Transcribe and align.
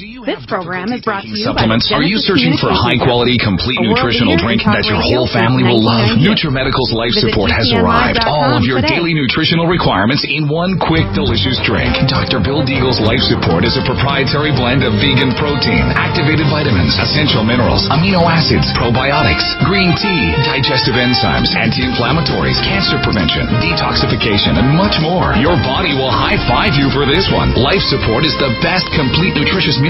This 0.00 0.40
program 0.48 0.88
is 0.96 1.04
brought 1.04 1.28
to 1.28 1.28
you 1.28 1.44
by 1.44 1.52
supplements. 1.52 1.92
Are 1.92 2.00
you 2.00 2.16
searching 2.16 2.56
for 2.56 2.72
a 2.72 2.78
high 2.78 2.96
quality, 2.96 3.36
complete 3.36 3.76
nutritional 3.84 4.32
drink 4.40 4.64
that 4.64 4.88
your 4.88 4.96
whole 4.96 5.28
family 5.28 5.60
will 5.60 5.76
love? 5.76 6.16
1990. 6.16 6.24
NutriMedical's 6.24 6.92
Life 6.96 7.12
Visit 7.20 7.36
Support 7.36 7.52
has 7.52 7.68
arrived. 7.76 8.24
All 8.24 8.56
of 8.56 8.64
your 8.64 8.80
today. 8.80 8.96
daily 8.96 9.12
nutritional 9.12 9.68
requirements 9.68 10.24
in 10.24 10.48
one 10.48 10.80
quick, 10.80 11.04
delicious 11.12 11.60
drink. 11.68 11.92
Dr. 12.08 12.40
Bill 12.40 12.64
Deagle's 12.64 12.96
Life 12.96 13.20
Support 13.28 13.68
is 13.68 13.76
a 13.76 13.84
proprietary 13.84 14.56
blend 14.56 14.88
of 14.88 14.96
vegan 15.04 15.36
protein, 15.36 15.84
activated 15.92 16.48
vitamins, 16.48 16.96
essential 16.96 17.44
minerals, 17.44 17.84
amino 17.92 18.24
acids, 18.24 18.72
probiotics, 18.72 19.44
green 19.68 19.92
tea, 20.00 20.32
digestive 20.48 20.96
enzymes, 20.96 21.52
anti-inflammatories, 21.52 22.56
cancer 22.64 22.96
prevention, 23.04 23.44
detoxification, 23.60 24.56
and 24.56 24.72
much 24.80 24.96
more. 25.04 25.36
Your 25.36 25.60
body 25.60 25.92
will 25.92 26.08
high 26.08 26.40
five 26.48 26.72
you 26.72 26.88
for 26.88 27.04
this 27.04 27.28
one. 27.28 27.52
Life 27.52 27.84
Support 27.92 28.24
is 28.24 28.32
the 28.40 28.48
best 28.64 28.88
complete 28.96 29.36
nutritious 29.36 29.76
meal 29.76 29.89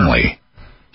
family. 0.00 0.39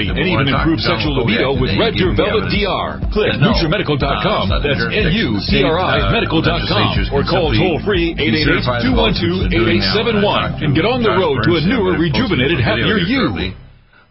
and 0.00 0.18
even 0.18 0.48
improve 0.48 0.80
sexual 0.80 1.16
libido 1.20 1.52
with 1.52 1.76
Red 1.76 1.94
Deer 1.94 2.14
Velvet 2.16 2.48
DR. 2.48 3.00
Click 3.12 3.32
NutriMedical.com. 3.36 4.48
That's 4.62 4.80
N-U-T-R-I 4.88 6.12
medical.com 6.12 7.12
or 7.12 7.22
call 7.24 7.52
toll 7.52 7.80
free 7.84 8.14
888-212-8871 8.16 10.62
and 10.64 10.74
get 10.74 10.84
on 10.84 11.02
the 11.02 11.10
road 11.12 11.42
to 11.44 11.56
a 11.56 11.60
newer, 11.66 11.98
rejuvenated, 11.98 12.60
happier 12.60 12.98
you. 12.98 13.52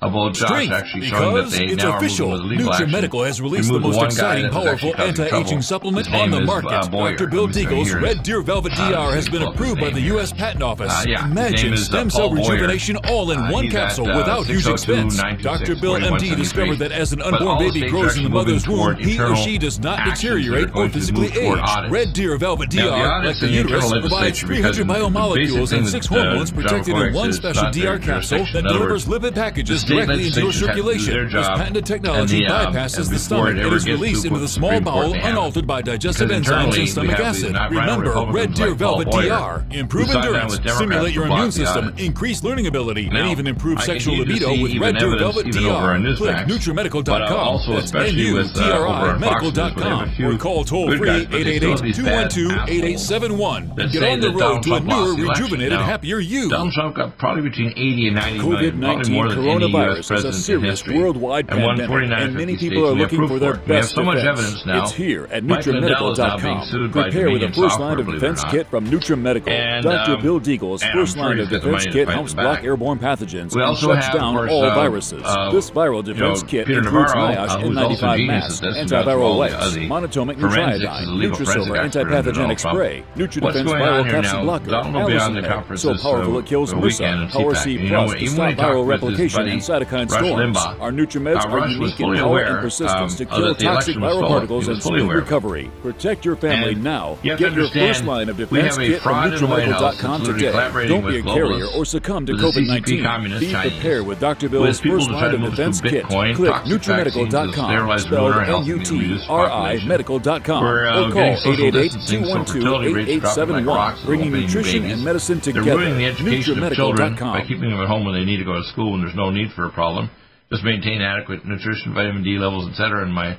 About 0.03 0.33
Josh 0.33 0.47
Strength, 0.47 0.73
actually 0.73 1.05
showing 1.05 1.35
that 1.35 1.41
because 1.45 1.51
they 1.59 1.65
it's 1.65 1.83
now 1.83 1.91
are 1.91 1.97
official. 1.97 2.29
moving 2.31 2.43
with 2.49 2.57
legal 2.57 2.73
action. 2.73 2.89
NutriMedical 2.89 3.25
has 3.27 3.39
released 3.39 3.71
the 3.71 3.79
most 3.79 4.01
exciting, 4.01 4.49
powerful 4.49 4.99
anti-aging 4.99 5.61
supplement 5.61 6.11
on 6.11 6.31
the 6.31 6.41
is, 6.41 6.47
market. 6.47 6.71
uh, 6.71 6.87
Boyer. 6.89 7.11
Dr. 7.15 7.27
Bill 7.27 7.43
I'm 7.43 7.51
just 7.51 7.65
gonna 7.69 7.83
Deagle's 7.83 7.93
Red 7.93 8.23
Deer 8.23 8.41
Velvet 8.41 8.71
uh, 8.79 8.89
DR 8.89 9.13
has 9.13 9.29
been 9.29 9.43
approved 9.43 9.79
by 9.79 9.91
the. 9.91 10.01
U.S. 10.01 10.33
Patent 10.33 10.63
Office. 10.63 10.91
Uh, 10.91 11.05
yeah, 11.07 11.25
Imagine 11.27 11.73
is, 11.73 11.81
uh, 11.81 11.83
stem 11.85 12.09
cell 12.09 12.29
Boyer. 12.29 12.37
rejuvenation 12.53 12.97
all 13.07 13.29
in 13.29 13.37
Uh, 13.37 13.51
one 13.51 13.69
capsule 13.69 14.09
at, 14.09 14.15
uh, 14.15 14.17
without 14.17 14.47
huge 14.47 14.67
expense. 14.67 15.17
Dr. 15.43 15.75
Bill 15.75 15.93
MD 15.99 16.35
discovered 16.35 16.79
that 16.79 16.91
as 16.91 17.13
an 17.13 17.21
unborn 17.21 17.59
baby 17.59 17.87
grows 17.87 18.17
in 18.17 18.23
the 18.23 18.29
mother's 18.29 18.67
womb, 18.67 18.95
he 18.97 19.19
or 19.19 19.35
she 19.35 19.59
does 19.59 19.79
not 19.79 19.99
are 19.99 20.05
deteriorate 20.15 20.75
or 20.75 20.89
physically 20.89 21.27
age. 21.27 21.59
Red 21.91 22.13
Deer 22.13 22.37
Velvet 22.37 22.71
DR, 22.71 23.23
like 23.23 23.39
the 23.39 23.47
uterus, 23.47 23.91
provides 23.91 24.39
300 24.39 24.87
biomolecules 24.87 25.77
and 25.77 25.87
six 25.87 26.07
uh, 26.11 26.15
hormones 26.15 26.49
protected 26.51 26.97
in 26.97 27.13
one 27.13 27.31
special 27.31 27.69
DR 27.69 27.99
capsule 27.99 28.47
that 28.53 28.63
delivers 28.63 29.05
lipid 29.05 29.35
packages 29.35 29.90
directly 29.91 30.27
into 30.27 30.39
your 30.39 30.45
legislations 30.47 30.67
have 30.67 30.75
to 30.75 30.81
do 30.81 30.99
circulation. 30.99 31.29
This 31.31 31.47
patented 31.47 31.85
technology 31.85 32.39
the, 32.39 32.47
um, 32.47 32.73
bypasses 32.73 33.09
the 33.09 33.19
stomach 33.19 33.57
and 33.57 33.73
is 33.73 33.85
released 33.85 34.25
into 34.25 34.39
the 34.39 34.47
small 34.47 34.79
bowel 34.81 35.11
they 35.11 35.19
have 35.19 35.25
it. 35.25 35.31
unaltered 35.31 35.67
by 35.67 35.81
digestive 35.81 36.29
enzymes 36.29 36.77
and 36.77 36.89
stomach 36.89 37.19
acid. 37.19 37.55
Remember, 37.69 38.25
Red 38.31 38.53
Deer 38.53 38.73
Velvet 38.73 39.09
DR. 39.11 39.65
Improve 39.71 40.07
who 40.07 40.13
sat 40.13 40.23
down 40.23 40.35
endurance, 40.35 40.75
stimulate 40.75 41.13
your 41.13 41.25
immune 41.25 41.51
system, 41.51 41.93
increase 41.97 42.43
learning 42.43 42.67
ability, 42.67 43.07
and 43.07 43.27
even 43.29 43.47
improve 43.47 43.81
sexual 43.81 44.17
libido 44.17 44.49
with 44.61 44.77
Red 44.77 44.97
Deer 44.97 45.17
Velvet 45.17 45.51
DR. 45.51 45.99
Click 46.17 46.35
Newsmax, 46.35 46.41
uh, 46.41 46.45
NutriMedical.com. 46.45 47.75
That's 47.75 47.93
with, 47.93 47.95
uh, 47.95 47.99
over 47.99 48.07
N-U-T-R-I 48.07 49.09
on 49.11 49.19
Fox 49.21 49.43
News, 49.43 49.55
medical.com 49.55 49.75
where 49.75 49.83
they 49.83 49.89
have 49.89 50.07
a 50.07 50.11
few 50.11 50.31
or 50.31 50.37
call 50.37 50.63
toll 50.63 50.87
free 50.97 51.07
guys, 51.07 51.25
but 51.25 51.43
they 51.43 51.57
still 51.57 51.71
have 51.71 51.81
these 51.81 51.99
bad 51.99 52.31
888-212-8871 52.31 53.75
that 53.75 53.83
and 53.83 53.91
get 53.91 54.03
on 54.03 54.19
the 54.19 54.31
road 54.31 54.63
to 54.63 54.73
a 54.75 54.79
newer, 54.79 55.15
rejuvenated, 55.15 55.79
happier 55.79 56.19
you. 56.19 56.49
Donald 56.49 56.73
Trump 56.73 56.95
got 56.95 57.17
probably 57.17 57.49
between 57.49 57.71
80 57.71 58.07
and 58.07 58.15
90 58.15 58.37
million, 58.37 58.79
probably 58.81 59.13
more 59.13 59.29
than 59.29 59.47
any 59.47 59.71
U.S. 59.85 60.11
is 60.11 60.23
a 60.23 60.33
serious 60.33 60.79
history. 60.81 60.97
worldwide 60.97 61.49
and 61.49 61.59
pandemic, 61.59 61.89
149 61.89 62.21
and 62.23 62.33
many 62.35 62.57
people 62.57 62.83
are 62.85 62.95
states, 62.95 62.95
we 62.95 63.01
have 63.01 63.11
looking 63.11 63.27
for 63.27 63.39
their 63.39 63.53
it. 63.55 63.67
We 63.67 63.75
have 63.75 63.83
best 63.83 63.95
so 63.95 64.03
much 64.03 64.17
defense. 64.17 64.39
evidence 64.39 64.65
now. 64.65 64.83
It's 64.83 64.91
here 64.93 65.27
at 65.31 65.43
Mike 65.43 65.65
Lindell 65.65 66.11
is 66.11 66.17
now 66.19 66.37
being 66.37 66.57
NutriMedical.com. 66.57 66.91
Prepare 66.91 67.31
with 67.31 67.43
a 67.43 67.51
first 67.53 67.79
line 67.79 67.99
of 67.99 68.05
believe 68.05 68.23
it 68.23 68.25
or 68.25 68.29
defense 68.29 68.43
kit 68.51 68.67
from 68.67 68.87
NutriMedical. 68.87 69.49
And, 69.49 69.83
Dr. 69.83 70.11
um, 70.13 70.21
Bill 70.21 70.39
Deagle's 70.39 70.83
first 70.83 71.17
line 71.17 71.39
of 71.39 71.49
he's 71.49 71.59
got 71.59 71.63
the 71.63 71.71
defense 71.71 71.93
kit 71.93 72.09
helps 72.09 72.33
block 72.33 72.63
airborne 72.63 72.99
pathogens 72.99 73.55
and 73.55 73.77
shuts 73.77 74.09
down 74.09 74.49
all 74.49 74.65
uh, 74.65 74.75
viruses. 74.75 75.21
uh, 75.25 75.51
this 75.51 75.69
viral 75.71 76.03
defense 76.03 76.43
kit 76.43 76.69
includes 76.69 77.11
NIOSH 77.13 77.49
uh, 77.49 77.59
who's 77.59 77.77
also 77.77 78.05
N95 78.05 78.17
genius 78.17 78.27
masks, 78.27 78.61
at 78.63 78.73
this, 78.73 78.91
about 78.91 79.05
antiviral 79.07 79.37
wipes, 79.37 79.53
uh, 79.53 79.69
monotomic 79.79 80.39
forensics 80.39 80.85
nucleotide, 80.85 81.01
is 81.01 81.07
a 81.07 81.11
legal 81.11 81.35
forensic 81.37 81.61
Nutrisilver, 81.61 81.85
expert 81.85 81.99
in 81.99 82.07
antipathogen 82.07 82.33
Donald 82.35 82.57
Trump. 82.57 82.75
spray, 82.75 83.03
NutriDefense 83.15 83.65
viral 83.65 84.09
capsid 84.09 84.43
blocker, 84.43 84.65
Donald 84.71 84.93
will 84.95 85.07
be 85.07 85.17
on 85.17 85.33
the 85.33 85.41
Allicin, 85.41 85.47
conferences, 85.47 86.01
so 86.01 86.09
powerful 86.09 86.39
it 86.39 86.45
kills 86.45 86.73
MRSA, 86.73 87.31
Power 87.31 87.55
C 87.55 87.77
to 87.77 88.27
stop 88.27 88.53
viral 88.55 88.85
replication 88.85 89.47
and 89.47 89.63
cytokine 89.71 90.09
Rush 90.09 90.25
storms. 90.25 90.57
Limbaugh, 90.57 90.79
Our 90.81 90.91
Nutrimeds 90.91 91.45
uh, 91.45 91.49
are 91.49 91.67
unique 91.67 91.99
in 91.99 92.15
power 92.15 92.25
aware, 92.25 92.47
and 92.53 92.59
persistence 92.61 93.19
um, 93.19 93.27
to 93.27 93.31
uh, 93.33 93.37
kill 93.37 93.55
toxic 93.55 93.95
viral 93.97 94.27
particles 94.27 94.67
and 94.67 94.81
speed 94.81 95.01
recovery. 95.09 95.71
Protect 95.81 96.25
your 96.25 96.35
family 96.35 96.73
And 96.73 96.83
now. 96.83 97.17
you 97.23 97.37
Get 97.37 97.53
your 97.53 97.69
first 97.69 98.03
line 98.03 98.29
of 98.29 98.37
defense 98.37 98.77
kit 98.77 99.01
from 99.01 99.13
fraud 99.13 99.33
in 99.33 99.39
the 99.39 99.47
White 99.47 99.67
House 99.67 99.95
NutriMedical.com 99.95 100.23
today. 100.23 100.87
Don't 100.87 101.07
be 101.07 101.17
a 101.19 101.23
carrier 101.23 101.65
or 101.75 101.85
succumb 101.85 102.25
to 102.25 102.33
with 102.33 102.41
the 102.41 102.61
CCP 102.61 103.01
COVID-19. 103.03 103.39
Be 103.39 103.51
prepared 103.69 104.05
with 104.05 104.19
Dr. 104.19 104.49
Bill's 104.49 104.79
first 104.79 105.09
line 105.09 105.33
of 105.35 105.41
defense 105.41 105.81
kit. 105.81 106.05
Bitcoin, 106.05 106.35
Click 106.35 106.53
NutriMedical.com, 106.53 107.99
spelled 107.99 108.33
donor 108.33 108.43
health, 108.45 108.67
and 108.67 108.79
reduce 108.79 109.21
N-U-T-R-I 109.23 109.85
medical.com, 109.85 110.63
uh, 110.63 110.67
or 110.67 111.11
call 111.11 111.13
getting 111.13 111.37
social 111.37 111.71
distancing, 111.71 112.25
so 112.25 112.43
fertility 112.45 112.93
rates 112.93 113.21
dropping 113.21 113.65
like 113.65 113.95
888-212-8871, 113.97 114.05
bringing 114.05 114.31
nutrition 114.31 114.85
and 114.85 115.03
medicine 115.03 115.39
They're 115.39 115.53
together. 115.53 115.77
ruining 115.79 115.97
the 115.97 116.05
education 116.05 116.63
of 116.63 116.73
children 116.73 117.15
by 117.15 117.41
keeping 117.41 117.69
them 117.69 117.79
at 117.79 117.87
home 117.87 118.05
when 118.05 118.13
they 118.13 118.25
need 118.25 118.37
to 118.37 118.45
go 118.45 118.53
to 118.55 118.63
school 118.63 118.91
when 118.91 119.01
there's 119.01 119.15
no 119.15 119.29
need 119.29 119.51
for 119.53 119.60
a 119.65 119.71
problem. 119.71 120.09
Just 120.51 120.63
maintain 120.63 121.01
adequate 121.01 121.45
nutrition, 121.45 121.93
vitamin 121.93 122.23
D 122.23 122.37
levels, 122.37 122.69
etc. 122.69 123.03
And 123.03 123.13
my 123.13 123.37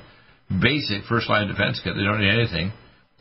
basic 0.49 1.05
first 1.07 1.29
line 1.29 1.47
defense 1.47 1.79
kit. 1.83 1.93
They 1.95 2.03
don't 2.03 2.19
need 2.19 2.33
anything. 2.33 2.71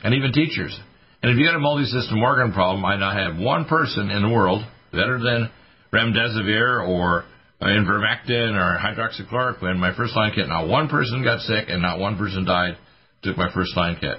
And 0.02 0.14
even 0.14 0.32
teachers. 0.32 0.78
And 1.22 1.31
if 1.31 1.38
you 1.38 1.46
got 1.46 1.54
a 1.54 1.60
multi-system 1.60 2.19
organ 2.19 2.52
problem, 2.52 2.84
I 2.84 2.96
now 2.96 3.12
have 3.12 3.38
one 3.38 3.66
person 3.66 4.10
in 4.10 4.22
the 4.22 4.28
world 4.28 4.64
better 4.90 5.19
than 5.19 5.50
remdesivir 5.93 6.88
or 6.88 7.25
ivermectin 7.60 8.56
or 8.56 8.78
hydroxychloroquine. 8.78 9.78
My 9.78 9.94
first 9.94 10.16
line 10.16 10.32
kit. 10.34 10.48
Not 10.48 10.69
one 10.69 10.88
person 10.88 11.22
got 11.22 11.40
sick 11.40 11.66
and 11.69 11.82
not 11.82 11.98
one 11.98 12.19
person 12.19 12.44
died. 12.44 12.76
Took 13.22 13.37
my 13.37 13.52
first 13.55 13.76
line 13.76 13.96
kit. 14.00 14.16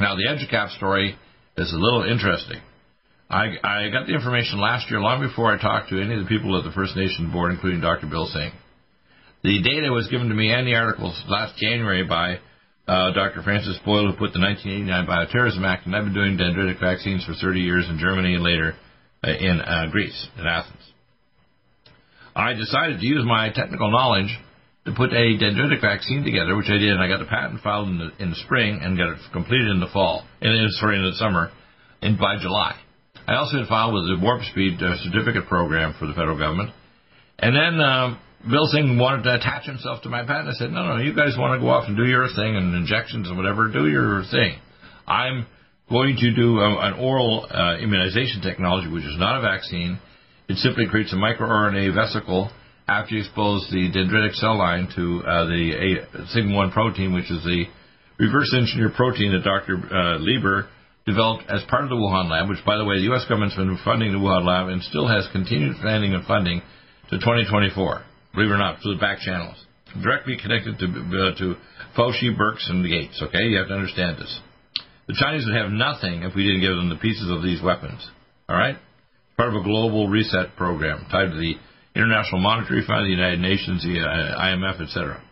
Now 0.00 0.14
the 0.14 0.24
EduCap 0.28 0.76
story 0.76 1.16
is 1.56 1.72
a 1.72 1.76
little 1.76 2.04
interesting. 2.10 2.60
I, 3.30 3.60
I 3.62 3.88
got 3.90 4.06
the 4.06 4.14
information 4.14 4.58
last 4.58 4.90
year, 4.90 5.00
long 5.00 5.20
before 5.20 5.52
I 5.52 5.60
talked 5.60 5.90
to 5.90 6.00
any 6.00 6.14
of 6.14 6.20
the 6.20 6.28
people 6.28 6.56
at 6.56 6.64
the 6.64 6.72
First 6.72 6.96
Nation 6.96 7.30
board, 7.30 7.52
including 7.52 7.80
Dr. 7.80 8.06
Bill 8.06 8.26
Singh. 8.26 8.52
The 9.44 9.62
data 9.62 9.92
was 9.92 10.08
given 10.08 10.30
to 10.30 10.34
me 10.34 10.50
and 10.50 10.66
the 10.66 10.74
articles 10.74 11.22
last 11.28 11.56
January 11.58 12.04
by 12.04 12.40
uh, 12.88 13.12
Dr. 13.12 13.42
Francis 13.42 13.78
Boyle, 13.84 14.10
who 14.10 14.16
put 14.16 14.32
the 14.32 14.40
1989 14.40 15.04
Bioterrorism 15.04 15.62
Act, 15.62 15.84
and 15.84 15.94
I've 15.94 16.04
been 16.04 16.14
doing 16.14 16.38
dendritic 16.40 16.80
vaccines 16.80 17.24
for 17.26 17.34
30 17.34 17.60
years 17.60 17.84
in 17.88 17.98
Germany 17.98 18.34
and 18.34 18.42
later 18.42 18.74
uh, 19.22 19.28
in 19.28 19.60
uh, 19.60 19.92
Greece, 19.92 20.16
in 20.38 20.46
Athens. 20.46 20.80
I 22.34 22.54
decided 22.54 23.00
to 23.00 23.06
use 23.06 23.24
my 23.26 23.50
technical 23.52 23.90
knowledge 23.90 24.32
to 24.86 24.92
put 24.96 25.12
a 25.12 25.36
dendritic 25.36 25.82
vaccine 25.82 26.24
together, 26.24 26.56
which 26.56 26.70
I 26.70 26.78
did, 26.78 26.96
and 26.96 27.02
I 27.02 27.08
got 27.08 27.18
the 27.18 27.28
patent 27.28 27.60
filed 27.60 27.88
in 27.88 27.98
the, 27.98 28.08
in 28.22 28.30
the 28.30 28.36
spring 28.36 28.80
and 28.82 28.96
got 28.96 29.10
it 29.10 29.18
completed 29.34 29.68
in 29.68 29.80
the 29.80 29.92
fall, 29.92 30.24
and 30.40 30.72
sorry, 30.80 30.96
in 30.96 31.04
the 31.04 31.16
summer, 31.16 31.50
and 32.00 32.18
by 32.18 32.40
July. 32.40 32.74
I 33.28 33.36
also 33.36 33.58
had 33.58 33.68
filed 33.68 33.92
with 33.92 34.08
the 34.08 34.24
Warp 34.24 34.40
Speed 34.48 34.80
uh, 34.80 34.96
certificate 35.04 35.46
program 35.48 35.92
for 35.98 36.06
the 36.06 36.14
federal 36.14 36.38
government. 36.38 36.72
And 37.38 37.54
then 37.54 37.76
um, 37.78 38.18
Bill 38.48 38.64
Singh 38.72 38.96
wanted 38.96 39.24
to 39.24 39.34
attach 39.34 39.66
himself 39.66 40.00
to 40.04 40.08
my 40.08 40.24
patent. 40.24 40.48
I 40.48 40.52
said, 40.56 40.72
no, 40.72 40.96
no, 40.96 40.96
you 40.96 41.12
guys 41.12 41.36
want 41.36 41.52
to 41.52 41.60
go 41.60 41.68
off 41.68 41.84
and 41.86 41.94
do 41.94 42.08
your 42.08 42.24
thing 42.32 42.56
and 42.56 42.74
injections 42.74 43.28
and 43.28 43.36
whatever, 43.36 43.68
do 43.68 43.86
your 43.86 44.24
thing. 44.32 44.56
I'm 45.06 45.44
going 45.90 46.16
to 46.16 46.34
do 46.34 46.56
a, 46.56 46.88
an 46.88 46.94
oral 46.94 47.44
uh, 47.44 47.76
immunization 47.76 48.40
technology, 48.40 48.88
which 48.88 49.04
is 49.04 49.20
not 49.20 49.36
a 49.36 49.42
vaccine. 49.42 50.00
It 50.48 50.56
simply 50.56 50.88
creates 50.88 51.12
a 51.12 51.16
microRNA 51.16 51.92
vesicle 51.92 52.48
after 52.88 53.14
you 53.14 53.20
expose 53.20 53.68
the 53.70 53.92
dendritic 53.92 54.40
cell 54.40 54.56
line 54.56 54.88
to 54.96 55.20
uh, 55.20 55.44
the 55.44 55.72
a, 55.76 56.26
sigma-1 56.32 56.72
protein, 56.72 57.12
which 57.12 57.30
is 57.30 57.44
the 57.44 57.64
reverse 58.18 58.54
engineered 58.56 58.94
protein 58.94 59.32
that 59.32 59.44
Dr. 59.44 59.76
Uh, 59.76 60.16
Lieber 60.16 60.68
developed 61.08 61.48
as 61.48 61.64
part 61.68 61.84
of 61.84 61.90
the 61.90 61.96
Wuhan 61.96 62.28
lab, 62.28 62.48
which, 62.48 62.60
by 62.64 62.76
the 62.76 62.84
way, 62.84 63.00
the 63.00 63.08
U.S. 63.16 63.24
government's 63.24 63.56
been 63.56 63.78
funding 63.84 64.12
the 64.12 64.20
Wuhan 64.20 64.44
lab 64.44 64.68
and 64.68 64.82
still 64.84 65.08
has 65.08 65.26
continued 65.32 65.76
funding 65.80 66.12
and 66.12 66.24
funding 66.28 66.60
to 67.10 67.16
2024. 67.16 68.04
Believe 68.34 68.50
it 68.50 68.52
or 68.52 68.58
not, 68.60 68.80
through 68.82 68.94
the 68.94 69.00
back 69.00 69.18
channels, 69.20 69.56
directly 70.02 70.36
connected 70.36 70.78
to 70.78 70.86
uh, 70.86 71.32
to 71.40 71.56
Fauci, 71.96 72.36
Birx, 72.36 72.68
and 72.68 72.84
Gates. 72.84 73.16
Okay, 73.24 73.48
you 73.48 73.56
have 73.56 73.68
to 73.68 73.74
understand 73.74 74.18
this. 74.18 74.30
The 75.08 75.16
Chinese 75.16 75.48
would 75.48 75.56
have 75.56 75.72
nothing 75.72 76.22
if 76.22 76.36
we 76.36 76.44
didn't 76.44 76.60
give 76.60 76.76
them 76.76 76.90
the 76.92 77.00
pieces 77.00 77.30
of 77.32 77.42
these 77.42 77.62
weapons. 77.62 78.04
All 78.48 78.56
right, 78.56 78.76
part 79.36 79.48
of 79.48 79.56
a 79.56 79.64
global 79.64 80.08
reset 80.08 80.54
program 80.56 81.06
tied 81.10 81.32
to 81.32 81.38
the 81.38 81.56
International 81.96 82.40
Monetary 82.40 82.84
Fund, 82.86 83.06
the 83.06 83.16
United 83.16 83.40
Nations, 83.40 83.82
the 83.82 83.98
uh, 83.98 84.38
IMF, 84.38 84.82
etc. 84.82 85.22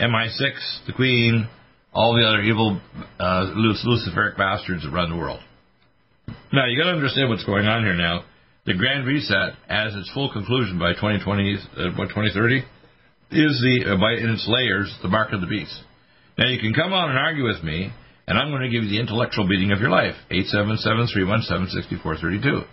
MI6, 0.00 0.86
the 0.86 0.92
Queen, 0.92 1.48
all 1.96 2.12
the 2.12 2.28
other 2.28 2.42
evil 2.42 2.78
uh, 3.18 3.54
Luciferic 3.56 4.36
bastards 4.36 4.86
run 4.92 5.08
the 5.08 5.16
world. 5.16 5.40
Now, 6.52 6.66
you 6.66 6.76
got 6.76 6.90
to 6.90 6.96
understand 6.96 7.30
what's 7.30 7.44
going 7.44 7.64
on 7.64 7.84
here 7.84 7.96
now. 7.96 8.24
The 8.66 8.74
Grand 8.74 9.06
Reset, 9.06 9.54
as 9.68 9.94
its 9.94 10.10
full 10.12 10.30
conclusion 10.30 10.78
by 10.78 10.92
2020, 10.92 11.56
uh, 11.56 11.96
what, 11.96 12.12
2030, 12.12 12.60
is 13.32 13.64
the, 13.64 13.88
uh, 13.88 13.96
by, 13.96 14.12
in 14.12 14.28
its 14.28 14.46
layers, 14.46 14.94
the 15.00 15.08
mark 15.08 15.32
of 15.32 15.40
the 15.40 15.46
beast. 15.46 15.72
Now, 16.36 16.48
you 16.52 16.60
can 16.60 16.74
come 16.74 16.92
on 16.92 17.08
and 17.08 17.18
argue 17.18 17.48
with 17.48 17.64
me, 17.64 17.90
and 18.28 18.36
I'm 18.36 18.50
going 18.50 18.60
to 18.62 18.68
give 18.68 18.84
you 18.84 18.90
the 18.90 19.00
intellectual 19.00 19.48
beating 19.48 19.72
of 19.72 19.80
your 19.80 19.88
life. 19.88 20.16
877-317-6432. 20.30 22.66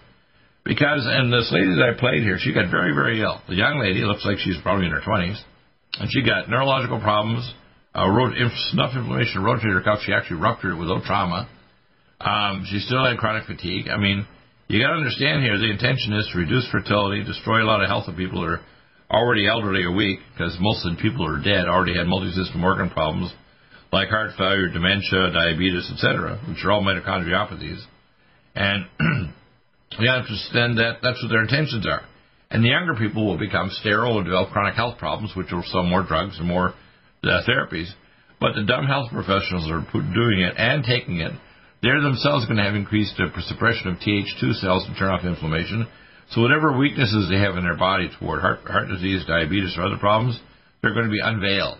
Because, 0.66 1.08
and 1.08 1.32
this 1.32 1.50
lady 1.52 1.76
that 1.80 1.94
I 1.96 1.98
played 1.98 2.24
here, 2.24 2.40
she 2.40 2.52
got 2.54 2.70
very, 2.70 2.92
very 2.92 3.22
ill. 3.22 3.40
The 3.48 3.56
young 3.56 3.80
lady 3.80 4.04
looks 4.04 4.26
like 4.26 4.40
she's 4.40 4.60
probably 4.62 4.88
in 4.88 4.92
her 4.92 5.00
20s, 5.00 5.42
and 6.00 6.12
she 6.12 6.24
got 6.28 6.50
neurological 6.50 7.00
problems, 7.00 7.50
uh, 7.96 8.10
rot- 8.10 8.36
snuff 8.72 8.96
inflammation, 8.96 9.42
rotator 9.42 9.84
cuff. 9.84 10.00
She 10.06 10.14
actually 10.14 10.42
ruptured 10.42 10.74
it 10.74 10.80
without 10.80 11.04
trauma. 11.04 11.50
Um, 12.20 12.66
she 12.70 12.80
still 12.80 13.06
had 13.06 13.18
chronic 13.18 13.46
fatigue. 13.46 13.88
I 13.90 13.98
mean, 13.98 14.26
you 14.68 14.82
got 14.82 14.90
to 14.90 15.00
understand 15.04 15.44
here, 15.44 15.58
the 15.58 15.70
intention 15.70 16.14
is 16.14 16.30
to 16.32 16.40
reduce 16.40 16.68
fertility, 16.72 17.24
destroy 17.24 17.62
a 17.62 17.68
lot 17.68 17.84
of 17.84 17.90
healthy 17.90 18.14
people 18.16 18.42
that 18.42 18.58
are 18.58 18.62
already 19.12 19.48
elderly 19.48 19.84
or 19.84 19.92
weak, 19.92 20.20
because 20.34 20.58
most 20.60 20.86
of 20.86 20.96
the 20.96 21.02
people 21.02 21.28
who 21.28 21.36
are 21.36 21.44
dead 21.44 21.68
already 21.68 21.96
had 21.96 22.08
multi-system 22.08 22.64
organ 22.64 22.90
problems 22.90 23.32
like 23.92 24.10
heart 24.10 24.32
failure, 24.38 24.70
dementia, 24.70 25.30
diabetes, 25.32 25.88
etc., 25.94 26.40
which 26.50 26.66
are 26.66 26.72
all 26.72 26.82
mitochondriopathies. 26.82 27.80
And 28.56 28.86
you 30.00 30.10
have 30.10 30.26
to 30.26 30.34
understand 30.34 30.80
that 30.80 30.98
that's 31.04 31.22
what 31.22 31.30
their 31.30 31.44
intentions 31.44 31.86
are. 31.86 32.02
And 32.50 32.64
the 32.64 32.70
younger 32.70 32.96
people 32.96 33.26
will 33.28 33.38
become 33.38 33.70
sterile 33.70 34.18
and 34.18 34.26
develop 34.26 34.50
chronic 34.52 34.74
health 34.74 34.98
problems, 34.98 35.34
which 35.36 35.52
will 35.52 35.64
sell 35.68 35.84
more 35.84 36.04
drugs 36.04 36.40
and 36.40 36.48
more 36.48 36.74
therapies. 37.24 37.90
But 38.40 38.56
the 38.56 38.66
dumb 38.66 38.86
health 38.86 39.12
professionals 39.12 39.70
are 39.72 39.86
doing 39.92 40.42
it 40.42 40.56
and 40.58 40.84
taking 40.84 41.22
it. 41.22 41.32
They're 41.82 42.02
themselves 42.02 42.46
going 42.46 42.58
to 42.58 42.64
have 42.64 42.76
increased 42.76 43.20
uh, 43.20 43.28
suppression 43.42 43.88
of 43.88 44.00
Th2 44.00 44.54
cells 44.60 44.86
to 44.88 44.96
turn 44.96 45.12
off 45.12 45.26
inflammation. 45.26 45.88
So 46.32 46.42
whatever 46.42 46.78
weaknesses 46.78 47.28
they 47.30 47.40
have 47.40 47.58
in 47.58 47.64
their 47.64 47.78
body 47.78 48.10
toward 48.20 48.42
heart, 48.42 48.60
heart 48.66 48.88
disease, 48.88 49.24
diabetes, 49.28 49.76
or 49.78 49.84
other 49.84 49.98
problems, 49.98 50.40
they're 50.82 50.94
going 50.94 51.06
to 51.06 51.12
be 51.12 51.22
unveiled. 51.22 51.78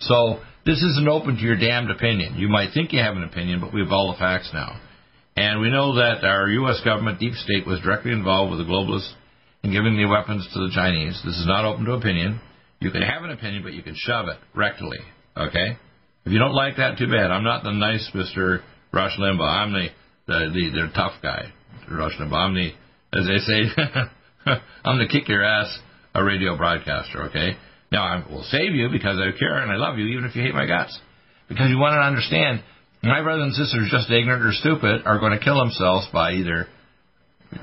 So 0.00 0.40
this 0.64 0.82
isn't 0.82 1.08
open 1.08 1.36
to 1.36 1.42
your 1.42 1.58
damned 1.58 1.90
opinion. 1.90 2.36
You 2.36 2.48
might 2.48 2.70
think 2.72 2.92
you 2.92 3.00
have 3.00 3.16
an 3.16 3.24
opinion, 3.24 3.60
but 3.60 3.74
we 3.74 3.80
have 3.82 3.92
all 3.92 4.12
the 4.12 4.18
facts 4.18 4.50
now. 4.52 4.80
And 5.36 5.60
we 5.60 5.70
know 5.70 5.96
that 5.96 6.24
our 6.24 6.48
U.S. 6.48 6.80
government, 6.84 7.18
deep 7.18 7.34
state, 7.34 7.66
was 7.66 7.80
directly 7.80 8.12
involved 8.12 8.50
with 8.50 8.60
the 8.60 8.70
globalists 8.70 9.12
in 9.62 9.72
giving 9.72 9.96
the 9.96 10.06
weapons 10.06 10.46
to 10.52 10.58
the 10.60 10.72
Chinese. 10.74 11.20
This 11.24 11.38
is 11.38 11.46
not 11.46 11.64
open 11.64 11.84
to 11.86 11.92
opinion. 11.92 12.40
You 12.82 12.90
can 12.90 13.02
have 13.02 13.22
an 13.22 13.30
opinion, 13.30 13.62
but 13.62 13.74
you 13.74 13.82
can 13.82 13.94
shove 13.96 14.26
it 14.28 14.38
rectally. 14.56 14.98
Okay? 15.36 15.76
If 16.24 16.32
you 16.32 16.38
don't 16.38 16.54
like 16.54 16.76
that, 16.76 16.98
too 16.98 17.06
bad. 17.06 17.30
I'm 17.30 17.44
not 17.44 17.62
the 17.62 17.72
nice 17.72 18.10
Mr. 18.14 18.60
Rush 18.92 19.16
Limbaugh. 19.18 19.62
I'm 19.62 19.72
the 19.72 19.86
the 20.26 20.50
the, 20.52 20.70
the 20.70 20.92
tough 20.94 21.12
guy, 21.22 21.52
Rush 21.90 22.12
Limbaugh. 22.20 22.34
I'm 22.34 22.54
the, 22.54 22.70
as 23.12 23.26
they 23.26 23.38
say, 23.38 24.52
I'm 24.84 24.98
the 24.98 25.06
kick 25.06 25.28
your 25.28 25.44
ass 25.44 25.78
a 26.14 26.24
radio 26.24 26.56
broadcaster. 26.56 27.24
Okay? 27.24 27.56
Now 27.90 28.04
I 28.04 28.24
will 28.28 28.42
save 28.44 28.74
you 28.74 28.88
because 28.90 29.18
I 29.18 29.36
care 29.38 29.58
and 29.58 29.70
I 29.70 29.76
love 29.76 29.98
you, 29.98 30.06
even 30.06 30.24
if 30.24 30.34
you 30.34 30.42
hate 30.42 30.54
my 30.54 30.66
guts. 30.66 30.98
Because 31.48 31.70
you 31.70 31.78
want 31.78 31.94
to 31.94 32.00
understand, 32.00 32.62
my 33.02 33.22
brothers 33.22 33.44
and 33.44 33.54
sisters, 33.54 33.88
just 33.90 34.10
ignorant 34.10 34.44
or 34.44 34.52
stupid, 34.52 35.02
are 35.04 35.18
going 35.18 35.38
to 35.38 35.44
kill 35.44 35.58
themselves 35.58 36.06
by 36.12 36.32
either 36.32 36.66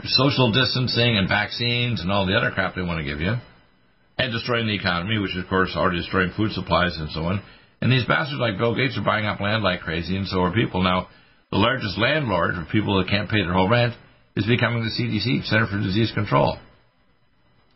social 0.05 0.51
distancing 0.51 1.17
and 1.17 1.27
vaccines 1.27 2.01
and 2.01 2.11
all 2.11 2.25
the 2.25 2.35
other 2.35 2.51
crap 2.51 2.75
they 2.75 2.81
want 2.81 2.99
to 2.99 3.03
give 3.03 3.19
you, 3.19 3.35
and 4.19 4.33
destroying 4.33 4.67
the 4.67 4.75
economy, 4.75 5.17
which 5.17 5.35
of 5.39 5.47
course 5.47 5.71
already 5.75 5.99
destroying 5.99 6.31
food 6.35 6.51
supplies 6.51 6.97
and 6.99 7.09
so 7.11 7.21
on. 7.21 7.41
And 7.81 7.89
these 7.89 8.03
bastards 8.03 8.39
like 8.39 8.57
Bill 8.59 8.75
Gates 8.75 8.97
are 8.97 9.05
buying 9.05 9.25
up 9.25 9.39
land 9.39 9.63
like 9.63 9.79
crazy, 9.79 10.17
and 10.17 10.27
so 10.27 10.41
are 10.43 10.53
people. 10.53 10.83
Now, 10.83 11.07
the 11.51 11.57
largest 11.57 11.97
landlord 11.97 12.55
for 12.55 12.67
people 12.69 12.99
that 12.99 13.09
can't 13.09 13.29
pay 13.29 13.41
their 13.41 13.53
whole 13.53 13.69
rent 13.69 13.95
is 14.35 14.45
becoming 14.45 14.83
the 14.83 14.91
CDC, 14.91 15.47
Center 15.47 15.67
for 15.67 15.79
Disease 15.79 16.11
Control. 16.13 16.57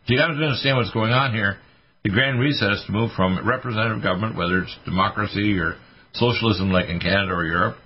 So 0.05 0.13
you 0.13 0.19
got 0.19 0.27
to 0.27 0.33
understand 0.33 0.77
what's 0.77 0.91
going 0.91 1.13
on 1.13 1.33
here. 1.33 1.57
The 2.03 2.09
grand 2.09 2.39
reset 2.39 2.73
is 2.73 2.83
to 2.87 2.91
move 2.91 3.11
from 3.15 3.47
representative 3.47 4.03
government, 4.03 4.35
whether 4.35 4.59
it's 4.59 4.75
democracy 4.83 5.57
or 5.57 5.77
socialism 6.11 6.69
like 6.71 6.89
in 6.89 6.99
Canada 6.99 7.31
or 7.31 7.45
Europe, 7.45 7.77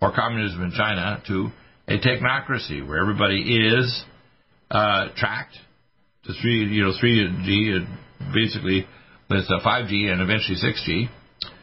or 0.00 0.14
communism 0.14 0.62
in 0.62 0.70
China, 0.70 1.20
to 1.26 1.50
a 1.88 1.98
technocracy 1.98 2.86
where 2.86 3.00
everybody 3.00 3.42
is 3.42 4.04
uh, 4.70 5.08
tracked 5.16 5.56
to 6.26 6.32
three, 6.40 6.64
you 6.70 6.84
know, 6.84 6.92
three 7.00 7.26
G, 7.44 7.84
basically 8.32 8.86
with 9.28 9.48
5G 9.48 10.12
and 10.12 10.20
eventually 10.20 10.56
6G, 10.56 11.08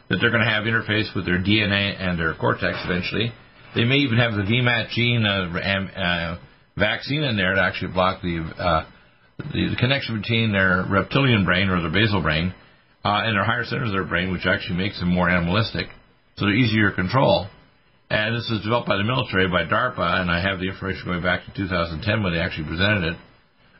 that 0.08 0.18
they're 0.20 0.30
going 0.30 0.44
to 0.44 0.50
have 0.50 0.64
interface 0.64 1.14
with 1.14 1.24
their 1.24 1.38
DNA 1.38 1.96
and 1.98 2.18
their 2.18 2.34
cortex 2.34 2.76
eventually. 2.84 3.32
They 3.74 3.84
may 3.84 3.96
even 4.04 4.18
have 4.18 4.34
the 4.34 4.42
VMAT 4.42 4.90
gene 4.90 5.24
uh, 5.24 5.48
uh, 5.48 6.38
vaccine 6.76 7.22
in 7.22 7.36
there 7.36 7.54
to 7.54 7.62
actually 7.62 7.92
block 7.92 8.20
the, 8.20 8.44
uh, 8.58 8.84
the, 9.38 9.76
connection 9.78 10.20
between 10.20 10.52
their 10.52 10.84
reptilian 10.88 11.44
brain 11.44 11.70
or 11.70 11.80
their 11.80 11.90
basal 11.90 12.20
brain 12.20 12.54
uh, 13.04 13.24
and 13.24 13.36
their 13.36 13.44
higher 13.44 13.64
centers 13.64 13.88
of 13.88 13.94
their 13.94 14.04
brain, 14.04 14.30
which 14.30 14.46
actually 14.46 14.76
makes 14.76 15.00
them 15.00 15.08
more 15.08 15.30
animalistic, 15.30 15.86
so 16.36 16.44
they're 16.44 16.54
easier 16.54 16.90
to 16.90 16.96
control. 16.96 17.46
And 18.10 18.36
this 18.36 18.48
was 18.52 18.60
developed 18.60 18.88
by 18.88 18.98
the 18.98 19.04
military, 19.04 19.48
by 19.48 19.64
DARPA, 19.64 20.20
and 20.20 20.30
I 20.30 20.42
have 20.42 20.60
the 20.60 20.68
information 20.68 21.06
going 21.06 21.22
back 21.22 21.46
to 21.46 21.54
2010 21.56 22.22
when 22.22 22.34
they 22.34 22.40
actually 22.40 22.68
presented 22.68 23.14
it. 23.14 23.16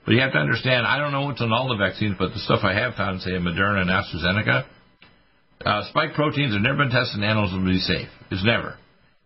But 0.05 0.15
you 0.15 0.21
have 0.21 0.33
to 0.33 0.39
understand, 0.39 0.87
I 0.87 0.99
don't 0.99 1.13
know 1.13 1.27
what's 1.27 1.41
on 1.41 1.53
all 1.53 1.69
the 1.69 1.79
vaccines, 1.79 2.17
but 2.19 2.35
the 2.35 2.41
stuff 2.41 2.61
I 2.65 2.75
have 2.75 2.95
found, 2.95 3.23
say, 3.23 3.31
Moderna 3.39 3.87
and 3.87 3.91
AstraZeneca, 3.91 4.67
uh, 5.65 5.89
spike 5.91 6.15
proteins 6.15 6.55
have 6.55 6.63
never 6.63 6.79
been 6.79 6.91
tested 6.91 7.23
in 7.23 7.25
animals 7.25 7.55
to 7.55 7.63
be 7.63 7.79
safe. 7.79 8.09
It's 8.31 8.45
never. 8.45 8.75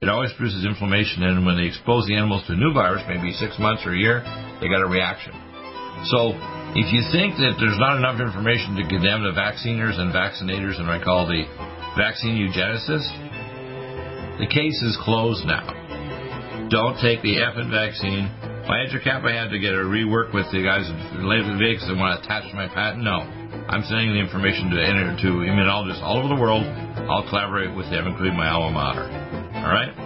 It 0.03 0.13
always 0.13 0.33
produces 0.37 0.67
inflammation, 0.67 1.25
and 1.25 1.47
when 1.47 1.57
they 1.57 1.65
expose 1.65 2.05
the 2.05 2.17
animals 2.17 2.45
to 2.47 2.53
a 2.53 2.57
new 2.57 2.75
virus, 2.77 3.01
maybe 3.09 3.33
six 3.33 3.57
months 3.59 3.89
or 3.89 3.97
a 3.97 3.99
year, 3.99 4.21
they 4.61 4.69
got 4.69 4.85
a 4.85 4.89
reaction. 4.89 5.33
So, 6.13 6.37
if 6.77 6.93
you 6.93 7.01
think 7.09 7.41
that 7.41 7.57
there's 7.57 7.81
not 7.81 7.97
enough 7.97 8.21
information 8.21 8.77
to 8.77 8.85
condemn 8.85 9.25
the 9.25 9.33
vacciners 9.33 9.97
and 9.97 10.13
vaccinators, 10.13 10.77
and 10.77 10.93
I 10.93 11.01
call 11.01 11.25
the 11.25 11.49
vaccine 11.97 12.37
eugenicists, 12.37 13.09
the 14.37 14.47
case 14.47 14.77
is 14.85 15.01
closed 15.01 15.49
now. 15.49 15.65
Don't 16.69 17.01
take 17.01 17.25
the 17.25 17.41
effing 17.41 17.73
vaccine. 17.73 18.29
My 18.67 18.83
Cap, 18.99 19.23
I 19.23 19.31
had 19.31 19.51
to 19.51 19.61
get 19.61 19.75
a 19.75 19.87
rework 19.87 20.35
with 20.35 20.51
the 20.51 20.59
guys 20.59 20.91
in 20.91 21.57
Vegas 21.59 21.87
that 21.87 21.95
want 21.95 22.19
to 22.19 22.25
attach 22.27 22.53
my 22.53 22.67
patent. 22.67 23.05
No. 23.05 23.23
I'm 23.71 23.87
sending 23.87 24.11
the 24.11 24.19
information 24.19 24.71
to, 24.71 24.77
to 25.23 25.29
immunologists 25.47 26.03
all 26.03 26.19
over 26.19 26.27
the 26.27 26.41
world. 26.41 26.67
I'll 27.07 27.29
collaborate 27.29 27.75
with 27.77 27.87
them, 27.91 28.09
including 28.09 28.37
my 28.37 28.49
alma 28.51 28.75
mater. 28.75 29.07
All 29.63 29.71
right? 29.71 30.06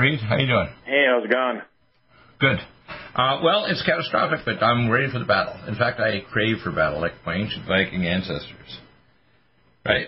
Hi, 0.00 0.06
Fareed. 0.06 0.20
How 0.20 0.36
you 0.36 0.46
doing? 0.46 0.68
Hey, 0.86 1.04
how's 1.08 1.24
it 1.24 1.30
going? 1.30 1.60
Good. 2.38 2.58
Uh, 3.14 3.40
well, 3.44 3.66
it's 3.66 3.82
catastrophic, 3.84 4.40
but 4.46 4.64
I'm 4.64 4.90
ready 4.90 5.12
for 5.12 5.18
the 5.18 5.26
battle. 5.26 5.54
In 5.68 5.74
fact, 5.74 6.00
I 6.00 6.20
crave 6.32 6.56
for 6.64 6.72
battle, 6.72 7.02
like 7.02 7.12
my 7.26 7.34
ancient 7.34 7.66
Viking 7.66 8.06
ancestors. 8.06 8.78
Right? 9.84 10.06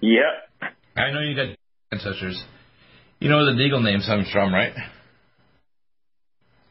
Yep. 0.00 0.72
I 0.96 1.10
know 1.10 1.20
you 1.20 1.36
got 1.36 1.54
ancestors. 1.92 2.42
You 3.18 3.28
know 3.28 3.36
where 3.36 3.46
the 3.46 3.60
Deagle 3.60 3.82
name 3.82 4.00
comes 4.06 4.30
from, 4.32 4.54
right? 4.54 4.72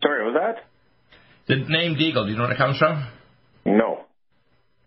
Sorry, 0.01 0.25
what 0.25 0.33
was 0.33 0.41
that? 0.41 0.63
The 1.47 1.57
name 1.69 1.95
Deagle, 1.95 2.25
do 2.25 2.31
you 2.31 2.37
know 2.37 2.43
where 2.43 2.53
it 2.53 2.57
comes 2.57 2.79
from? 2.79 3.07
No. 3.65 4.05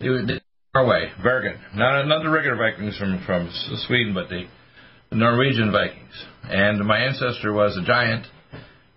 It 0.00 0.10
was 0.10 0.28
Norway, 0.74 1.12
Bergen. 1.22 1.60
Not, 1.76 2.06
not 2.08 2.24
the 2.24 2.30
regular 2.30 2.56
Vikings 2.56 2.98
from, 2.98 3.22
from 3.24 3.50
Sweden, 3.86 4.14
but 4.14 4.28
the, 4.28 4.46
the 5.12 5.18
Norwegian 5.18 5.70
Vikings. 5.70 6.26
And 6.44 6.86
my 6.86 6.98
ancestor 6.98 7.52
was 7.52 7.76
a 7.76 7.84
giant 7.84 8.26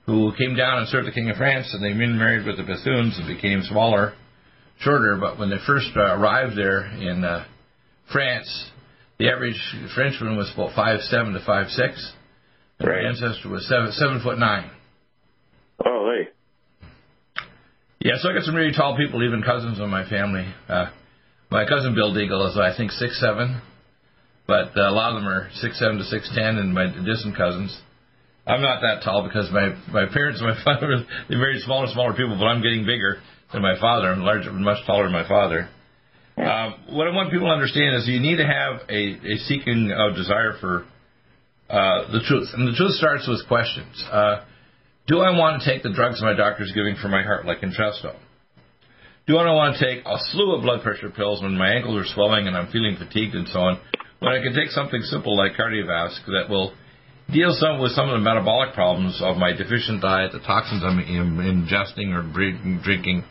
who 0.06 0.32
came 0.38 0.56
down 0.56 0.80
and 0.80 0.88
served 0.88 1.08
the 1.08 1.12
King 1.12 1.30
of 1.30 1.36
France, 1.36 1.74
and 1.74 1.84
they 1.84 1.94
married 1.94 2.46
with 2.46 2.56
the 2.58 2.64
Bethunes 2.64 3.20
and 3.20 3.28
became 3.28 3.62
smaller, 3.64 4.14
shorter. 4.80 5.18
But 5.20 5.38
when 5.38 5.50
they 5.50 5.58
first 5.68 5.90
uh, 5.96 6.16
arrived 6.16 6.58
there 6.58 6.86
in 6.86 7.24
uh, 7.26 7.46
France, 8.14 8.72
the 9.20 9.30
average 9.30 9.60
Frenchman 9.94 10.38
was 10.38 10.50
about 10.54 10.74
five 10.74 11.02
seven 11.02 11.34
to 11.34 11.44
five 11.46 11.68
six. 11.70 12.14
And 12.80 12.88
Right. 12.90 13.04
My 13.04 13.10
ancestor 13.10 13.50
was 13.50 13.68
seven 13.68 13.92
seven 13.92 14.22
foot 14.24 14.40
nine. 14.40 14.72
Oh, 15.86 16.12
hey. 16.14 16.30
Yeah, 18.00 18.14
so 18.20 18.30
I 18.30 18.34
got 18.34 18.44
some 18.44 18.56
really 18.56 18.74
tall 18.74 18.96
people, 18.96 19.24
even 19.24 19.44
cousins 19.44 19.80
in 19.80 19.90
my 19.90 20.08
family. 20.10 20.46
Uh, 20.70 20.92
my 21.52 21.66
cousin 21.68 21.94
Bill 21.94 22.14
Deagle 22.14 22.50
is, 22.52 22.58
I 22.58 22.76
think, 22.78 22.92
six 22.92 23.20
seven, 23.20 23.62
but 24.48 24.78
uh, 24.78 24.90
a 24.90 24.94
lot 24.94 25.14
of 25.14 25.22
them 25.22 25.28
are 25.28 25.50
six 25.56 25.80
seven 25.80 25.98
to 25.98 26.04
six 26.06 26.30
ten, 26.36 26.58
and 26.58 26.74
my 26.74 26.86
distant 27.06 27.36
cousins. 27.36 27.76
I'm 28.48 28.62
not 28.62 28.82
that 28.82 29.04
tall 29.04 29.24
because 29.24 29.50
my 29.52 29.74
my 29.92 30.06
parents 30.12 30.42
and 30.42 30.50
my 30.50 30.64
father 30.64 31.06
they're 31.30 31.40
very 31.40 31.60
smaller, 31.60 31.88
smaller 31.92 32.14
people, 32.14 32.38
but 32.38 32.46
I'm 32.46 32.62
getting 32.62 32.86
bigger 32.86 33.18
than 33.52 33.62
my 33.62 33.80
father. 33.80 34.12
I'm 34.12 34.22
larger, 34.22 34.52
much 34.52 34.86
taller 34.86 35.04
than 35.04 35.14
my 35.14 35.28
father. 35.28 35.70
Um, 36.38 36.76
what 36.92 37.08
I 37.08 37.16
want 37.16 37.32
people 37.32 37.48
to 37.48 37.54
understand 37.54 37.96
is 37.96 38.08
you 38.08 38.20
need 38.20 38.38
to 38.38 38.46
have 38.46 38.82
a, 38.90 39.16
a 39.24 39.38
seeking 39.48 39.94
of 39.96 40.16
desire 40.16 40.54
for 40.60 40.86
uh, 41.70 42.12
the 42.12 42.20
truth, 42.28 42.50
and 42.54 42.68
the 42.68 42.76
truth 42.76 42.92
starts 42.96 43.28
with 43.28 43.48
questions. 43.48 44.04
Uh, 44.12 44.44
do 45.08 45.20
I 45.20 45.38
want 45.38 45.62
to 45.62 45.72
take 45.72 45.84
the 45.84 45.94
drugs 45.94 46.22
my 46.22 46.36
doctor's 46.36 46.72
giving 46.74 46.96
for 47.02 47.08
my 47.08 47.24
heart, 47.24 47.46
like 47.46 47.62
Entresto? 47.62 48.16
Do 49.28 49.38
I 49.38 49.52
want 49.54 49.78
to 49.78 49.86
take 49.86 50.06
a 50.06 50.18
slew 50.32 50.54
of 50.54 50.62
blood 50.62 50.84
pressure 50.84 51.10
pills 51.10 51.42
when 51.42 51.58
my 51.58 51.70
ankles 51.70 51.98
are 51.98 52.14
swelling 52.14 52.48
and 52.48 52.56
I'm 52.56 52.72
feeling 52.72 52.96
fatigued 52.98 53.34
and 53.34 53.48
so 53.48 53.60
on, 53.60 53.80
when 54.20 54.34
I 54.34 54.42
can 54.42 54.54
take 54.54 54.70
something 54.70 55.02
simple 55.04 55.36
like 55.38 55.54
KardioVasc 55.54 56.26
that 56.28 56.50
will 56.50 56.74
deal 57.32 57.56
some 57.60 57.80
with 57.80 57.92
some 57.94 58.10
of 58.10 58.14
the 58.14 58.24
metabolic 58.24 58.74
problems 58.74 59.20
of 59.22 59.38
my 59.38 59.52
deficient 59.52 60.02
diet, 60.02 60.32
the 60.32 60.40
toxins 60.40 60.84
I'm 60.84 61.00
in- 61.00 61.68
ingesting 61.68 62.14
or 62.14 62.22
drinking, 62.34 62.82
drinking, 62.84 63.24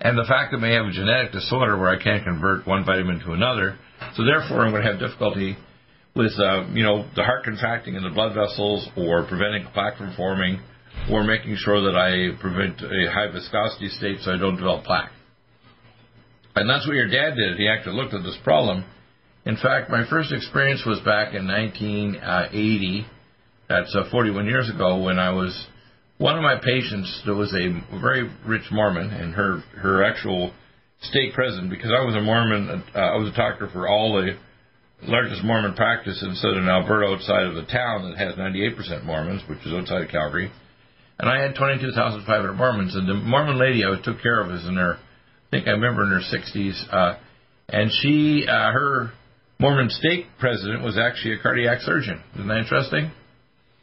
and 0.00 0.18
the 0.18 0.24
fact 0.24 0.52
that 0.52 0.58
I 0.58 0.60
may 0.60 0.74
have 0.74 0.86
a 0.86 0.92
genetic 0.92 1.32
disorder 1.32 1.78
where 1.78 1.88
I 1.88 2.02
can't 2.02 2.24
convert 2.24 2.66
one 2.66 2.84
vitamin 2.84 3.20
to 3.20 3.32
another. 3.32 3.78
So 4.14 4.24
therefore, 4.24 4.64
I'm 4.64 4.72
going 4.72 4.82
to 4.82 4.90
have 4.90 5.00
difficulty 5.00 5.56
with, 6.14 6.32
uh, 6.38 6.66
you 6.72 6.84
know, 6.84 7.06
the 7.16 7.22
heart 7.22 7.44
contracting 7.44 7.94
in 7.94 8.02
the 8.02 8.10
blood 8.10 8.34
vessels, 8.34 8.88
or 8.96 9.24
preventing 9.26 9.66
plaque 9.72 9.96
from 9.98 10.14
forming, 10.16 10.60
or 11.10 11.24
making 11.24 11.56
sure 11.56 11.80
that 11.82 11.96
I 11.96 12.38
prevent 12.40 12.80
a 12.80 13.10
high 13.10 13.30
viscosity 13.32 13.88
state 13.88 14.18
so 14.22 14.32
I 14.32 14.38
don't 14.38 14.56
develop 14.56 14.84
plaque. 14.84 15.10
And 16.54 16.70
that's 16.70 16.86
what 16.86 16.94
your 16.94 17.08
dad 17.08 17.34
did. 17.34 17.56
He 17.56 17.68
actually 17.68 17.96
looked 17.96 18.14
at 18.14 18.22
this 18.22 18.38
problem. 18.44 18.84
In 19.46 19.56
fact, 19.56 19.90
my 19.90 20.08
first 20.08 20.32
experience 20.32 20.84
was 20.86 21.00
back 21.00 21.34
in 21.34 21.46
1980. 21.46 23.06
That's 23.68 23.94
uh, 23.94 24.10
41 24.10 24.46
years 24.46 24.70
ago 24.70 25.02
when 25.02 25.18
I 25.18 25.32
was 25.32 25.52
one 26.16 26.36
of 26.36 26.42
my 26.42 26.56
patients. 26.56 27.22
There 27.26 27.34
was 27.34 27.52
a 27.52 28.00
very 28.00 28.30
rich 28.46 28.64
Mormon, 28.70 29.10
and 29.10 29.34
her 29.34 29.62
her 29.76 30.02
actual 30.02 30.52
state 31.02 31.34
president, 31.34 31.68
because 31.68 31.90
I 31.92 32.04
was 32.04 32.14
a 32.14 32.22
Mormon. 32.22 32.84
Uh, 32.94 32.98
I 32.98 33.16
was 33.16 33.32
a 33.32 33.36
doctor 33.36 33.68
for 33.70 33.86
all 33.86 34.14
the 34.14 34.36
largest 35.02 35.44
Mormon 35.44 35.74
practice 35.74 36.22
in 36.22 36.34
southern 36.36 36.66
Alberta, 36.66 37.12
outside 37.12 37.44
of 37.44 37.54
the 37.54 37.64
town 37.64 38.08
that 38.08 38.16
has 38.16 38.36
98% 38.36 39.04
Mormons, 39.04 39.42
which 39.46 39.58
is 39.66 39.74
outside 39.74 40.04
of 40.04 40.08
Calgary. 40.08 40.50
And 41.18 41.28
I 41.28 41.42
had 41.42 41.54
22,500 41.54 42.54
Mormons, 42.54 42.94
and 42.94 43.06
the 43.06 43.14
Mormon 43.14 43.58
lady 43.58 43.84
I 43.84 43.94
took 44.02 44.22
care 44.22 44.40
of 44.40 44.50
was 44.50 44.64
in 44.64 44.76
her, 44.76 44.94
I 44.94 45.50
think 45.50 45.68
I 45.68 45.72
remember 45.72 46.04
in 46.04 46.10
her 46.10 46.22
60s, 46.32 46.82
uh, 46.90 47.18
and 47.68 47.90
she, 48.00 48.46
uh, 48.48 48.72
her 48.72 49.12
Mormon 49.58 49.88
stake 49.90 50.26
president 50.38 50.82
was 50.82 50.98
actually 50.98 51.34
a 51.34 51.38
cardiac 51.38 51.80
surgeon. 51.80 52.22
Isn't 52.34 52.48
that 52.48 52.58
interesting? 52.58 53.10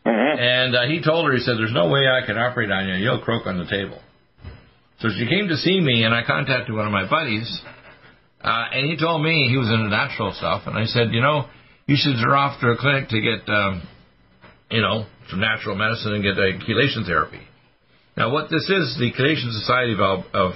Mm-hmm. 0.05 0.39
And 0.39 0.75
uh, 0.75 0.87
he 0.87 1.01
told 1.03 1.27
her, 1.27 1.33
he 1.33 1.39
said, 1.39 1.57
"There's 1.57 1.73
no 1.73 1.89
way 1.89 2.07
I 2.07 2.25
can 2.25 2.37
operate 2.37 2.71
on 2.71 2.87
you. 2.87 2.95
You'll 2.95 3.21
croak 3.21 3.45
on 3.45 3.57
the 3.57 3.69
table." 3.69 4.01
So 4.99 5.09
she 5.09 5.27
came 5.27 5.47
to 5.47 5.57
see 5.57 5.79
me, 5.79 6.03
and 6.03 6.13
I 6.13 6.23
contacted 6.23 6.75
one 6.75 6.85
of 6.85 6.91
my 6.91 7.09
buddies, 7.09 7.49
uh, 8.41 8.65
and 8.73 8.89
he 8.89 8.97
told 8.97 9.23
me 9.23 9.47
he 9.49 9.57
was 9.57 9.69
into 9.69 9.89
natural 9.89 10.33
stuff, 10.33 10.63
and 10.65 10.77
I 10.77 10.85
said, 10.85 11.11
"You 11.11 11.21
know, 11.21 11.45
you 11.85 11.95
should 11.97 12.17
go 12.23 12.33
off 12.33 12.59
to 12.61 12.67
a 12.69 12.77
clinic 12.77 13.09
to 13.09 13.21
get, 13.21 13.47
um, 13.49 13.81
you 14.69 14.81
know, 14.81 15.05
some 15.29 15.39
natural 15.39 15.75
medicine 15.75 16.13
and 16.13 16.23
get 16.23 16.37
a 16.37 16.57
chelation 16.65 17.05
therapy." 17.05 17.41
Now, 18.17 18.31
what 18.31 18.49
this 18.49 18.69
is, 18.69 18.97
the 18.99 19.11
Chelation 19.13 19.51
Society 19.51 19.93
of, 19.93 19.99
Al- 19.99 20.25
of 20.33 20.53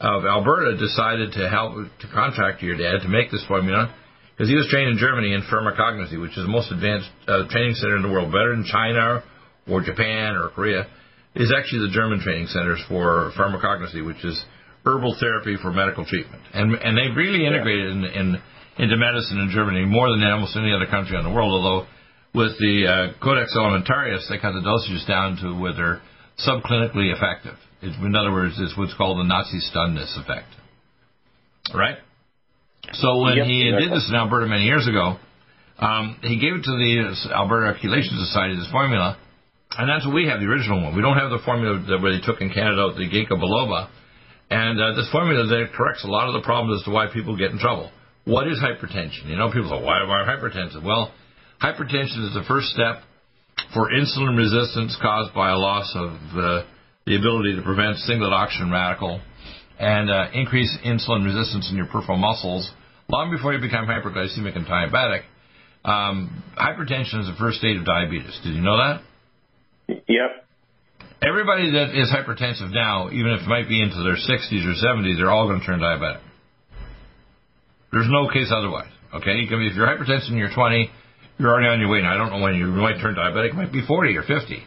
of 0.00 0.24
Alberta 0.24 0.76
decided 0.78 1.32
to 1.32 1.48
help 1.50 1.74
to 2.00 2.08
contract 2.08 2.62
your 2.62 2.76
dad 2.76 3.02
to 3.02 3.08
make 3.08 3.30
this 3.30 3.44
formula 3.46 3.94
because 4.40 4.48
he 4.48 4.56
was 4.56 4.72
trained 4.72 4.88
in 4.88 4.96
Germany 4.96 5.36
in 5.36 5.44
pharmacognosy, 5.52 6.16
which 6.16 6.32
is 6.32 6.48
the 6.48 6.48
most 6.48 6.72
advanced 6.72 7.12
uh, 7.28 7.44
training 7.52 7.76
center 7.76 8.00
in 8.00 8.00
the 8.00 8.08
world, 8.08 8.32
better 8.32 8.56
than 8.56 8.64
China 8.64 9.20
or 9.68 9.84
Japan 9.84 10.32
or 10.32 10.48
Korea. 10.56 10.88
Is 11.36 11.52
actually 11.52 11.84
the 11.84 11.92
German 11.92 12.24
training 12.24 12.48
centers 12.48 12.80
for 12.88 13.36
pharmacognosy, 13.36 14.00
which 14.00 14.24
is 14.24 14.40
herbal 14.86 15.14
therapy 15.20 15.60
for 15.60 15.70
medical 15.70 16.06
treatment, 16.08 16.40
and 16.54 16.72
and 16.72 16.96
they've 16.96 17.14
really 17.14 17.44
integrated 17.44 17.92
in, 17.92 18.04
in 18.04 18.26
into 18.80 18.96
medicine 18.96 19.44
in 19.44 19.52
Germany 19.52 19.84
more 19.84 20.08
than 20.08 20.24
almost 20.24 20.56
any 20.56 20.72
other 20.72 20.88
country 20.88 21.18
in 21.18 21.22
the 21.22 21.30
world. 21.30 21.52
Although 21.52 21.86
with 22.32 22.56
the 22.56 22.88
uh, 22.88 23.22
Codex 23.22 23.52
Alimentarius, 23.54 24.24
they 24.30 24.40
cut 24.40 24.56
the 24.56 24.64
dosages 24.64 25.06
down 25.06 25.36
to 25.44 25.52
where 25.52 25.76
they're 25.76 26.00
subclinically 26.48 27.12
effective. 27.12 27.60
It, 27.82 27.92
in 27.92 28.16
other 28.16 28.32
words, 28.32 28.56
it's 28.56 28.72
what's 28.76 28.96
called 28.96 29.18
the 29.18 29.28
Nazi 29.28 29.60
stunness 29.60 30.16
effect. 30.16 30.48
Right? 31.74 31.98
So 32.92 33.18
when 33.18 33.36
Yep, 33.36 33.46
he 33.46 33.70
did 33.70 33.92
this 33.92 34.06
in 34.08 34.14
Alberta 34.14 34.46
many 34.46 34.64
years 34.64 34.88
ago, 34.88 35.16
um, 35.78 36.16
he 36.22 36.36
gave 36.38 36.54
it 36.54 36.64
to 36.64 36.74
the 36.76 37.32
Alberta 37.32 37.78
Chelation 37.80 38.18
Society, 38.26 38.56
this 38.56 38.70
formula, 38.70 39.16
and 39.78 39.88
that's 39.88 40.04
what 40.04 40.14
we 40.14 40.26
have, 40.26 40.40
the 40.40 40.46
original 40.46 40.82
one. 40.82 40.96
We 40.96 41.02
don't 41.02 41.16
have 41.16 41.30
the 41.30 41.38
formula 41.44 41.78
that 41.88 42.02
where 42.02 42.12
they 42.12 42.24
took 42.24 42.40
in 42.40 42.50
Canada, 42.50 42.92
the 42.96 43.06
ginkgo 43.08 43.38
biloba. 43.38 43.88
And 44.50 44.80
uh, 44.80 44.94
this 44.98 45.08
formula 45.12 45.46
that 45.46 45.72
corrects 45.76 46.02
a 46.04 46.10
lot 46.10 46.26
of 46.26 46.34
the 46.34 46.42
problems 46.42 46.80
as 46.80 46.84
to 46.86 46.90
why 46.90 47.06
people 47.06 47.36
get 47.38 47.52
in 47.52 47.58
trouble. 47.58 47.90
What 48.24 48.48
is 48.48 48.58
hypertension? 48.58 49.30
You 49.30 49.36
know, 49.36 49.46
people 49.52 49.70
say, 49.70 49.80
why 49.82 50.02
am 50.02 50.10
I 50.10 50.26
hypertensive? 50.26 50.82
Well, 50.82 51.14
hypertension 51.62 52.26
is 52.26 52.34
the 52.34 52.44
first 52.48 52.68
step 52.74 53.02
for 53.72 53.90
insulin 53.94 54.36
resistance 54.36 54.98
caused 55.00 55.32
by 55.34 55.50
a 55.50 55.56
loss 55.56 55.92
of 55.94 56.10
uh, 56.34 56.62
the 57.06 57.16
ability 57.16 57.56
to 57.56 57.62
prevent 57.62 57.96
singlet 57.98 58.32
oxygen 58.32 58.70
radical 58.70 59.20
and 59.80 60.10
uh, 60.10 60.28
increase 60.34 60.68
insulin 60.84 61.24
resistance 61.24 61.70
in 61.70 61.76
your 61.76 61.86
peripheral 61.86 62.18
muscles 62.18 62.70
long 63.08 63.32
before 63.32 63.54
you 63.54 63.60
become 63.60 63.86
hyperglycemic 63.86 64.54
and 64.54 64.66
diabetic. 64.66 65.24
Um, 65.82 66.44
hypertension 66.54 67.24
is 67.24 67.26
the 67.32 67.36
first 67.40 67.58
stage 67.58 67.80
of 67.80 67.86
diabetes. 67.86 68.38
Did 68.44 68.54
you 68.54 68.60
know 68.60 68.76
that? 68.76 69.00
Yep. 69.88 70.30
Everybody 71.24 71.72
that 71.72 71.96
is 71.96 72.12
hypertensive 72.12 72.72
now, 72.72 73.08
even 73.08 73.32
if 73.32 73.40
it 73.42 73.48
might 73.48 73.68
be 73.68 73.80
into 73.80 74.04
their 74.04 74.20
60s 74.20 74.62
or 74.68 74.76
70s, 74.76 75.16
they're 75.16 75.32
all 75.32 75.48
going 75.48 75.60
to 75.60 75.66
turn 75.66 75.80
diabetic. 75.80 76.20
There's 77.90 78.08
no 78.08 78.28
case 78.28 78.52
otherwise. 78.52 78.92
Okay, 79.16 79.32
you 79.40 79.48
can, 79.48 79.64
if 79.64 79.74
you're 79.74 79.88
hypertensive 79.88 80.28
and 80.28 80.38
you're 80.38 80.54
20, 80.54 80.90
you're 81.38 81.48
already 81.48 81.68
on 81.68 81.80
your 81.80 81.88
way. 81.88 82.04
Now 82.04 82.14
I 82.14 82.18
don't 82.20 82.30
know 82.30 82.44
when 82.44 82.54
you 82.54 82.68
might 82.68 83.00
turn 83.00 83.16
diabetic. 83.16 83.50
It 83.50 83.56
might 83.56 83.72
be 83.72 83.84
40 83.84 84.16
or 84.16 84.22
50. 84.22 84.62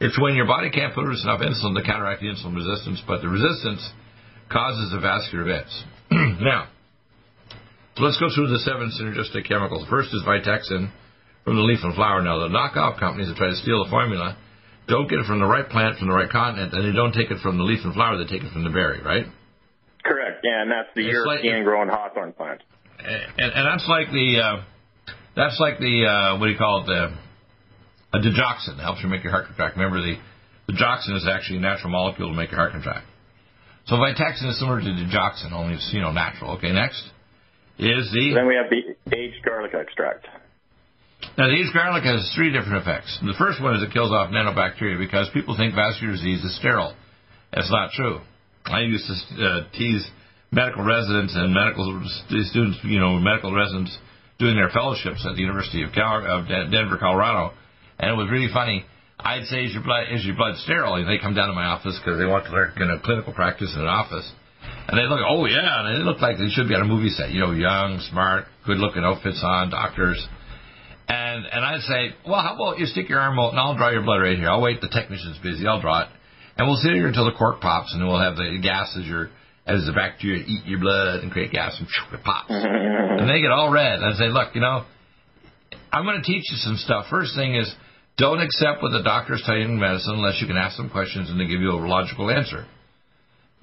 It's 0.00 0.20
when 0.20 0.34
your 0.36 0.46
body 0.46 0.68
can't 0.70 0.92
produce 0.92 1.24
enough 1.24 1.40
insulin 1.40 1.74
to 1.74 1.82
counteract 1.82 2.20
the 2.20 2.28
insulin 2.28 2.54
resistance, 2.54 3.02
but 3.06 3.22
the 3.22 3.28
resistance 3.28 3.80
causes 4.52 4.92
of 4.92 5.02
vascular 5.02 5.44
events. 5.44 5.72
now, 6.10 6.68
let's 7.98 8.18
go 8.20 8.28
through 8.34 8.48
the 8.48 8.58
seven 8.60 8.92
synergistic 8.92 9.48
chemicals. 9.48 9.86
First 9.88 10.08
is 10.12 10.22
Vitexin 10.26 10.90
from 11.44 11.56
the 11.56 11.62
leaf 11.62 11.80
and 11.82 11.94
flower. 11.94 12.22
Now, 12.22 12.38
the 12.38 12.48
knockoff 12.48 12.98
companies 13.00 13.28
that 13.28 13.36
try 13.36 13.48
to 13.50 13.56
steal 13.56 13.84
the 13.84 13.90
formula 13.90 14.36
don't 14.88 15.08
get 15.08 15.18
it 15.20 15.26
from 15.26 15.38
the 15.40 15.46
right 15.46 15.68
plant, 15.68 15.98
from 15.98 16.08
the 16.08 16.14
right 16.14 16.28
continent, 16.30 16.72
and 16.74 16.84
they 16.84 16.94
don't 16.94 17.12
take 17.12 17.30
it 17.30 17.38
from 17.40 17.56
the 17.56 17.64
leaf 17.64 17.80
and 17.84 17.94
flower, 17.94 18.18
they 18.18 18.28
take 18.30 18.42
it 18.42 18.52
from 18.52 18.64
the 18.64 18.70
berry, 18.70 19.00
right? 19.02 19.26
Correct. 20.04 20.40
Yeah, 20.42 20.62
and 20.62 20.70
that's 20.70 20.88
the 20.94 21.06
It's 21.08 21.26
like- 21.26 21.42
European 21.44 21.64
grown 21.64 21.88
hawthorn 21.88 22.32
plant. 22.32 22.60
and, 22.98 23.52
and 23.54 23.64
that's 23.66 23.86
like 23.88 24.10
the 24.10 24.28
uh, 24.42 24.62
that's 25.34 25.58
like 25.60 25.78
the 25.78 26.04
uh, 26.06 26.38
what 26.38 26.46
do 26.46 26.52
you 26.52 26.58
call 26.58 26.82
it 26.82 26.86
the 26.86 27.14
a 28.14 28.18
digoxin 28.20 28.76
that 28.76 28.82
helps 28.82 29.00
you 29.02 29.08
make 29.08 29.22
your 29.22 29.30
heart 29.32 29.46
contract. 29.46 29.76
Remember 29.76 30.02
the 30.02 30.16
the 30.66 30.72
digoxin 30.74 31.16
is 31.16 31.26
actually 31.30 31.58
a 31.58 31.60
natural 31.60 31.90
molecule 31.90 32.28
to 32.30 32.34
make 32.36 32.50
your 32.50 32.58
heart 32.60 32.72
contract. 32.72 33.06
So 33.86 33.96
Vitexin 33.96 34.48
is 34.50 34.58
similar 34.58 34.80
to 34.80 34.86
digoxin, 34.86 35.52
only 35.52 35.74
it's 35.74 35.90
you 35.92 36.00
know 36.00 36.12
natural. 36.12 36.52
Okay, 36.56 36.72
next 36.72 37.02
is 37.78 38.10
the 38.12 38.32
Then 38.34 38.46
we 38.46 38.54
have 38.54 38.70
the 38.70 39.16
aged 39.16 39.44
garlic 39.44 39.74
extract. 39.74 40.26
Now, 41.38 41.46
the 41.46 41.54
aged 41.54 41.72
garlic 41.72 42.04
has 42.04 42.30
three 42.36 42.52
different 42.52 42.82
effects. 42.82 43.18
The 43.22 43.34
first 43.38 43.62
one 43.62 43.74
is 43.76 43.82
it 43.82 43.92
kills 43.92 44.10
off 44.10 44.30
nanobacteria 44.30 44.98
because 44.98 45.30
people 45.32 45.56
think 45.56 45.74
vascular 45.74 46.12
disease 46.12 46.44
is 46.44 46.56
sterile. 46.58 46.94
That's 47.52 47.70
not 47.70 47.92
true. 47.92 48.20
I 48.66 48.80
used 48.80 49.06
to 49.06 49.14
uh, 49.44 49.64
tease 49.72 50.06
medical 50.50 50.84
residents 50.84 51.34
and 51.34 51.54
medical 51.54 52.02
students, 52.50 52.78
you 52.84 53.00
know, 53.00 53.18
medical 53.18 53.54
residents 53.54 53.96
doing 54.38 54.54
their 54.54 54.70
fellowships 54.70 55.26
at 55.28 55.34
the 55.34 55.40
University 55.40 55.82
of, 55.82 55.92
Cal- 55.92 56.26
of 56.26 56.48
Denver, 56.48 56.98
Colorado, 56.98 57.54
and 57.98 58.10
it 58.10 58.16
was 58.16 58.28
really 58.30 58.52
funny. 58.52 58.84
I'd 59.24 59.44
say, 59.46 59.64
"Is 59.64 59.72
your 59.72 59.82
blood 59.82 60.04
is 60.10 60.24
your 60.24 60.36
blood 60.36 60.56
sterile?" 60.58 60.94
And 60.96 61.08
they 61.08 61.18
come 61.18 61.34
down 61.34 61.48
to 61.48 61.54
my 61.54 61.66
office 61.66 61.98
because 61.98 62.18
they 62.18 62.26
want 62.26 62.46
to 62.46 62.52
learn 62.52 62.72
in 62.76 62.90
a 62.90 62.98
clinical 63.00 63.32
practice 63.32 63.74
in 63.74 63.80
an 63.80 63.88
office, 63.88 64.30
and 64.88 64.98
they 64.98 65.04
look, 65.04 65.20
"Oh 65.26 65.46
yeah," 65.46 65.86
and 65.86 66.00
they 66.00 66.04
look 66.04 66.20
like 66.20 66.38
they 66.38 66.48
should 66.50 66.68
be 66.68 66.74
on 66.74 66.82
a 66.82 66.90
movie 66.90 67.10
set. 67.10 67.30
You 67.30 67.40
know, 67.40 67.52
young, 67.52 68.00
smart, 68.10 68.46
good-looking 68.66 69.04
outfits 69.04 69.42
on, 69.42 69.70
doctors. 69.70 70.26
And 71.08 71.46
and 71.46 71.64
I'd 71.64 71.82
say, 71.82 72.14
well, 72.26 72.40
how 72.40 72.54
about 72.54 72.78
you 72.78 72.86
stick 72.86 73.08
your 73.08 73.20
arm 73.20 73.38
out 73.38 73.50
and 73.50 73.60
I'll 73.60 73.76
draw 73.76 73.90
your 73.90 74.02
blood 74.02 74.22
right 74.22 74.38
here. 74.38 74.48
I'll 74.48 74.62
wait. 74.62 74.80
The 74.80 74.88
technician's 74.88 75.38
busy. 75.38 75.66
I'll 75.66 75.80
draw 75.80 76.02
it, 76.02 76.08
and 76.56 76.66
we'll 76.66 76.78
sit 76.78 76.94
here 76.94 77.06
until 77.06 77.24
the 77.24 77.36
cork 77.36 77.60
pops, 77.60 77.92
and 77.92 78.06
we'll 78.06 78.20
have 78.20 78.36
the 78.36 78.58
gas 78.62 78.96
as 78.98 79.06
your 79.06 79.30
as 79.66 79.86
the 79.86 79.92
bacteria 79.92 80.42
eat 80.46 80.64
your 80.66 80.80
blood 80.80 81.20
and 81.20 81.30
create 81.30 81.52
gas, 81.52 81.76
and 81.78 81.86
it 81.86 82.24
pops, 82.24 82.50
and 82.50 83.28
they 83.28 83.40
get 83.40 83.50
all 83.50 83.70
red. 83.70 84.00
And 84.00 84.14
I 84.14 84.18
say, 84.18 84.28
look, 84.28 84.54
you 84.54 84.60
know, 84.60 84.84
I'm 85.92 86.04
going 86.04 86.20
to 86.20 86.26
teach 86.26 86.50
you 86.50 86.56
some 86.58 86.76
stuff. 86.76 87.06
First 87.10 87.36
thing 87.36 87.54
is, 87.54 87.72
don't 88.22 88.40
accept 88.40 88.78
what 88.86 88.94
the 88.94 89.02
doctors 89.02 89.42
tell 89.44 89.58
you 89.58 89.66
in 89.66 89.82
medicine 89.82 90.14
unless 90.14 90.38
you 90.40 90.46
can 90.46 90.56
ask 90.56 90.76
them 90.78 90.88
questions 90.88 91.28
and 91.28 91.40
they 91.40 91.50
give 91.50 91.58
you 91.58 91.74
a 91.74 91.82
logical 91.82 92.30
answer. 92.30 92.64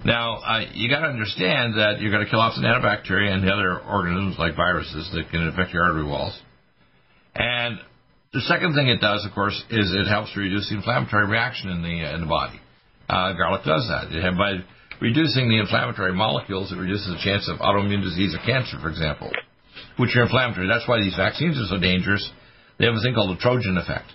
Now, 0.04 0.36
uh, 0.44 0.68
you 0.76 0.88
got 0.92 1.00
to 1.00 1.08
understand 1.08 1.80
that 1.80 2.00
you're 2.00 2.12
going 2.12 2.24
to 2.24 2.30
kill 2.30 2.40
off 2.40 2.60
the 2.60 2.64
nanobacteria 2.64 3.32
and 3.32 3.40
the 3.40 3.48
other 3.48 3.80
organisms 3.80 4.36
like 4.38 4.56
viruses 4.56 5.08
that 5.16 5.32
can 5.32 5.48
affect 5.48 5.72
your 5.72 5.84
artery 5.84 6.04
walls. 6.04 6.36
And 7.34 7.80
the 8.36 8.44
second 8.44 8.76
thing 8.76 8.88
it 8.88 9.00
does, 9.00 9.24
of 9.24 9.32
course, 9.32 9.56
is 9.70 9.96
it 9.96 10.08
helps 10.08 10.36
reduce 10.36 10.68
the 10.68 10.76
inflammatory 10.76 11.26
reaction 11.26 11.70
in 11.70 11.80
the 11.80 12.14
in 12.14 12.20
the 12.20 12.28
body. 12.28 12.60
Uh, 13.08 13.32
garlic 13.32 13.64
does 13.64 13.88
that. 13.88 14.12
It, 14.12 14.22
by 14.36 14.60
reducing 15.00 15.48
the 15.48 15.58
inflammatory 15.58 16.12
molecules, 16.12 16.70
it 16.70 16.76
reduces 16.76 17.08
the 17.08 17.20
chance 17.24 17.48
of 17.48 17.64
autoimmune 17.64 18.04
disease 18.04 18.36
or 18.36 18.44
cancer, 18.44 18.76
for 18.80 18.88
example, 18.88 19.32
which 19.96 20.14
are 20.16 20.28
inflammatory. 20.28 20.68
That's 20.68 20.86
why 20.86 21.00
these 21.00 21.16
vaccines 21.16 21.56
are 21.56 21.68
so 21.68 21.80
dangerous. 21.80 22.24
They 22.78 22.84
have 22.86 22.94
a 22.94 23.00
thing 23.00 23.14
called 23.14 23.36
the 23.36 23.40
Trojan 23.40 23.76
effect, 23.76 24.08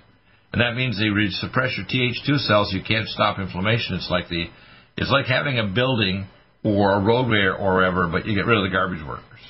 and 0.55 0.63
that 0.63 0.79
means 0.79 0.95
they 0.95 1.11
suppress 1.43 1.75
your 1.75 1.83
Th2 1.83 2.39
cells. 2.47 2.71
You 2.71 2.79
can't 2.79 3.09
stop 3.09 3.39
inflammation. 3.39 3.99
It's 3.99 4.07
like 4.09 4.29
the 4.29 4.47
it's 4.95 5.11
like 5.11 5.25
having 5.25 5.59
a 5.59 5.67
building 5.67 6.27
or 6.63 6.95
a 6.95 7.03
roadway 7.03 7.51
or 7.51 7.75
wherever, 7.75 8.07
but 8.07 8.25
you 8.25 8.33
get 8.33 8.47
rid 8.47 8.57
of 8.57 8.63
the 8.63 8.71
garbage 8.71 9.03
workers. 9.05 9.43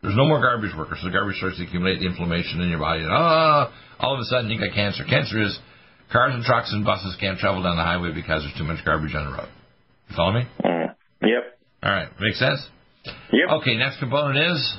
There's 0.00 0.16
no 0.16 0.24
more 0.24 0.40
garbage 0.40 0.72
workers. 0.72 1.04
So 1.04 1.08
the 1.08 1.12
garbage 1.12 1.36
starts 1.36 1.58
to 1.58 1.64
accumulate 1.68 2.00
the 2.00 2.06
inflammation 2.06 2.62
in 2.62 2.70
your 2.70 2.78
body. 2.78 3.04
And 3.04 3.12
ah, 3.12 3.68
all 4.00 4.14
of 4.14 4.20
a 4.20 4.24
sudden 4.24 4.48
you 4.48 4.58
got 4.58 4.72
cancer. 4.72 5.04
Cancer 5.04 5.42
is 5.42 5.52
cars 6.10 6.32
and 6.32 6.42
trucks 6.42 6.72
and 6.72 6.82
buses 6.82 7.14
can't 7.20 7.38
travel 7.38 7.62
down 7.62 7.76
the 7.76 7.84
highway 7.84 8.16
because 8.16 8.40
there's 8.40 8.56
too 8.56 8.64
much 8.64 8.82
garbage 8.86 9.14
on 9.14 9.28
the 9.28 9.36
road. 9.36 9.52
You 10.08 10.16
follow 10.16 10.32
me? 10.32 10.48
Mm. 10.64 10.96
Yep. 11.28 11.44
All 11.84 11.92
right. 11.92 12.08
Makes 12.18 12.40
sense? 12.40 12.64
Yep. 13.04 13.60
Okay, 13.60 13.76
next 13.76 14.00
component 14.00 14.40
is? 14.56 14.78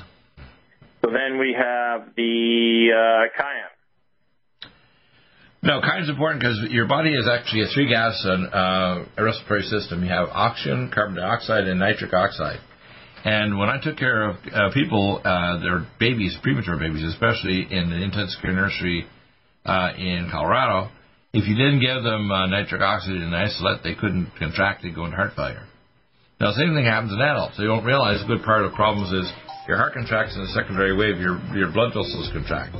So 1.06 1.14
then 1.14 1.38
we 1.38 1.54
have 1.54 2.10
the 2.16 2.90
uh, 2.90 3.38
cayenne. 3.38 3.69
No, 5.62 5.80
cayenne's 5.82 6.08
important 6.08 6.40
because 6.40 6.58
your 6.70 6.86
body 6.86 7.10
is 7.10 7.28
actually 7.28 7.62
a 7.62 7.66
three 7.74 7.86
gas 7.88 8.24
uh, 8.24 9.04
respiratory 9.18 9.62
system. 9.62 10.02
You 10.02 10.08
have 10.10 10.28
oxygen, 10.32 10.90
carbon 10.92 11.16
dioxide, 11.16 11.64
and 11.64 11.78
nitric 11.78 12.14
oxide. 12.14 12.60
And 13.24 13.58
when 13.58 13.68
I 13.68 13.76
took 13.82 13.98
care 13.98 14.30
of 14.30 14.36
uh, 14.50 14.72
people, 14.72 15.20
uh, 15.22 15.60
their 15.60 15.86
babies, 15.98 16.36
premature 16.42 16.78
babies, 16.78 17.04
especially 17.04 17.66
in 17.70 17.92
an 17.92 18.02
intensive 18.02 18.40
care 18.40 18.52
nursery 18.52 19.04
uh, 19.66 19.90
in 19.98 20.28
Colorado, 20.32 20.88
if 21.34 21.46
you 21.46 21.54
didn't 21.54 21.80
give 21.80 22.02
them 22.02 22.30
uh, 22.30 22.46
nitric 22.46 22.80
oxide 22.80 23.20
and 23.20 23.36
isolate, 23.36 23.82
they 23.84 23.94
couldn't 23.94 24.32
contract, 24.38 24.82
they'd 24.82 24.94
go 24.94 25.04
into 25.04 25.16
heart 25.16 25.32
failure. 25.36 25.62
Now, 26.40 26.52
the 26.52 26.58
same 26.64 26.74
thing 26.74 26.86
happens 26.86 27.12
in 27.12 27.20
adults. 27.20 27.58
They 27.58 27.64
don't 27.64 27.84
realize 27.84 28.24
a 28.24 28.26
good 28.26 28.42
part 28.42 28.64
of 28.64 28.72
the 28.72 28.76
problems 28.76 29.12
is 29.12 29.30
your 29.68 29.76
heart 29.76 29.92
contracts 29.92 30.34
in 30.34 30.40
the 30.40 30.48
secondary 30.56 30.96
wave, 30.96 31.20
your, 31.20 31.36
your 31.52 31.70
blood 31.70 31.90
vessels 31.92 32.30
contract. 32.32 32.74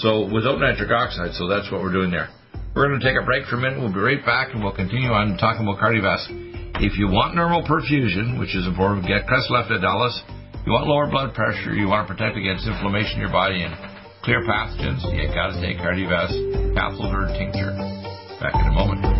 So, 0.00 0.32
without 0.32 0.60
nitric 0.60 0.90
oxide, 0.90 1.36
so 1.36 1.46
that's 1.46 1.70
what 1.70 1.82
we're 1.82 1.92
doing 1.92 2.10
there. 2.10 2.28
We're 2.74 2.88
going 2.88 3.00
to 3.00 3.04
take 3.04 3.20
a 3.20 3.24
break 3.24 3.44
for 3.46 3.56
a 3.56 3.60
minute. 3.60 3.80
We'll 3.80 3.92
be 3.92 4.00
right 4.00 4.24
back 4.24 4.54
and 4.54 4.64
we'll 4.64 4.74
continue 4.74 5.10
on 5.10 5.36
talking 5.36 5.66
about 5.66 5.76
cardiovascular. 5.76 6.80
If 6.80 6.96
you 6.96 7.08
want 7.12 7.36
normal 7.36 7.60
perfusion, 7.68 8.38
which 8.40 8.56
is 8.56 8.64
important, 8.64 9.06
get 9.06 9.26
crest 9.26 9.50
left 9.50 9.68
Dallas. 9.68 10.16
You 10.64 10.72
want 10.72 10.86
lower 10.88 11.10
blood 11.10 11.34
pressure, 11.34 11.74
you 11.74 11.88
want 11.88 12.08
to 12.08 12.14
protect 12.14 12.36
against 12.36 12.66
inflammation 12.66 13.20
in 13.20 13.20
your 13.20 13.32
body 13.32 13.60
and 13.60 13.76
clear 14.22 14.40
pathogens, 14.44 15.04
you 15.12 15.28
got 15.34 15.52
to 15.52 15.60
take 15.60 15.76
KardioVasc 15.76 16.74
capsules 16.74 17.36
tincture. 17.36 17.72
Back 18.40 18.54
in 18.54 18.66
a 18.68 18.72
moment. 18.72 19.19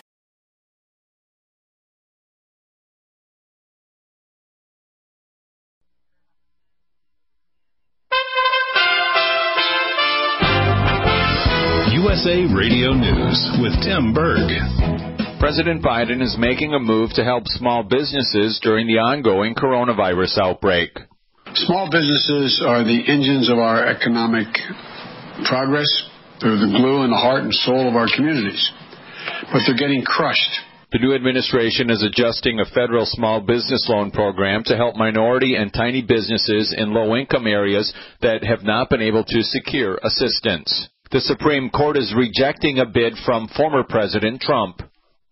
USA 12.31 12.55
Radio 12.55 12.93
News 12.93 13.59
with 13.59 13.73
Tim 13.83 14.13
Berg. 14.13 14.47
President 15.37 15.83
Biden 15.83 16.21
is 16.21 16.37
making 16.39 16.73
a 16.73 16.79
move 16.79 17.09
to 17.15 17.25
help 17.25 17.43
small 17.47 17.83
businesses 17.83 18.57
during 18.63 18.87
the 18.87 18.99
ongoing 18.99 19.53
coronavirus 19.53 20.37
outbreak. 20.37 20.91
Small 21.55 21.89
businesses 21.91 22.63
are 22.65 22.85
the 22.85 23.03
engines 23.05 23.49
of 23.49 23.57
our 23.57 23.85
economic 23.85 24.47
progress. 25.43 25.91
They're 26.39 26.55
the 26.55 26.71
glue 26.71 27.01
and 27.03 27.11
the 27.11 27.17
heart 27.17 27.43
and 27.43 27.53
soul 27.53 27.89
of 27.89 27.95
our 27.97 28.07
communities. 28.15 28.71
But 29.51 29.63
they're 29.67 29.75
getting 29.75 30.03
crushed. 30.03 30.61
The 30.93 30.99
new 30.99 31.13
administration 31.13 31.89
is 31.89 32.01
adjusting 32.01 32.61
a 32.61 32.65
federal 32.73 33.05
small 33.05 33.41
business 33.41 33.85
loan 33.89 34.11
program 34.11 34.63
to 34.67 34.77
help 34.77 34.95
minority 34.95 35.55
and 35.55 35.73
tiny 35.73 36.01
businesses 36.01 36.73
in 36.77 36.93
low 36.93 37.13
income 37.13 37.45
areas 37.45 37.91
that 38.21 38.45
have 38.45 38.63
not 38.63 38.89
been 38.89 39.01
able 39.01 39.25
to 39.25 39.41
secure 39.41 39.99
assistance. 40.01 40.87
The 41.11 41.19
Supreme 41.19 41.67
Court 41.69 41.99
is 41.99 42.15
rejecting 42.15 42.79
a 42.79 42.87
bid 42.87 43.19
from 43.27 43.51
former 43.51 43.83
President 43.83 44.39
Trump. 44.39 44.79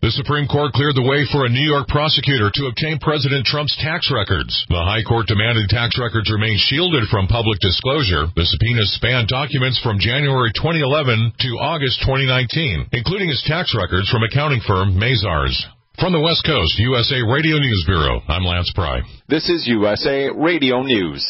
The 0.04 0.12
Supreme 0.12 0.44
Court 0.44 0.76
cleared 0.76 1.00
the 1.00 1.08
way 1.08 1.24
for 1.32 1.48
a 1.48 1.52
New 1.56 1.64
York 1.64 1.88
prosecutor 1.88 2.52
to 2.52 2.68
obtain 2.68 3.00
President 3.00 3.48
Trump's 3.48 3.80
tax 3.80 4.12
records. 4.12 4.52
The 4.68 4.84
High 4.84 5.08
Court 5.08 5.32
demanded 5.32 5.72
tax 5.72 5.96
records 5.96 6.28
remain 6.28 6.60
shielded 6.60 7.08
from 7.08 7.32
public 7.32 7.64
disclosure. 7.64 8.28
The 8.36 8.44
subpoenas 8.44 8.92
spanned 9.00 9.32
documents 9.32 9.80
from 9.80 10.04
January 10.04 10.52
2011 10.52 11.48
to 11.48 11.60
August 11.64 12.04
2019, 12.04 12.92
including 12.92 13.32
his 13.32 13.44
tax 13.48 13.72
records 13.72 14.12
from 14.12 14.28
accounting 14.28 14.60
firm 14.68 15.00
Mazars. 15.00 15.56
From 15.96 16.12
the 16.12 16.20
West 16.20 16.44
Coast, 16.44 16.76
USA 16.76 17.24
Radio 17.24 17.56
News 17.56 17.84
Bureau, 17.88 18.20
I'm 18.28 18.44
Lance 18.44 18.72
Pry. 18.76 19.00
This 19.32 19.48
is 19.48 19.64
USA 19.64 20.28
Radio 20.28 20.84
News. 20.84 21.24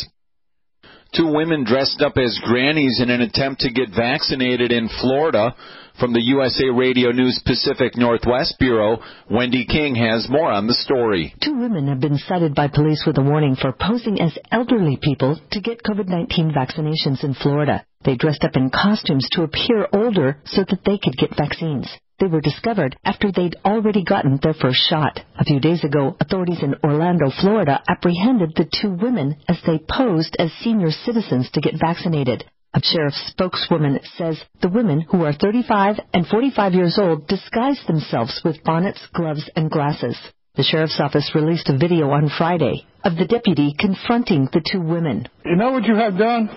Two 1.15 1.27
women 1.33 1.63
dressed 1.63 2.01
up 2.01 2.17
as 2.17 2.39
grannies 2.43 2.99
in 3.01 3.09
an 3.09 3.21
attempt 3.21 3.61
to 3.61 3.71
get 3.71 3.89
vaccinated 3.89 4.71
in 4.71 4.89
Florida. 5.01 5.55
From 5.99 6.13
the 6.13 6.21
USA 6.21 6.69
Radio 6.69 7.11
News 7.11 7.41
Pacific 7.45 7.97
Northwest 7.97 8.55
Bureau, 8.59 8.99
Wendy 9.29 9.65
King 9.65 9.95
has 9.95 10.29
more 10.29 10.51
on 10.51 10.67
the 10.67 10.73
story. 10.73 11.33
Two 11.43 11.57
women 11.59 11.87
have 11.87 11.99
been 11.99 12.17
cited 12.17 12.53
by 12.53 12.67
police 12.67 13.03
with 13.05 13.17
a 13.17 13.23
warning 13.23 13.55
for 13.55 13.73
posing 13.73 14.21
as 14.21 14.37
elderly 14.51 14.97
people 15.01 15.37
to 15.51 15.61
get 15.61 15.83
COVID-19 15.83 16.53
vaccinations 16.55 17.23
in 17.23 17.33
Florida. 17.33 17.83
They 18.05 18.15
dressed 18.15 18.43
up 18.43 18.55
in 18.55 18.69
costumes 18.69 19.27
to 19.31 19.43
appear 19.43 19.87
older 19.91 20.37
so 20.45 20.63
that 20.69 20.85
they 20.85 20.99
could 20.99 21.17
get 21.17 21.35
vaccines. 21.35 21.89
They 22.19 22.27
were 22.27 22.41
discovered 22.41 22.97
after 23.05 23.31
they'd 23.31 23.55
already 23.63 24.03
gotten 24.03 24.39
their 24.41 24.53
first 24.53 24.81
shot. 24.89 25.21
A 25.37 25.45
few 25.45 25.59
days 25.61 25.83
ago, 25.85 26.17
authorities 26.19 26.61
in 26.61 26.75
Orlando, 26.83 27.31
Florida 27.39 27.81
apprehended 27.87 28.53
the 28.55 28.69
two 28.81 28.91
women 28.91 29.37
as 29.47 29.57
they 29.65 29.79
posed 29.89 30.35
as 30.37 30.51
senior 30.61 30.91
citizens 30.91 31.49
to 31.51 31.61
get 31.61 31.79
vaccinated. 31.79 32.43
A 32.73 32.81
sheriff's 32.83 33.31
spokeswoman 33.31 33.99
says 34.17 34.39
the 34.61 34.69
women, 34.69 35.01
who 35.01 35.23
are 35.23 35.33
35 35.33 35.99
and 36.13 36.27
45 36.27 36.73
years 36.73 36.99
old, 37.01 37.27
disguised 37.27 37.87
themselves 37.87 38.41
with 38.43 38.63
bonnets, 38.63 38.99
gloves, 39.13 39.49
and 39.55 39.71
glasses. 39.71 40.17
The 40.55 40.63
sheriff's 40.63 40.99
office 40.99 41.31
released 41.33 41.69
a 41.69 41.77
video 41.77 42.09
on 42.11 42.29
Friday 42.37 42.85
of 43.03 43.15
the 43.15 43.25
deputy 43.25 43.73
confronting 43.79 44.49
the 44.51 44.61
two 44.61 44.81
women. 44.81 45.27
You 45.45 45.55
know 45.55 45.71
what 45.71 45.85
you 45.85 45.95
have 45.95 46.17
done? 46.17 46.49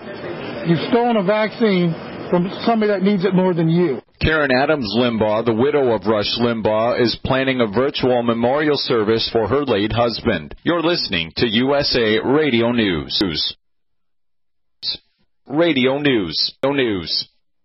You've 0.67 0.89
stolen 0.89 1.15
a 1.15 1.23
vaccine 1.23 2.12
from 2.33 2.49
somebody 2.65 2.91
that 2.91 3.03
needs 3.03 3.23
it 3.25 3.35
more 3.35 3.53
than 3.53 3.69
you. 3.69 4.01
Kathryn 4.19 4.49
Adams 4.59 4.91
Limbaugh, 4.97 5.45
the 5.45 5.53
widow 5.53 5.93
of 5.93 6.07
Rush 6.07 6.35
Limbaugh, 6.39 6.99
is 6.99 7.15
planning 7.23 7.61
a 7.61 7.67
virtual 7.67 8.23
memorial 8.23 8.75
service 8.75 9.29
for 9.31 9.47
her 9.47 9.63
late 9.63 9.91
husband. 9.91 10.55
You're 10.63 10.81
listening 10.81 11.31
to 11.37 11.45
USA 11.45 12.17
Radio 12.25 12.71
News. 12.71 13.55
Radio 15.45 15.99
News. 15.99 16.55
No 16.63 16.71
News. 16.71 17.29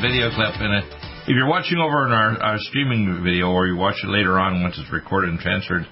Video 0.00 0.30
clip. 0.30 0.54
And 0.56 0.82
if 1.24 1.36
you're 1.36 1.48
watching 1.48 1.78
over 1.78 2.06
in 2.06 2.12
our, 2.12 2.40
our 2.40 2.58
streaming 2.58 3.20
video, 3.22 3.48
or 3.52 3.66
you 3.66 3.76
watch 3.76 3.96
it 4.02 4.08
later 4.08 4.38
on 4.38 4.62
once 4.62 4.78
it's 4.78 4.90
recorded 4.92 5.30
and 5.30 5.38
transferred 5.38 5.86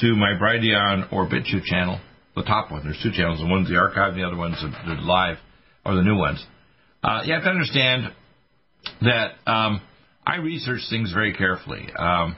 to 0.00 0.16
my 0.16 0.34
Brighteon 0.34 1.12
or 1.12 1.28
BitChute 1.28 1.64
channel, 1.64 2.00
the 2.34 2.42
top 2.42 2.72
one, 2.72 2.82
there's 2.82 3.00
two 3.02 3.12
channels. 3.12 3.38
The 3.38 3.46
one's 3.46 3.68
the 3.68 3.76
archive, 3.76 4.14
the 4.14 4.24
other 4.24 4.36
one's 4.36 4.60
the, 4.60 4.70
the 4.86 5.00
live, 5.00 5.36
or 5.86 5.94
the 5.94 6.02
new 6.02 6.16
ones. 6.16 6.44
Uh, 7.02 7.22
you 7.24 7.32
have 7.32 7.44
to 7.44 7.50
understand 7.50 8.12
that 9.02 9.34
um, 9.46 9.80
I 10.26 10.36
research 10.36 10.80
things 10.90 11.12
very 11.12 11.32
carefully. 11.32 11.86
Um, 11.96 12.36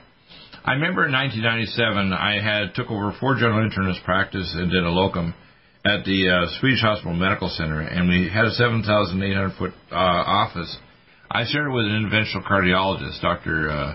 I 0.64 0.72
remember 0.72 1.06
in 1.06 1.12
1997, 1.12 2.12
I 2.12 2.42
had 2.42 2.74
took 2.74 2.90
over 2.90 3.16
four 3.18 3.36
general 3.36 3.66
internist 3.66 4.04
practice 4.04 4.52
and 4.54 4.70
did 4.70 4.82
a 4.82 4.90
locum 4.90 5.34
at 5.84 6.04
the 6.04 6.28
uh, 6.28 6.60
Swedish 6.60 6.82
Hospital 6.82 7.14
Medical 7.14 7.48
Center, 7.48 7.80
and 7.80 8.08
we 8.08 8.28
had 8.28 8.44
a 8.44 8.50
7,800 8.50 9.56
foot 9.56 9.72
uh, 9.90 9.94
office 9.94 10.76
I 11.30 11.44
started 11.44 11.72
with 11.72 11.86
an 11.86 11.92
interventional 11.92 12.46
cardiologist, 12.46 13.20
Dr. 13.20 13.70
Uh, 13.70 13.94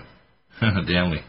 Danley, 0.86 1.20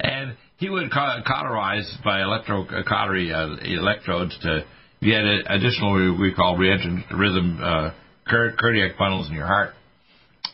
and 0.00 0.36
he 0.58 0.68
would 0.68 0.90
cauterize 0.90 1.92
by 2.04 2.20
electrocautery 2.20 3.32
uh, 3.32 3.56
electrodes 3.64 4.36
to 4.42 4.64
get 5.00 5.24
additional 5.46 6.18
we 6.20 6.32
call 6.34 6.56
reentrant 6.56 7.10
rhythm 7.18 7.58
uh, 7.62 7.90
cardiac 8.26 8.98
bundles 8.98 9.28
in 9.28 9.34
your 9.34 9.46
heart. 9.46 9.74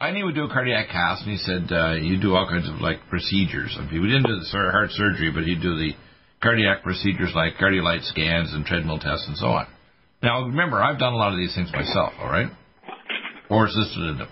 And 0.00 0.16
he 0.16 0.22
would 0.22 0.36
do 0.36 0.44
a 0.44 0.48
cardiac 0.48 0.88
cast, 0.88 1.26
and 1.26 1.32
he 1.32 1.38
said 1.38 1.72
uh, 1.72 1.94
you 1.94 2.20
do 2.20 2.34
all 2.34 2.46
kinds 2.48 2.68
of 2.68 2.80
like 2.80 2.98
procedures. 3.10 3.76
Mean, 3.90 4.00
we 4.00 4.08
didn't 4.08 4.26
do 4.26 4.38
the 4.38 4.70
heart 4.70 4.90
surgery, 4.92 5.32
but 5.34 5.42
he'd 5.42 5.60
do 5.60 5.76
the 5.76 5.92
cardiac 6.40 6.84
procedures 6.84 7.32
like 7.34 7.54
cardiolite 7.54 8.04
scans 8.04 8.54
and 8.54 8.64
treadmill 8.64 9.00
tests 9.00 9.26
and 9.26 9.36
so 9.36 9.46
on. 9.46 9.66
Now, 10.22 10.42
remember, 10.42 10.80
I've 10.80 10.98
done 10.98 11.12
a 11.12 11.16
lot 11.16 11.32
of 11.32 11.38
these 11.38 11.54
things 11.54 11.72
myself, 11.72 12.12
all 12.20 12.30
right? 12.30 12.48
Or 13.48 13.66
assisted 13.66 14.02
in 14.02 14.18
them. 14.18 14.28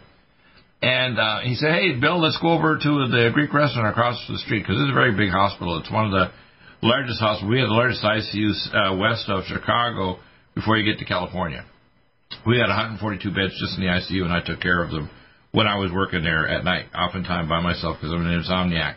And 0.83 1.19
uh, 1.19 1.41
he 1.41 1.55
said, 1.55 1.73
"Hey, 1.73 1.99
Bill, 1.99 2.21
let's 2.21 2.39
go 2.41 2.53
over 2.53 2.77
to 2.77 2.93
the 3.09 3.31
Greek 3.33 3.53
restaurant 3.53 3.89
across 3.89 4.21
the 4.29 4.39
street 4.39 4.61
because 4.61 4.77
it's 4.81 4.91
a 4.91 4.95
very 4.95 5.17
big 5.17 5.31
hospital. 5.31 5.79
It's 5.79 5.91
one 5.91 6.07
of 6.07 6.13
the 6.13 6.31
largest 6.83 7.21
hospitals. 7.21 7.51
We 7.51 7.61
have 7.61 7.69
the 7.69 7.75
largest 7.75 8.05
ICUs 8.05 8.61
uh, 8.75 8.97
west 8.97 9.29
of 9.29 9.45
Chicago 9.45 10.19
before 10.55 10.77
you 10.77 10.85
get 10.85 10.99
to 11.01 11.07
California. 11.07 11.65
We 12.47 12.59
had 12.59 12.69
142 12.69 13.31
beds 13.33 13.57
just 13.59 13.79
in 13.79 13.85
the 13.85 13.91
ICU, 13.91 14.23
and 14.25 14.33
I 14.33 14.45
took 14.45 14.61
care 14.61 14.83
of 14.83 14.91
them 14.91 15.11
when 15.53 15.67
I 15.67 15.79
was 15.79 15.91
working 15.91 16.23
there 16.23 16.47
at 16.47 16.65
night, 16.65 16.87
oftentimes 16.95 17.49
by 17.49 17.61
myself 17.61 17.97
because 17.97 18.13
I'm 18.13 18.27
an 18.27 18.43
insomniac. 18.43 18.97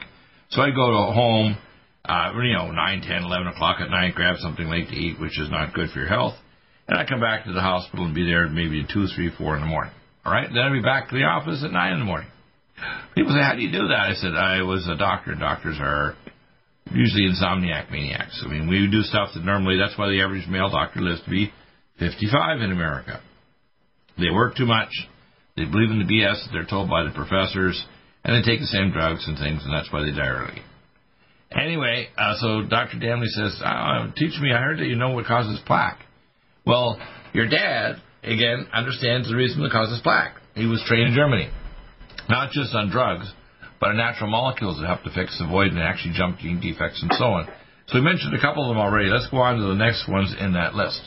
So 0.50 0.62
I'd 0.62 0.76
go 0.76 0.92
to 0.92 1.14
home, 1.14 1.58
uh, 2.04 2.34
you 2.36 2.54
know, 2.54 2.72
9, 2.72 3.02
10, 3.02 3.24
11 3.24 3.48
o'clock 3.48 3.78
at 3.80 3.90
night, 3.90 4.16
grab 4.16 4.36
something 4.40 4.68
late 4.68 4.90
to 4.90 4.96
eat, 4.96 5.20
which 5.20 5.40
is 5.40 5.50
not 5.50 5.74
good 5.74 5.90
for 5.92 6.00
your 6.00 6.10
health, 6.10 6.36
and 6.88 6.98
I'd 6.98 7.08
come 7.08 7.22
back 7.22 7.46
to 7.46 7.54
the 7.54 7.62
hospital 7.62 8.06
and 8.06 8.14
be 8.14 8.26
there 8.26 8.48
maybe 8.50 8.86
2, 8.92 9.08
3, 9.08 9.32
4 9.38 9.56
in 9.56 9.62
the 9.62 9.68
morning. 9.68 9.94
All 10.30 10.36
right, 10.36 10.48
then 10.48 10.62
I'd 10.62 10.74
be 10.74 10.82
back 10.84 11.10
to 11.10 11.16
the 11.16 11.24
office 11.24 11.64
at 11.66 11.72
nine 11.72 11.94
in 11.94 12.00
the 12.00 12.06
morning. 12.06 12.30
People 13.16 13.34
say, 13.34 13.42
"How 13.42 13.56
do 13.56 13.64
you 13.64 13.72
do 13.72 13.88
that?" 13.88 14.12
I 14.12 14.14
said, 14.14 14.36
"I 14.36 14.62
was 14.62 14.88
a 14.88 14.96
doctor. 14.96 15.34
Doctors 15.34 15.80
are 15.80 16.14
usually 16.92 17.28
insomniac 17.28 17.90
maniacs. 17.90 18.40
I 18.46 18.48
mean, 18.48 18.68
we 18.68 18.86
do 18.86 19.02
stuff 19.02 19.34
that 19.34 19.44
normally 19.44 19.80
that's 19.80 19.98
why 19.98 20.08
the 20.08 20.22
average 20.22 20.48
male 20.48 20.70
doctor 20.70 21.02
lives 21.02 21.22
to 21.24 21.32
be 21.32 21.52
55 21.98 22.62
in 22.62 22.72
America. 22.72 23.20
They 24.20 24.30
work 24.30 24.56
too 24.56 24.68
much. 24.68 24.92
They 25.58 25.66
believe 25.66 25.90
in 25.90 25.98
the 25.98 26.06
BS 26.06 26.44
that 26.44 26.52
they're 26.54 26.64
told 26.64 26.92
by 26.92 27.02
the 27.02 27.10
professors, 27.10 27.84
and 28.24 28.36
they 28.36 28.46
take 28.46 28.60
the 28.60 28.68
same 28.68 28.92
drugs 28.92 29.28
and 29.28 29.36
things, 29.36 29.66
and 29.66 29.74
that's 29.74 29.92
why 29.92 30.04
they 30.04 30.12
die 30.12 30.28
early." 30.28 30.62
Anyway, 31.52 32.08
uh, 32.20 32.36
so 32.36 32.62
Dr. 32.62 33.00
Danley 33.00 33.30
says, 33.30 33.60
uh, 33.66 34.12
"Teach 34.16 34.40
me. 34.40 34.54
I 34.54 34.62
heard 34.62 34.78
that 34.78 34.86
you 34.86 34.96
know 34.96 35.10
what 35.10 35.26
causes 35.26 35.60
plaque." 35.62 36.06
Well, 36.68 37.00
your 37.34 37.48
dad 37.48 38.00
again, 38.24 38.68
understands 38.74 39.30
the 39.30 39.36
reason 39.36 39.64
that 39.64 39.72
causes 39.72 40.00
plaque. 40.02 40.36
He 40.56 40.66
was 40.66 40.84
trained 40.88 41.10
in 41.10 41.16
Germany, 41.16 41.50
not 42.28 42.52
just 42.52 42.76
on 42.76 42.90
drugs, 42.90 43.32
but 43.80 43.92
on 43.92 43.98
natural 43.98 44.30
molecules 44.30 44.80
that 44.80 44.88
help 44.88 45.04
to 45.04 45.12
fix 45.12 45.38
the 45.40 45.48
void 45.48 45.72
and 45.72 45.80
actually 45.80 46.14
jump 46.14 46.40
gene 46.40 46.60
defects 46.60 47.02
and 47.02 47.12
so 47.14 47.26
on. 47.26 47.48
So 47.88 47.96
we 47.96 48.02
mentioned 48.02 48.36
a 48.36 48.42
couple 48.42 48.64
of 48.64 48.70
them 48.70 48.78
already. 48.78 49.10
Let's 49.10 49.30
go 49.32 49.38
on 49.38 49.58
to 49.58 49.66
the 49.66 49.80
next 49.80 50.08
ones 50.08 50.36
in 50.40 50.54
that 50.54 50.76
list. 50.76 51.02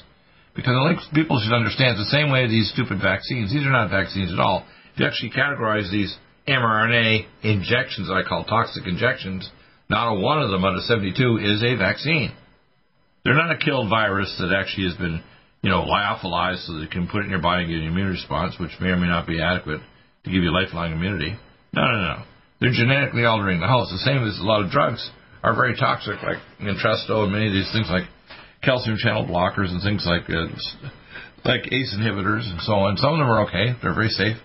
Because 0.55 0.75
I 0.77 0.89
think 0.89 1.01
people 1.15 1.41
should 1.41 1.55
understand 1.55 1.97
the 1.97 2.11
same 2.11 2.31
way 2.31 2.47
these 2.47 2.71
stupid 2.73 3.01
vaccines, 3.01 3.53
these 3.53 3.65
are 3.65 3.73
not 3.73 3.91
vaccines 3.91 4.33
at 4.33 4.39
all. 4.39 4.67
You 4.97 5.07
actually 5.07 5.31
categorize 5.31 5.91
these 5.91 6.15
mRNA 6.47 7.27
injections 7.43 8.09
that 8.09 8.15
I 8.15 8.29
call 8.29 8.45
toxic 8.45 8.87
injections, 8.87 9.49
not 9.89 10.13
a 10.13 10.21
one 10.21 10.43
of 10.43 10.51
them 10.51 10.65
out 10.65 10.77
of 10.77 10.83
72 10.83 11.39
is 11.41 11.63
a 11.63 11.77
vaccine. 11.77 12.33
They're 13.25 13.35
not 13.35 13.53
a 13.53 13.59
killed 13.59 13.89
virus 13.89 14.35
that 14.41 14.53
actually 14.53 14.89
has 14.89 14.97
been 14.97 15.23
you 15.63 15.71
know, 15.71 15.83
lyophilized 15.83 16.67
so 16.67 16.75
that 16.75 16.83
it 16.83 16.91
can 16.91 17.07
put 17.07 17.23
it 17.23 17.25
in 17.25 17.31
your 17.31 17.41
body 17.41 17.65
and 17.65 17.71
get 17.73 17.81
an 17.81 17.89
immune 17.89 18.11
response, 18.11 18.57
which 18.59 18.73
may 18.81 18.89
or 18.89 18.97
may 18.97 19.07
not 19.07 19.27
be 19.27 19.41
adequate 19.41 19.81
to 20.25 20.31
give 20.31 20.43
you 20.43 20.53
lifelong 20.53 20.93
immunity. 20.93 21.35
No, 21.73 21.83
no, 21.83 22.01
no. 22.03 22.23
They're 22.61 22.75
genetically 22.75 23.25
altering 23.25 23.61
the 23.61 23.67
host. 23.67 23.91
The 23.91 23.99
same 23.99 24.27
as 24.27 24.39
a 24.39 24.43
lot 24.43 24.65
of 24.65 24.71
drugs 24.71 25.03
are 25.43 25.55
very 25.55 25.75
toxic, 25.77 26.23
like 26.23 26.39
Entresto 26.61 27.25
and 27.25 27.33
many 27.33 27.47
of 27.47 27.53
these 27.53 27.71
things 27.73 27.89
like 27.91 28.05
calcium 28.63 28.97
channel 28.99 29.25
blockers 29.25 29.71
and 29.71 29.83
things 29.83 30.07
like 30.07 30.31
uh, 30.31 30.47
like 31.45 31.67
ACE 31.73 31.95
inhibitors 31.99 32.47
and 32.47 32.61
so 32.63 32.75
on. 32.87 32.97
Some 32.97 33.15
of 33.15 33.19
them 33.19 33.31
are 33.31 33.47
okay; 33.47 33.75
they're 33.83 33.95
very 33.95 34.11
safe. 34.11 34.37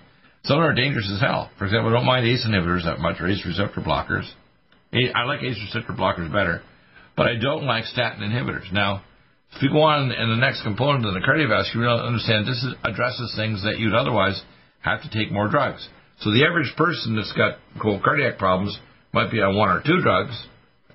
Some 0.46 0.58
of 0.58 0.64
them 0.64 0.72
are 0.72 0.76
dangerous 0.76 1.10
as 1.14 1.20
hell. 1.20 1.52
For 1.58 1.66
example, 1.66 1.90
I 1.90 1.94
don't 1.94 2.06
mind 2.06 2.26
ACE 2.26 2.46
inhibitors 2.48 2.86
that 2.86 3.00
much, 3.00 3.18
or 3.20 3.28
ACE 3.28 3.46
receptor 3.46 3.82
blockers. 3.82 4.26
I 4.94 5.24
like 5.26 5.44
ACE 5.44 5.60
receptor 5.62 5.94
blockers 5.94 6.32
better, 6.32 6.62
but 7.16 7.28
I 7.28 7.36
don't 7.36 7.66
like 7.66 7.86
statin 7.86 8.24
inhibitors. 8.24 8.72
Now, 8.72 9.04
if 9.56 9.62
you 9.62 9.70
go 9.70 9.82
on 9.82 10.12
in 10.12 10.30
the 10.30 10.36
next 10.36 10.64
component 10.64 11.06
of 11.06 11.14
the 11.14 11.22
cardiovascular, 11.22 11.82
you 11.82 11.90
understand 11.90 12.46
this 12.46 12.62
is, 12.64 12.76
addresses 12.84 13.34
things 13.36 13.64
that 13.64 13.80
you'd 13.80 13.96
otherwise 13.96 14.42
have 14.82 15.02
to 15.02 15.10
take 15.10 15.32
more 15.32 15.48
drugs. 15.48 15.88
So 16.20 16.32
the 16.32 16.46
average 16.46 16.74
person 16.76 17.16
that's 17.16 17.34
got 17.34 17.58
quote 17.80 18.04
cardiac 18.04 18.38
problems 18.38 18.78
might 19.14 19.32
be 19.32 19.42
on 19.42 19.56
one 19.56 19.70
or 19.70 19.82
two 19.86 20.02
drugs 20.02 20.36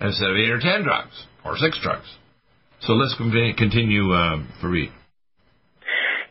instead 0.00 0.30
of 0.30 0.36
eight 0.36 0.50
or 0.50 0.60
ten 0.60 0.82
drugs 0.82 1.26
or 1.44 1.56
six 1.56 1.78
drugs. 1.82 2.06
So 2.80 2.94
let's 2.94 3.14
continue, 3.16 4.12
uh, 4.12 4.42
Fareed. 4.62 4.90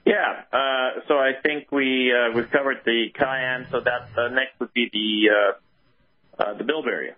Yeah, 0.05 0.43
uh, 0.51 1.01
so 1.07 1.15
I 1.15 1.31
think 1.41 1.71
we 1.71 2.11
uh, 2.11 2.35
we've 2.35 2.49
covered 2.51 2.77
the 2.85 3.07
cayenne. 3.17 3.67
So 3.71 3.79
that 3.79 4.09
uh, 4.19 4.29
next 4.29 4.59
would 4.59 4.73
be 4.73 4.89
the 4.91 5.29
uh, 5.31 6.43
uh, 6.43 6.57
the 6.57 6.63
bilberry. 6.63 7.11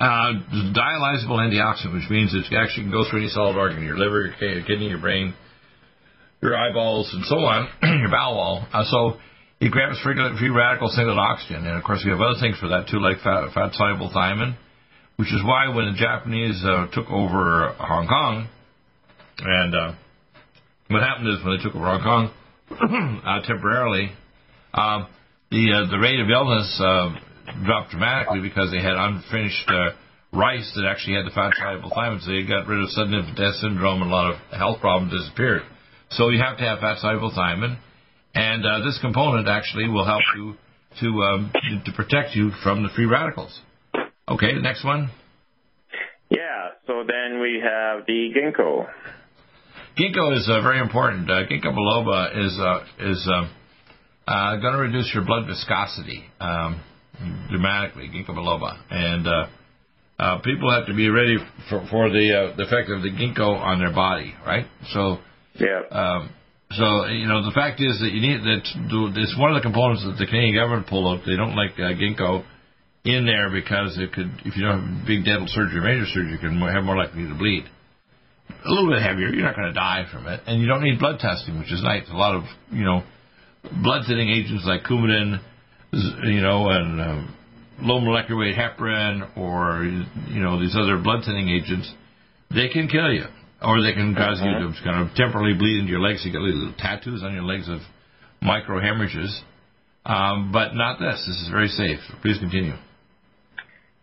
Uh, 0.00 0.32
dialyzable 0.70 1.42
antioxidant, 1.42 1.92
which 1.92 2.08
means 2.08 2.32
it 2.32 2.46
actually 2.54 2.84
can 2.84 2.92
go 2.92 3.02
through 3.10 3.18
any 3.18 3.28
solid 3.28 3.56
organ, 3.56 3.82
your 3.82 3.98
liver, 3.98 4.32
your 4.40 4.62
kidney, 4.62 4.88
your 4.88 5.00
brain, 5.00 5.34
your 6.40 6.56
eyeballs, 6.56 7.10
and 7.12 7.24
so 7.24 7.36
on, 7.38 7.68
your 7.82 8.08
bowel 8.08 8.36
wall. 8.36 8.66
Uh, 8.72 8.84
so 8.84 9.18
it 9.60 9.72
grabs 9.72 10.00
free, 10.02 10.14
free 10.38 10.50
radical 10.50 10.88
single 10.88 11.18
oxygen, 11.18 11.66
and 11.66 11.76
of 11.76 11.82
course 11.82 12.02
we 12.04 12.12
have 12.12 12.20
other 12.20 12.38
things 12.40 12.56
for 12.58 12.68
that 12.68 12.86
too, 12.88 13.00
like 13.00 13.18
fat, 13.24 13.50
fat 13.52 13.74
soluble 13.74 14.08
thiamine, 14.14 14.56
which 15.16 15.32
is 15.34 15.42
why 15.44 15.66
when 15.74 15.86
the 15.86 15.98
Japanese 15.98 16.62
uh, 16.64 16.86
took 16.92 17.10
over 17.10 17.74
Hong 17.78 18.06
Kong, 18.06 18.48
and 19.40 19.74
uh, 19.74 19.92
what 20.86 21.02
happened 21.02 21.26
is 21.26 21.44
when 21.44 21.56
they 21.56 21.62
took 21.62 21.74
over 21.74 21.86
Hong 21.86 22.02
Kong 22.06 22.30
uh, 23.26 23.40
temporarily, 23.42 24.12
um, 24.74 25.08
the 25.50 25.72
uh, 25.74 25.90
the 25.90 25.98
rate 25.98 26.20
of 26.20 26.30
illness 26.30 26.80
uh, 26.80 27.10
dropped 27.64 27.90
dramatically 27.90 28.40
because 28.40 28.70
they 28.70 28.82
had 28.82 28.96
unfinished 28.96 29.68
uh, 29.68 29.90
rice 30.32 30.70
that 30.76 30.86
actually 30.86 31.16
had 31.16 31.26
the 31.26 31.34
fat 31.34 31.52
soluble 31.56 31.90
thiamine. 31.90 32.20
So 32.20 32.30
they 32.30 32.44
got 32.44 32.66
rid 32.66 32.82
of 32.82 32.90
sudden 32.90 33.14
infant 33.14 33.36
death 33.36 33.54
syndrome 33.60 34.02
and 34.02 34.10
a 34.10 34.14
lot 34.14 34.34
of 34.34 34.36
health 34.52 34.80
problems 34.80 35.12
disappeared. 35.12 35.62
So 36.10 36.30
you 36.30 36.40
have 36.40 36.58
to 36.58 36.64
have 36.64 36.80
fat 36.80 36.98
soluble 36.98 37.32
thiamine, 37.32 37.78
and 38.34 38.64
uh, 38.64 38.84
this 38.84 38.98
component 39.00 39.48
actually 39.48 39.88
will 39.88 40.04
help 40.04 40.22
you 40.36 40.54
to 41.00 41.08
um, 41.22 41.52
to 41.84 41.92
protect 41.92 42.34
you 42.34 42.50
from 42.62 42.82
the 42.82 42.88
free 42.94 43.06
radicals. 43.06 43.60
Okay, 44.28 44.54
the 44.54 44.60
next 44.60 44.84
one. 44.84 45.10
Yeah. 46.30 46.76
So 46.86 47.04
then 47.06 47.40
we 47.40 47.62
have 47.62 48.06
the 48.06 48.30
ginkgo. 48.32 48.88
Ginkgo 49.98 50.36
is 50.36 50.48
uh, 50.50 50.62
very 50.62 50.80
important. 50.80 51.30
Uh, 51.30 51.44
ginkgo 51.46 51.74
biloba 51.74 52.46
is 52.46 52.58
uh, 52.58 53.10
is 53.10 53.28
uh, 53.30 54.30
uh, 54.30 54.56
going 54.56 54.74
to 54.74 54.80
reduce 54.80 55.10
your 55.14 55.24
blood 55.24 55.46
viscosity. 55.46 56.24
Um, 56.40 56.80
dramatically, 57.50 58.08
ginkgo 58.08 58.30
biloba, 58.30 58.78
and 58.90 59.26
uh, 59.26 59.46
uh, 60.18 60.38
people 60.42 60.72
have 60.72 60.86
to 60.86 60.94
be 60.94 61.08
ready 61.08 61.36
for, 61.68 61.86
for 61.90 62.10
the 62.10 62.32
uh, 62.32 62.56
the 62.56 62.64
effect 62.64 62.90
of 62.90 63.02
the 63.02 63.10
ginkgo 63.10 63.58
on 63.58 63.78
their 63.78 63.92
body, 63.92 64.34
right? 64.46 64.66
So, 64.92 65.18
yeah. 65.54 65.82
Um, 65.90 66.30
so 66.72 67.06
you 67.06 67.26
know 67.26 67.44
the 67.44 67.52
fact 67.54 67.80
is 67.80 67.98
that 68.00 68.10
you 68.12 68.20
need 68.20 68.42
that 68.42 68.60
it's 69.16 69.38
one 69.38 69.54
of 69.54 69.56
the 69.56 69.64
components 69.64 70.04
that 70.04 70.18
the 70.18 70.26
Canadian 70.26 70.54
government 70.54 70.86
pulled 70.86 71.06
out. 71.06 71.24
They 71.24 71.36
don't 71.36 71.56
like 71.56 71.72
uh, 71.78 71.94
ginkgo 71.96 72.44
in 73.04 73.24
there 73.24 73.48
because 73.50 73.96
it 73.96 74.12
could, 74.12 74.28
if 74.44 74.56
you 74.56 74.62
don't 74.66 74.82
have 74.82 75.06
big 75.06 75.24
dental 75.24 75.46
surgery 75.48 75.78
or 75.78 75.86
major 75.86 76.04
surgery, 76.06 76.32
you 76.32 76.38
can 76.38 76.60
have 76.60 76.84
more 76.84 76.96
likely 76.96 77.24
to 77.24 77.34
bleed. 77.34 77.64
A 78.50 78.68
little 78.68 78.90
bit 78.90 79.00
heavier, 79.00 79.28
you're 79.28 79.44
not 79.44 79.56
going 79.56 79.68
to 79.68 79.76
die 79.76 80.04
from 80.12 80.26
it, 80.26 80.40
and 80.46 80.60
you 80.60 80.66
don't 80.66 80.82
need 80.82 80.98
blood 80.98 81.20
testing, 81.20 81.58
which 81.58 81.72
is 81.72 81.82
nice. 81.82 82.04
A 82.10 82.16
lot 82.16 82.34
of 82.34 82.44
you 82.70 82.84
know 82.84 83.02
blood 83.82 84.04
thinning 84.06 84.28
agents 84.28 84.64
like 84.66 84.82
Coumadin 84.82 85.40
you 85.92 86.40
know, 86.40 86.68
and 86.68 87.00
uh, 87.00 87.22
low 87.80 88.00
molecular 88.00 88.40
weight 88.40 88.56
heparin 88.56 89.36
or 89.36 89.84
you 89.84 90.40
know 90.40 90.60
these 90.60 90.76
other 90.76 90.98
blood 90.98 91.24
thinning 91.24 91.48
agents, 91.48 91.92
they 92.50 92.68
can 92.68 92.88
kill 92.88 93.12
you, 93.12 93.24
or 93.62 93.80
they 93.82 93.92
can 93.92 94.14
cause 94.14 94.40
you 94.42 94.50
to 94.50 94.72
kind 94.84 95.08
of 95.08 95.14
temporarily 95.14 95.56
bleed 95.56 95.78
into 95.80 95.90
your 95.90 96.00
legs. 96.00 96.22
You 96.24 96.32
get 96.32 96.40
little 96.40 96.74
tattoos 96.78 97.22
on 97.22 97.32
your 97.32 97.44
legs 97.44 97.68
of 97.68 97.80
micro 98.42 98.80
hemorrhages, 98.80 99.42
um, 100.04 100.52
but 100.52 100.74
not 100.74 100.98
this. 100.98 101.24
This 101.26 101.36
is 101.36 101.48
very 101.50 101.68
safe. 101.68 102.00
Please 102.22 102.38
continue. 102.38 102.74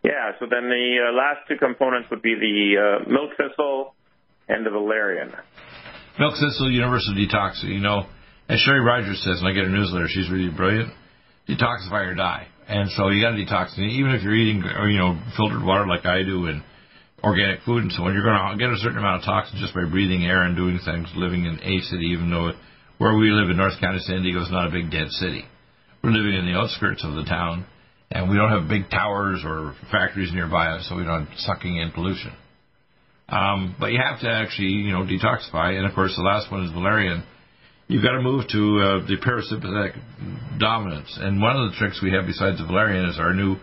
Yeah. 0.03 0.31
So 0.39 0.45
then 0.49 0.69
the 0.69 1.09
uh, 1.09 1.15
last 1.15 1.47
two 1.47 1.57
components 1.57 2.09
would 2.09 2.21
be 2.21 2.35
the 2.35 3.01
uh, 3.05 3.09
milk 3.09 3.31
thistle 3.37 3.93
and 4.47 4.65
the 4.65 4.69
valerian. 4.69 5.31
Milk 6.17 6.33
thistle 6.33 6.71
universal 6.71 7.13
detox. 7.13 7.63
You 7.63 7.79
know, 7.79 8.05
as 8.47 8.59
Sherry 8.59 8.81
Rogers 8.81 9.21
says, 9.23 9.39
and 9.39 9.47
I 9.47 9.51
get 9.51 9.65
her 9.65 9.69
newsletter, 9.69 10.07
she's 10.07 10.29
really 10.29 10.49
brilliant 10.49 10.91
detoxify 11.47 12.11
or 12.11 12.15
die. 12.15 12.47
And 12.67 12.89
so 12.91 13.09
you 13.09 13.21
got 13.21 13.31
to 13.31 13.37
detox. 13.37 13.77
And 13.77 13.91
even 13.91 14.11
if 14.11 14.23
you're 14.23 14.35
eating, 14.35 14.63
you 14.63 14.97
know, 14.97 15.19
filtered 15.37 15.63
water 15.63 15.85
like 15.87 16.05
I 16.05 16.23
do 16.23 16.47
and 16.47 16.63
organic 17.23 17.61
food 17.61 17.83
and 17.83 17.91
so 17.91 18.03
on, 18.03 18.13
you're 18.13 18.23
going 18.23 18.37
to 18.37 18.57
get 18.57 18.73
a 18.73 18.77
certain 18.77 18.97
amount 18.97 19.21
of 19.21 19.25
toxins 19.25 19.61
just 19.61 19.73
by 19.73 19.85
breathing 19.85 20.25
air 20.25 20.43
and 20.43 20.55
doing 20.55 20.79
things, 20.83 21.07
living 21.15 21.45
in 21.45 21.59
a 21.61 21.81
city, 21.81 22.07
even 22.13 22.29
though 22.29 22.51
where 22.97 23.15
we 23.15 23.29
live 23.29 23.49
in 23.49 23.57
North 23.57 23.79
County, 23.79 23.99
San 23.99 24.23
Diego 24.23 24.41
is 24.41 24.51
not 24.51 24.67
a 24.67 24.71
big 24.71 24.89
dead 24.89 25.09
city. 25.09 25.43
We're 26.03 26.11
living 26.11 26.33
in 26.33 26.45
the 26.45 26.57
outskirts 26.57 27.03
of 27.03 27.15
the 27.15 27.25
town, 27.25 27.65
and 28.09 28.29
we 28.29 28.37
don't 28.37 28.51
have 28.51 28.69
big 28.69 28.89
towers 28.89 29.41
or 29.43 29.75
factories 29.91 30.31
nearby 30.31 30.67
us, 30.67 30.87
so 30.87 30.95
we're 30.95 31.03
not 31.03 31.27
sucking 31.37 31.75
in 31.75 31.91
pollution. 31.91 32.31
Um, 33.27 33.75
but 33.79 33.87
you 33.91 33.99
have 33.99 34.21
to 34.21 34.29
actually, 34.29 34.69
you 34.69 34.93
know, 34.93 35.03
detoxify. 35.03 35.75
And 35.77 35.85
of 35.85 35.93
course, 35.93 36.15
the 36.15 36.23
last 36.23 36.51
one 36.51 36.63
is 36.63 36.71
valerian 36.71 37.23
you've 37.87 38.03
got 38.03 38.13
to 38.13 38.21
move 38.21 38.47
to 38.49 38.79
uh, 38.79 39.07
the 39.07 39.17
parasympathetic 39.21 39.99
dominance. 40.59 41.17
And 41.21 41.41
one 41.41 41.55
of 41.55 41.71
the 41.71 41.77
tricks 41.77 42.01
we 42.01 42.11
have 42.11 42.25
besides 42.25 42.57
the 42.57 42.65
valerian 42.65 43.05
is 43.05 43.19
our 43.19 43.33
new 43.33 43.57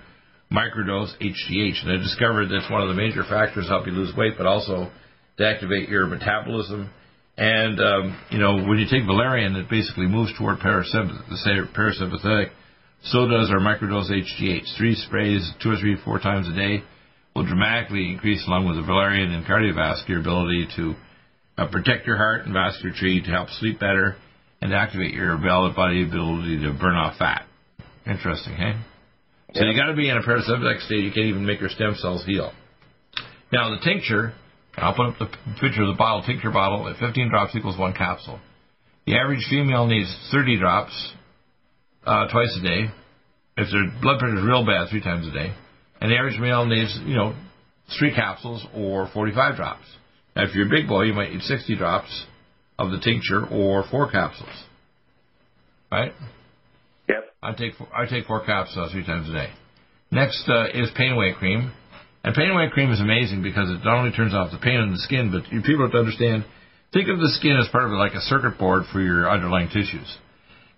microdose 0.50 1.12
HGH. 1.20 1.82
And 1.82 1.92
I 1.92 1.96
discovered 1.96 2.46
that's 2.46 2.70
one 2.70 2.82
of 2.82 2.88
the 2.88 2.94
major 2.94 3.24
factors 3.24 3.68
help 3.68 3.86
you 3.86 3.92
lose 3.92 4.14
weight, 4.16 4.34
but 4.36 4.46
also 4.46 4.90
to 5.38 5.46
activate 5.46 5.88
your 5.88 6.06
metabolism. 6.06 6.90
And, 7.36 7.80
um, 7.80 8.20
you 8.30 8.38
know, 8.38 8.56
when 8.56 8.78
you 8.78 8.86
take 8.90 9.06
valerian, 9.06 9.56
it 9.56 9.68
basically 9.70 10.06
moves 10.06 10.32
toward 10.36 10.58
parasympathetic. 10.58 12.50
So 13.04 13.26
does 13.26 13.50
our 13.50 13.58
microdose 13.58 14.10
HGH. 14.10 14.76
Three 14.76 14.94
sprays, 14.94 15.50
two 15.62 15.70
or 15.70 15.76
three, 15.76 15.96
four 16.04 16.20
times 16.20 16.46
a 16.48 16.54
day, 16.54 16.82
will 17.34 17.46
dramatically 17.46 18.12
increase, 18.12 18.46
along 18.46 18.66
with 18.66 18.76
the 18.76 18.82
valerian 18.82 19.32
and 19.32 19.46
cardiovascular 19.46 20.20
ability 20.20 20.68
to 20.76 20.94
uh, 21.62 21.70
protect 21.70 22.06
your 22.06 22.16
heart 22.16 22.44
and 22.44 22.52
vascular 22.52 22.94
tree 22.94 23.22
to 23.22 23.30
help 23.30 23.48
sleep 23.60 23.78
better, 23.78 24.16
and 24.60 24.72
activate 24.72 25.12
your 25.14 25.36
body 25.38 26.04
ability 26.04 26.60
to 26.62 26.72
burn 26.72 26.94
off 26.94 27.18
fat. 27.18 27.46
Interesting, 28.06 28.54
hey? 28.54 28.74
So 29.54 29.64
you 29.64 29.76
got 29.76 29.90
to 29.90 29.96
be 29.96 30.08
in 30.08 30.16
a 30.16 30.22
parasympathetic 30.22 30.86
state. 30.86 31.04
You 31.04 31.12
can't 31.12 31.26
even 31.26 31.44
make 31.44 31.60
your 31.60 31.68
stem 31.68 31.94
cells 31.96 32.24
heal. 32.24 32.52
Now 33.52 33.70
the 33.70 33.80
tincture, 33.84 34.32
I'll 34.76 34.94
put 34.94 35.06
up 35.06 35.18
the 35.18 35.26
picture 35.60 35.82
of 35.82 35.88
the 35.88 35.98
bottle. 35.98 36.22
Tincture 36.22 36.50
bottle 36.50 36.88
at 36.88 36.96
15 36.98 37.28
drops 37.28 37.54
equals 37.54 37.78
one 37.78 37.92
capsule. 37.92 38.40
The 39.06 39.18
average 39.18 39.44
female 39.50 39.86
needs 39.86 40.14
30 40.32 40.58
drops 40.58 41.12
uh, 42.06 42.28
twice 42.28 42.56
a 42.58 42.62
day. 42.62 42.84
If 43.56 43.70
their 43.70 44.00
blood 44.00 44.20
pressure 44.20 44.38
is 44.38 44.44
real 44.44 44.64
bad, 44.64 44.88
three 44.88 45.02
times 45.02 45.26
a 45.26 45.32
day. 45.32 45.52
And 46.00 46.10
the 46.10 46.16
average 46.16 46.40
male 46.40 46.64
needs, 46.64 46.98
you 47.04 47.14
know, 47.14 47.34
three 47.98 48.14
capsules 48.14 48.64
or 48.74 49.10
45 49.12 49.56
drops. 49.56 49.84
Now, 50.34 50.44
if 50.44 50.54
you're 50.54 50.66
a 50.66 50.70
big 50.70 50.88
boy, 50.88 51.02
you 51.02 51.12
might 51.12 51.32
need 51.32 51.42
60 51.42 51.76
drops 51.76 52.26
of 52.78 52.90
the 52.90 52.98
tincture 52.98 53.44
or 53.46 53.84
four 53.90 54.10
capsules. 54.10 54.64
Right? 55.90 56.12
Yep. 57.08 57.24
I 57.42 57.52
take 57.52 57.74
four, 57.74 57.88
I 57.94 58.06
take 58.06 58.26
four 58.26 58.44
capsules 58.44 58.92
three 58.92 59.04
times 59.04 59.28
a 59.28 59.32
day. 59.32 59.50
Next 60.10 60.44
uh, 60.48 60.66
is 60.72 60.90
pain 60.96 61.12
away 61.12 61.34
cream. 61.38 61.72
And 62.24 62.34
pain 62.34 62.50
away 62.50 62.68
cream 62.72 62.92
is 62.92 63.00
amazing 63.00 63.42
because 63.42 63.68
it 63.68 63.84
not 63.84 63.98
only 63.98 64.12
turns 64.12 64.32
off 64.32 64.52
the 64.52 64.58
pain 64.58 64.78
in 64.78 64.92
the 64.92 64.98
skin, 64.98 65.32
but 65.32 65.42
people 65.64 65.82
have 65.82 65.92
to 65.92 65.98
understand, 65.98 66.44
think 66.92 67.08
of 67.08 67.18
the 67.18 67.32
skin 67.38 67.56
as 67.56 67.68
part 67.68 67.84
of 67.84 67.90
it 67.90 67.96
like 67.96 68.14
a 68.14 68.20
circuit 68.20 68.58
board 68.58 68.84
for 68.92 69.00
your 69.00 69.28
underlying 69.28 69.68
tissues. 69.68 70.06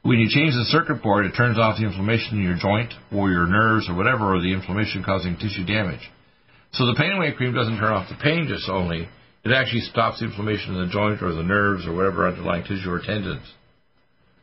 When 0.03 0.19
you 0.19 0.29
change 0.29 0.53
the 0.53 0.69
circuit 0.69 1.03
board, 1.03 1.27
it 1.27 1.33
turns 1.37 1.59
off 1.59 1.79
the 1.79 1.87
inflammation 1.87 2.39
in 2.39 2.45
your 2.45 2.57
joint 2.57 2.93
or 3.13 3.31
your 3.31 3.47
nerves 3.47 3.89
or 3.89 3.95
whatever, 3.95 4.35
or 4.35 4.41
the 4.41 4.53
inflammation 4.53 5.03
causing 5.05 5.37
tissue 5.37 5.65
damage. 5.65 6.11
So 6.73 6.87
the 6.87 6.97
pain 6.97 7.13
away 7.13 7.33
cream 7.33 7.55
doesn't 7.55 7.79
turn 7.79 7.93
off 7.93 8.09
the 8.09 8.21
pain 8.23 8.47
just 8.49 8.69
only, 8.69 9.09
it 9.45 9.53
actually 9.53 9.83
stops 9.83 10.23
inflammation 10.23 10.75
in 10.75 10.87
the 10.87 10.93
joint 10.93 11.23
or 11.23 11.35
the 11.35 11.43
nerves 11.43 11.87
or 11.87 11.95
whatever 11.95 12.27
underlying 12.27 12.65
tissue 12.65 12.91
or 12.91 13.01
tendons. 13.01 13.45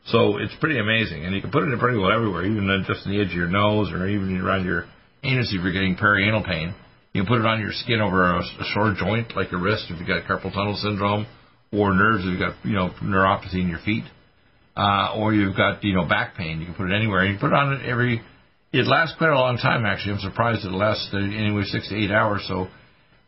So 0.06 0.38
it's 0.38 0.54
pretty 0.60 0.78
amazing, 0.78 1.24
and 1.24 1.34
you 1.34 1.40
can 1.40 1.50
put 1.50 1.62
it 1.62 1.72
in 1.72 1.78
pretty 1.78 1.98
well 1.98 2.12
everywhere, 2.12 2.44
even 2.44 2.84
just 2.86 3.06
in 3.06 3.12
the 3.12 3.20
edge 3.20 3.30
of 3.30 3.36
your 3.36 3.48
nose 3.48 3.92
or 3.92 4.06
even 4.08 4.40
around 4.40 4.64
your 4.64 4.86
anus 5.22 5.52
if 5.54 5.62
you're 5.62 5.72
getting 5.72 5.96
perianal 5.96 6.44
pain. 6.44 6.74
You 7.12 7.22
can 7.22 7.28
put 7.28 7.40
it 7.40 7.46
on 7.46 7.60
your 7.60 7.72
skin 7.72 8.00
over 8.00 8.24
a, 8.24 8.38
a 8.40 8.64
sore 8.74 8.94
joint 8.98 9.36
like 9.36 9.50
your 9.52 9.60
wrist 9.60 9.86
if 9.90 9.98
you've 9.98 10.08
got 10.08 10.24
carpal 10.24 10.52
tunnel 10.52 10.76
syndrome, 10.76 11.26
or 11.72 11.94
nerves 11.94 12.24
if 12.24 12.30
you've 12.30 12.40
got 12.40 12.64
you 12.64 12.74
know 12.74 12.90
neuropathy 13.02 13.60
in 13.60 13.68
your 13.68 13.78
feet, 13.84 14.04
uh, 14.76 15.14
or 15.16 15.34
you've 15.34 15.56
got 15.56 15.84
you 15.84 15.94
know 15.94 16.06
back 16.08 16.36
pain. 16.36 16.60
You 16.60 16.66
can 16.66 16.74
put 16.74 16.90
it 16.90 16.94
anywhere. 16.94 17.24
You 17.24 17.34
can 17.34 17.40
put 17.40 17.54
it 17.54 17.58
on 17.58 17.74
it 17.74 17.88
every. 17.88 18.22
It 18.72 18.86
lasts 18.86 19.14
quite 19.18 19.30
a 19.30 19.38
long 19.38 19.58
time 19.58 19.84
actually. 19.84 20.14
I'm 20.14 20.20
surprised 20.20 20.64
it 20.64 20.72
lasts 20.72 21.10
uh, 21.12 21.18
anyway 21.18 21.62
six 21.64 21.88
to 21.90 21.96
eight 21.96 22.10
hours. 22.10 22.44
So 22.48 22.68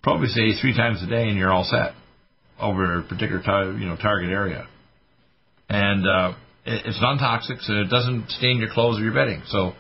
probably 0.05 0.29
say 0.29 0.53
three 0.61 0.77
times 0.77 1.03
a 1.03 1.09
day 1.09 1.29
and 1.29 1.37
you're 1.37 1.51
all 1.53 1.65
set. 1.65 1.95
over 2.61 3.01
a 3.01 3.03
particular 3.03 3.43
you 3.77 3.87
know 3.87 3.97
target 3.97 4.31
area, 4.31 4.67
and 5.69 6.07
uh, 6.07 6.33
it, 6.65 6.87
it's 6.87 7.01
non-toxic, 7.01 7.61
so 7.61 7.73
it 7.81 7.91
doesn't 7.91 8.31
stain 8.31 8.59
your 8.59 8.71
clothes 8.73 8.99
or 8.99 9.03
your 9.03 9.15
bedding. 9.15 9.43
So, 9.49 9.73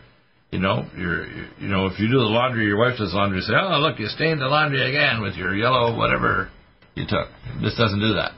you 0.51 0.59
know, 0.59 0.87
you're, 0.97 1.27
you 1.59 1.69
know, 1.69 1.87
if 1.87 1.99
you 1.99 2.09
do 2.09 2.19
the 2.19 2.31
laundry, 2.35 2.67
your 2.67 2.79
wife 2.79 2.99
does 2.99 3.13
the 3.13 3.17
laundry, 3.17 3.41
say, 3.41 3.55
oh 3.55 3.79
look, 3.79 3.99
you 3.99 4.07
stained 4.09 4.41
the 4.41 4.47
laundry 4.47 4.83
again 4.89 5.23
with 5.23 5.35
your 5.37 5.55
yellow 5.55 5.97
whatever 5.97 6.51
you 6.95 7.05
took. 7.07 7.29
This 7.63 7.77
doesn't 7.79 8.01
do 8.01 8.15
that, 8.15 8.33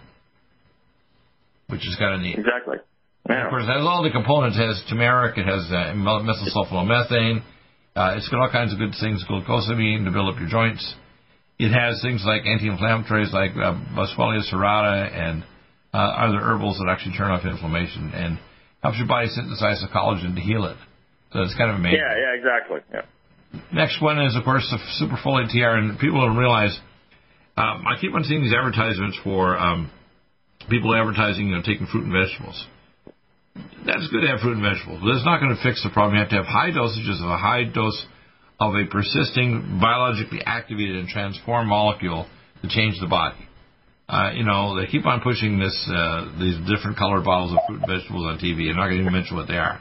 which 1.68 1.86
is 1.86 1.96
kind 1.98 2.14
of 2.14 2.20
neat. 2.20 2.38
Exactly. 2.38 2.76
Yeah. 3.28 3.46
Of 3.46 3.50
course, 3.50 3.64
it 3.64 3.72
has 3.72 3.82
all 3.82 4.04
the 4.04 4.12
components. 4.12 4.56
It 4.60 4.66
has 4.66 4.82
turmeric. 4.88 5.36
It 5.36 5.46
has 5.46 5.66
uh, 5.72 5.96
methylsulfonylmethane. 5.96 7.42
Uh, 7.96 8.14
it's 8.16 8.28
got 8.28 8.40
all 8.40 8.52
kinds 8.52 8.72
of 8.72 8.78
good 8.78 8.94
things, 9.00 9.24
glucosamine 9.28 10.04
to 10.04 10.12
build 10.12 10.32
up 10.32 10.38
your 10.38 10.48
joints. 10.48 10.94
It 11.58 11.72
has 11.72 12.02
things 12.02 12.22
like 12.26 12.44
anti-inflammatories 12.44 13.32
like 13.32 13.52
uh, 13.56 13.80
Boswellia 13.96 14.44
serrata 14.52 15.08
and 15.10 15.42
uh, 15.94 15.96
other 15.96 16.40
herbals 16.40 16.78
that 16.78 16.90
actually 16.90 17.16
turn 17.16 17.30
off 17.30 17.44
inflammation 17.44 18.12
and 18.14 18.38
helps 18.82 18.98
your 18.98 19.08
body 19.08 19.28
synthesize 19.28 19.80
the 19.80 19.88
collagen 19.88 20.34
to 20.34 20.40
heal 20.40 20.64
it. 20.66 20.76
So 21.32 21.40
it's 21.40 21.54
kind 21.56 21.70
of 21.70 21.76
amazing. 21.76 21.98
Yeah, 21.98 22.14
yeah, 22.14 22.38
exactly. 22.38 22.80
Yeah. 22.92 23.04
Next 23.72 24.02
one 24.02 24.20
is, 24.20 24.36
of 24.36 24.44
course, 24.44 24.66
the 24.70 24.78
Superfolate 25.00 25.48
TR, 25.48 25.80
and 25.80 25.98
people 25.98 26.20
don't 26.20 26.36
realize. 26.36 26.76
Um, 27.56 27.84
I 27.88 27.98
keep 28.00 28.12
on 28.14 28.22
seeing 28.24 28.42
these 28.42 28.52
advertisements 28.52 29.18
for 29.24 29.56
um, 29.56 29.90
people 30.68 30.94
advertising, 30.94 31.48
you 31.48 31.56
know, 31.56 31.62
taking 31.62 31.86
fruit 31.86 32.04
and 32.04 32.12
vegetables. 32.12 32.66
That's 33.86 34.06
good 34.08 34.20
to 34.20 34.28
have 34.28 34.40
fruit 34.40 34.60
and 34.60 34.62
vegetables, 34.62 35.00
but 35.00 35.16
it's 35.16 35.24
not 35.24 35.40
going 35.40 35.56
to 35.56 35.62
fix 35.62 35.82
the 35.82 35.88
problem. 35.88 36.16
You 36.16 36.20
have 36.20 36.30
to 36.30 36.36
have 36.36 36.44
high 36.44 36.68
dosages 36.68 37.22
of 37.24 37.30
a 37.30 37.38
high 37.38 37.64
dose 37.64 37.96
of 38.58 38.74
a 38.74 38.86
persisting, 38.90 39.78
biologically 39.80 40.40
activated 40.44 40.96
and 40.96 41.08
transformed 41.08 41.68
molecule 41.68 42.26
to 42.62 42.68
change 42.68 42.98
the 43.00 43.06
body. 43.06 43.36
Uh, 44.08 44.30
you 44.34 44.44
know, 44.44 44.78
they 44.78 44.86
keep 44.86 45.04
on 45.04 45.20
pushing 45.20 45.58
this 45.58 45.74
uh, 45.92 46.30
these 46.38 46.56
different 46.70 46.96
colored 46.96 47.24
bottles 47.24 47.52
of 47.52 47.58
fruit 47.66 47.82
and 47.82 47.90
vegetables 47.90 48.24
on 48.24 48.38
TV. 48.38 48.70
I'm 48.70 48.76
not 48.76 48.86
going 48.86 48.98
to 48.98 49.02
even 49.02 49.12
mention 49.12 49.36
what 49.36 49.48
they 49.48 49.58
are. 49.58 49.80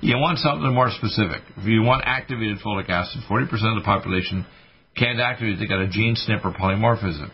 You 0.00 0.16
want 0.16 0.38
something 0.38 0.74
more 0.74 0.90
specific. 0.90 1.42
If 1.58 1.66
you 1.66 1.82
want 1.82 2.02
activated 2.06 2.58
folic 2.58 2.88
acid, 2.88 3.22
40% 3.30 3.44
of 3.52 3.78
the 3.78 3.84
population 3.84 4.46
can't 4.96 5.20
activate. 5.20 5.60
They 5.60 5.68
got 5.68 5.80
a 5.80 5.88
gene 5.88 6.16
SNP 6.16 6.44
or 6.44 6.52
polymorphism. 6.52 7.30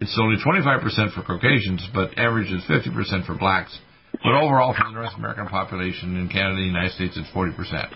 It's 0.00 0.18
only 0.20 0.36
25% 0.36 1.14
for 1.14 1.22
Caucasians, 1.22 1.86
but 1.94 2.18
average 2.18 2.50
is 2.50 2.62
50% 2.68 3.26
for 3.26 3.34
blacks. 3.34 3.78
But 4.12 4.32
overall, 4.32 4.74
for 4.74 4.84
the 4.84 4.92
North 4.92 5.14
American 5.16 5.46
population 5.46 6.16
in 6.16 6.28
Canada 6.28 6.56
and 6.56 6.58
the 6.58 6.66
United 6.66 6.92
States, 6.92 7.16
it's 7.16 7.30
40%. 7.30 7.94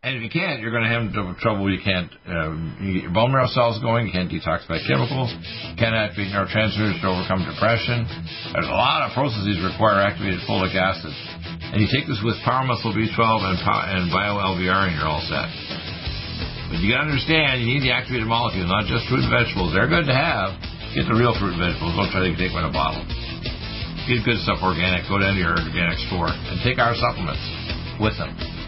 And 0.00 0.16
if 0.16 0.24
you 0.24 0.32
can't, 0.32 0.64
you're 0.64 0.72
going 0.72 0.88
to 0.88 0.94
have 0.96 1.12
trouble. 1.44 1.68
You 1.68 1.76
can't 1.76 2.08
um, 2.24 2.72
your 2.80 3.12
bone 3.12 3.36
marrow 3.36 3.52
cells 3.52 3.76
going. 3.84 4.08
You 4.08 4.16
can't 4.16 4.32
detoxify 4.32 4.80
chemicals. 4.88 5.28
Can't 5.76 5.92
activate 5.92 6.32
neurotransmitters 6.32 7.04
to 7.04 7.06
overcome 7.12 7.44
depression. 7.44 8.08
There's 8.56 8.64
a 8.64 8.80
lot 8.80 9.04
of 9.04 9.12
processes 9.12 9.60
require 9.60 10.00
activated 10.00 10.40
folic 10.48 10.72
acid. 10.72 11.12
And 11.76 11.84
you 11.84 11.88
take 11.92 12.08
this 12.08 12.16
with 12.24 12.40
Power 12.48 12.64
Methyl 12.64 12.96
B12 12.96 13.20
and, 13.44 13.60
and 13.60 14.08
Bio 14.08 14.40
LVR, 14.56 14.88
and 14.88 14.96
you're 14.96 15.04
all 15.04 15.20
set. 15.28 15.52
But 16.72 16.80
you 16.80 16.96
got 16.96 17.04
to 17.04 17.12
understand, 17.12 17.60
you 17.60 17.68
need 17.68 17.84
the 17.84 17.92
activated 17.92 18.24
molecules, 18.24 18.72
not 18.72 18.88
just 18.88 19.04
fruit 19.12 19.20
and 19.20 19.28
vegetables. 19.28 19.76
They're 19.76 19.90
good 19.90 20.08
to 20.08 20.16
have. 20.16 20.56
Get 20.96 21.12
the 21.12 21.16
real 21.18 21.36
fruit 21.36 21.52
and 21.52 21.60
vegetables. 21.60 21.92
Don't 22.00 22.08
try 22.08 22.24
to 22.24 22.32
take 22.40 22.56
one 22.56 22.64
in 22.64 22.72
a 22.72 22.74
bottle. 22.74 23.04
Get 24.08 24.24
good 24.24 24.40
stuff 24.48 24.64
organic. 24.64 25.04
Go 25.12 25.20
down 25.20 25.36
to 25.36 25.40
your 25.44 25.60
organic 25.60 26.00
store 26.08 26.32
and 26.32 26.56
take 26.64 26.80
our 26.80 26.96
supplements 26.96 27.44
with 28.00 28.16
them. 28.16 28.59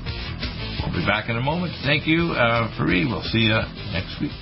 We'll 0.82 1.00
be 1.00 1.06
back 1.06 1.28
in 1.28 1.36
a 1.36 1.40
moment. 1.40 1.72
Thank 1.84 2.06
you, 2.06 2.32
uh, 2.32 2.68
Fareed. 2.76 3.08
We'll 3.08 3.22
see 3.22 3.38
you 3.38 3.60
next 3.92 4.20
week. 4.20 4.32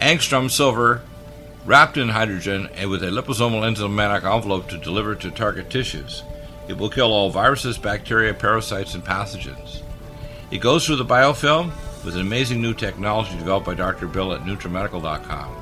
Angstrom 0.00 0.50
silver 0.50 1.00
wrapped 1.64 1.96
in 1.96 2.08
hydrogen 2.08 2.68
and 2.74 2.90
with 2.90 3.02
a 3.02 3.06
liposomal 3.06 3.62
enzymatic 3.62 4.24
envelope 4.24 4.68
to 4.68 4.76
deliver 4.76 5.14
to 5.14 5.30
target 5.30 5.70
tissues. 5.70 6.22
It 6.68 6.76
will 6.76 6.90
kill 6.90 7.12
all 7.12 7.30
viruses, 7.30 7.78
bacteria, 7.78 8.34
parasites, 8.34 8.94
and 8.94 9.04
pathogens. 9.04 9.82
It 10.50 10.58
goes 10.58 10.84
through 10.84 10.96
the 10.96 11.04
biofilm 11.04 11.72
with 12.04 12.14
an 12.14 12.20
amazing 12.20 12.60
new 12.60 12.74
technology 12.74 13.36
developed 13.38 13.66
by 13.66 13.74
Dr. 13.74 14.06
Bill 14.06 14.32
at 14.32 14.42
NutriMedical.com. 14.42 15.61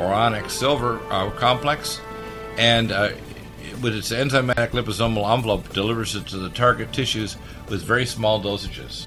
or 0.00 0.48
silver 0.48 0.98
uh, 1.10 1.30
complex, 1.32 2.00
and 2.56 2.90
uh, 2.90 3.10
with 3.82 3.94
its 3.94 4.10
enzymatic 4.10 4.70
liposomal 4.70 5.32
envelope 5.32 5.72
delivers 5.72 6.16
it 6.16 6.26
to 6.26 6.38
the 6.38 6.48
target 6.48 6.92
tissues 6.92 7.36
with 7.68 7.82
very 7.82 8.06
small 8.06 8.42
dosages. 8.42 9.06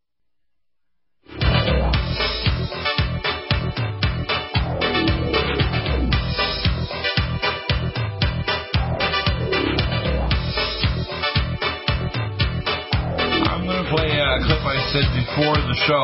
said 14.91 15.07
before 15.15 15.55
the 15.55 15.77
show, 15.87 16.03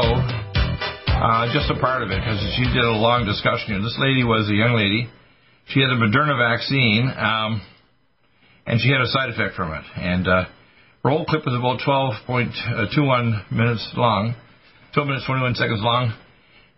uh, 1.11 1.43
just 1.51 1.67
a 1.67 1.75
part 1.75 2.07
of 2.07 2.07
it, 2.07 2.23
because 2.23 2.39
she 2.55 2.63
did 2.71 2.87
a 2.87 2.95
long 2.95 3.27
discussion 3.27 3.75
here. 3.75 3.83
This 3.83 3.99
lady 3.99 4.23
was 4.23 4.47
a 4.47 4.55
young 4.55 4.79
lady. 4.79 5.11
She 5.67 5.83
had 5.83 5.91
a 5.91 5.99
Moderna 5.99 6.39
vaccine, 6.39 7.11
um, 7.11 7.59
and 8.63 8.79
she 8.79 8.87
had 8.87 9.03
a 9.03 9.11
side 9.11 9.27
effect 9.27 9.59
from 9.59 9.75
it. 9.75 9.83
And 9.99 10.23
uh, 10.23 10.47
her 11.03 11.09
whole 11.11 11.27
clip 11.27 11.43
was 11.43 11.51
about 11.59 11.83
12.21 11.83 13.51
minutes 13.51 13.83
long, 13.99 14.39
12 14.95 15.03
minutes 15.03 15.27
21 15.27 15.59
seconds 15.59 15.83
long. 15.83 16.15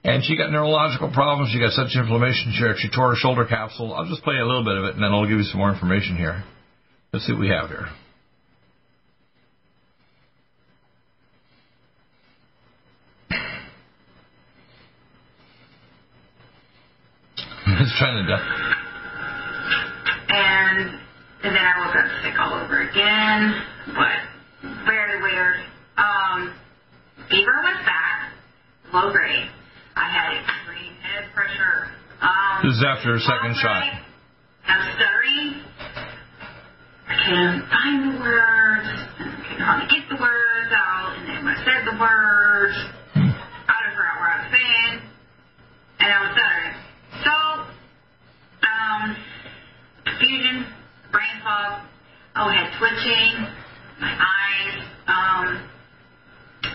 And 0.02 0.26
she 0.26 0.34
got 0.34 0.50
neurological 0.50 1.14
problems. 1.14 1.54
She 1.54 1.62
got 1.62 1.78
such 1.78 1.94
inflammation. 1.94 2.58
She 2.58 2.66
actually 2.66 2.90
tore 2.90 3.14
her 3.14 3.22
shoulder 3.22 3.46
capsule. 3.46 3.94
I'll 3.94 4.10
just 4.10 4.26
play 4.26 4.42
a 4.42 4.48
little 4.50 4.66
bit 4.66 4.82
of 4.82 4.90
it, 4.90 4.98
and 4.98 5.04
then 5.06 5.14
I'll 5.14 5.30
give 5.30 5.38
you 5.38 5.46
some 5.46 5.62
more 5.62 5.70
information 5.70 6.18
here. 6.18 6.42
Let's 7.14 7.30
see 7.30 7.38
what 7.38 7.42
we 7.46 7.54
have 7.54 7.70
here. 7.70 7.86
He's 17.84 17.96
trying 17.98 18.20
to 18.20 18.28
die. 18.28 18.76
And, 20.28 21.00
and 21.48 21.56
then 21.56 21.64
I 21.64 21.80
woke 21.80 21.96
up 21.96 22.12
sick 22.24 22.36
all 22.38 22.60
over 22.60 22.84
again. 22.84 23.56
But 23.96 24.20
very 24.84 25.22
weird. 25.24 25.64
Um, 25.96 26.54
fever 27.30 27.56
was 27.64 27.80
bad, 27.88 28.36
low 28.92 29.14
grade. 29.14 29.48
I 29.96 30.12
had 30.12 30.44
extreme 30.44 30.92
head 31.00 31.32
pressure. 31.34 31.88
Um, 32.20 32.68
this 32.68 32.76
is 32.76 32.84
after 32.84 33.16
her 33.16 33.20
second 33.20 33.56
shot. 33.64 33.84
I'm 34.68 34.84
stuttering. 35.00 35.64
I 37.08 37.16
can't 37.16 37.64
find 37.72 37.96
the 38.04 38.20
words. 38.20 38.88
I 39.24 39.56
can 39.56 39.60
hardly 39.64 39.88
get 39.88 40.04
the 40.12 40.20
words 40.20 40.72
out. 40.76 41.16
And 41.16 41.30
then 41.32 41.46
when 41.46 41.56
I 41.56 41.64
said 41.64 41.88
the 41.88 41.96
words, 41.96 42.76
I 43.16 43.76
don't 43.88 43.96
know 43.96 44.16
where 44.20 44.32
I 44.36 44.38
was 44.44 44.52
saying. 44.52 45.00
And 46.04 46.12
I 46.12 46.20
was 46.28 46.32
stuttering. 46.36 46.89
Um, 48.80 49.12
confusion, 50.06 50.66
brain 51.12 51.36
fog, 51.44 51.82
oh, 52.38 52.48
head 52.50 52.72
twitching, 52.80 53.46
my 54.00 54.14
eyes, 54.16 54.84
um, 55.08 55.60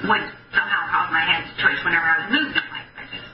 would 0.08 0.20
somehow 0.52 0.84
cause 0.92 1.08
my 1.10 1.24
head 1.24 1.44
to 1.48 1.52
twitch 1.62 1.80
whenever 1.84 2.04
I 2.04 2.18
was 2.20 2.28
moving. 2.28 2.52
Like, 2.54 2.88
I 2.92 3.02
just 3.08 3.24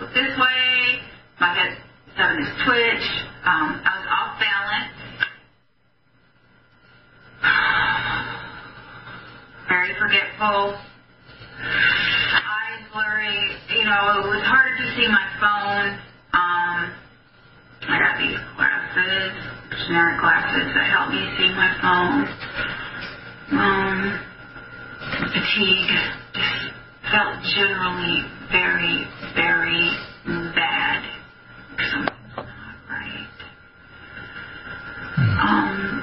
look 0.00 0.12
this 0.12 0.36
way, 0.36 1.00
my 1.40 1.54
head 1.56 1.72
suddenly 2.16 2.44
twitch, 2.64 3.06
um, 3.48 3.80
I 3.80 3.90
was 3.96 4.06
off 4.12 4.36
balance. 4.36 4.92
Very 9.68 9.94
forgetful. 9.98 10.76
Eyes 11.64 12.84
blurry. 12.92 13.56
You 13.72 13.84
know, 13.84 14.20
it 14.20 14.28
was 14.28 14.42
harder 14.44 14.76
to 14.76 14.86
see 14.96 15.08
my 15.08 15.26
phone. 15.40 15.98
Um, 16.34 16.92
I 17.88 17.98
got 17.98 18.18
these 18.18 18.38
glasses, 18.56 19.32
generic 19.86 20.20
glasses 20.20 20.70
that 20.74 20.86
help 20.90 21.10
me 21.10 21.22
see 21.38 21.50
my 21.54 21.70
phone. 21.82 22.28
Um, 23.58 24.20
fatigue 25.32 25.90
just 26.32 26.72
felt 27.10 27.42
generally 27.54 28.22
very, 28.50 29.04
very 29.34 29.90
bad. 30.54 31.02
Right. 32.88 33.28
Um, 35.18 36.02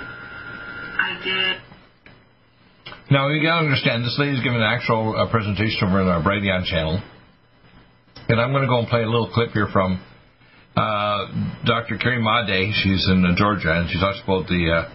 I 0.99 1.19
did. 1.23 1.57
Now 3.09 3.30
you 3.30 3.41
gotta 3.41 3.65
understand, 3.65 4.03
this 4.03 4.17
lady's 4.19 4.43
giving 4.43 4.59
an 4.59 4.63
actual 4.63 5.15
uh, 5.17 5.32
presentation 5.32 5.88
over 5.88 6.01
on 6.01 6.07
our 6.07 6.21
Brighteon 6.21 6.65
channel, 6.65 7.01
and 8.27 8.39
I'm 8.39 8.51
to 8.51 8.67
go 8.67 8.80
and 8.80 8.88
play 8.88 9.01
a 9.01 9.09
little 9.09 9.32
clip 9.34 9.51
here 9.51 9.67
from 9.71 9.99
uh, 10.80 11.27
Dr. 11.67 11.99
Carrie 11.99 12.23
Madej. 12.23 12.71
She's 12.71 13.03
in 13.11 13.25
uh, 13.27 13.36
Georgia, 13.36 13.75
and 13.75 13.91
she 13.91 13.99
talks 13.99 14.23
about 14.23 14.47
the 14.47 14.63
uh, 14.71 14.88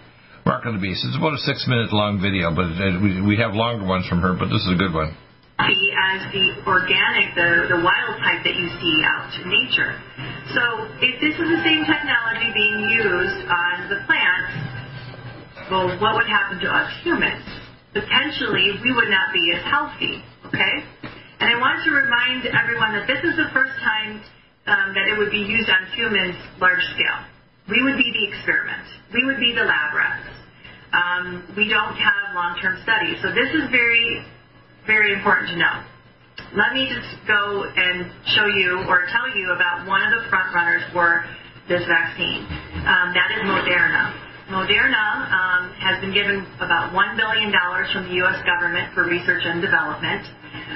mark 0.49 0.64
of 0.64 0.72
the 0.72 0.80
beast. 0.80 1.05
It's 1.05 1.16
about 1.16 1.37
a 1.37 1.43
six-minute 1.45 1.93
long 1.93 2.20
video, 2.24 2.49
but 2.57 2.72
it, 2.72 2.97
we, 2.97 3.20
we 3.20 3.37
have 3.37 3.53
longer 3.53 3.85
ones 3.85 4.09
from 4.09 4.24
her, 4.24 4.32
but 4.32 4.49
this 4.49 4.64
is 4.64 4.72
a 4.72 4.80
good 4.80 4.97
one. 4.97 5.12
As 5.61 6.20
the 6.35 6.47
organic, 6.66 7.35
the, 7.39 7.70
the 7.70 7.80
wild 7.80 8.18
type 8.18 8.43
that 8.43 8.57
you 8.59 8.66
see 8.82 8.97
out 9.07 9.30
in 9.39 9.47
nature. 9.47 9.95
So 10.51 10.62
if 10.99 11.20
this 11.22 11.35
is 11.39 11.47
the 11.47 11.62
same 11.62 11.87
technology 11.87 12.51
being 12.51 12.91
used 12.91 13.41
on 13.47 13.74
the 13.87 14.03
plants, 14.05 14.53
well, 15.70 15.89
what 16.03 16.18
would 16.18 16.28
happen 16.28 16.59
to 16.61 16.68
us 16.68 16.91
humans? 17.07 17.47
Potentially, 17.95 18.76
we 18.82 18.91
would 18.93 19.09
not 19.09 19.32
be 19.32 19.55
as 19.55 19.62
healthy, 19.64 20.20
okay? 20.51 20.74
And 21.41 21.47
I 21.55 21.57
want 21.57 21.80
to 21.87 21.91
remind 21.95 22.51
everyone 22.51 22.99
that 22.99 23.07
this 23.07 23.22
is 23.22 23.39
the 23.39 23.49
first 23.55 23.78
time 23.80 24.20
um, 24.67 24.95
that 24.97 25.07
it 25.09 25.17
would 25.19 25.31
be 25.31 25.45
used 25.45 25.69
on 25.69 25.85
humans 25.93 26.37
large 26.61 26.83
scale. 26.97 27.21
We 27.69 27.83
would 27.83 27.97
be 27.97 28.09
the 28.09 28.25
experiment. 28.33 28.85
We 29.12 29.25
would 29.25 29.41
be 29.41 29.53
the 29.53 29.65
lab 29.65 29.95
rats. 29.97 30.29
Um, 30.93 31.43
we 31.57 31.69
don't 31.69 31.97
have 31.97 32.35
long-term 32.35 32.81
studies. 32.85 33.19
So 33.21 33.33
this 33.33 33.51
is 33.51 33.69
very, 33.73 34.23
very 34.87 35.12
important 35.12 35.51
to 35.51 35.57
know. 35.57 35.77
Let 36.55 36.73
me 36.73 36.87
just 36.87 37.09
go 37.27 37.67
and 37.67 38.07
show 38.37 38.47
you 38.47 38.85
or 38.87 39.09
tell 39.11 39.27
you 39.35 39.53
about 39.57 39.89
one 39.89 40.03
of 40.07 40.12
the 40.15 40.29
front 40.31 40.55
runners 40.55 40.85
for 40.93 41.25
this 41.69 41.83
vaccine. 41.89 42.47
Um, 42.85 43.11
that 43.17 43.33
is 43.35 43.43
Moderna. 43.43 44.15
Moderna 44.53 45.07
um, 45.33 45.62
has 45.81 45.99
been 46.05 46.12
given 46.12 46.45
about 46.61 46.93
$1 46.93 47.17
billion 47.17 47.51
from 47.91 48.05
the 48.07 48.15
U.S. 48.23 48.39
government 48.45 48.93
for 48.93 49.09
research 49.09 49.43
and 49.49 49.65
development. 49.65 50.23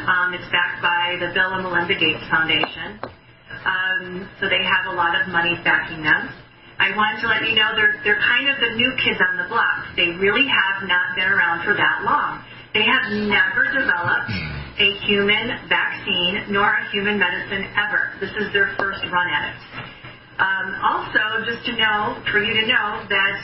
Um, 0.08 0.32
it's 0.32 0.48
backed 0.50 0.80
by 0.80 1.20
the 1.20 1.30
Bill 1.36 1.52
and 1.52 1.62
Melinda 1.62 1.94
Gates 1.94 2.24
Foundation. 2.32 3.17
Um, 3.64 4.28
so 4.40 4.48
they 4.48 4.62
have 4.62 4.92
a 4.92 4.94
lot 4.94 5.18
of 5.20 5.28
money 5.28 5.56
backing 5.64 6.02
them. 6.02 6.30
I 6.78 6.94
wanted 6.94 7.20
to 7.22 7.28
let 7.28 7.42
you 7.42 7.58
know 7.58 7.74
they're, 7.74 7.98
they're 8.04 8.22
kind 8.22 8.48
of 8.48 8.56
the 8.62 8.76
new 8.78 8.92
kids 9.02 9.18
on 9.18 9.36
the 9.36 9.48
block. 9.50 9.90
They 9.96 10.14
really 10.22 10.46
have 10.46 10.86
not 10.86 11.16
been 11.18 11.26
around 11.26 11.66
for 11.66 11.74
that 11.74 12.06
long. 12.06 12.44
They 12.72 12.86
have 12.86 13.10
never 13.26 13.66
developed 13.74 14.30
a 14.78 14.88
human 15.02 15.58
vaccine 15.66 16.54
nor 16.54 16.70
a 16.70 16.84
human 16.94 17.18
medicine 17.18 17.66
ever. 17.74 18.14
This 18.20 18.30
is 18.38 18.52
their 18.52 18.76
first 18.78 19.02
run 19.10 19.26
at 19.26 19.50
it. 19.50 19.58
Um, 20.38 20.66
also, 20.86 21.42
just 21.50 21.66
to 21.66 21.74
know, 21.74 22.22
for 22.30 22.38
you 22.38 22.54
to 22.54 22.66
know, 22.70 23.02
that 23.10 23.36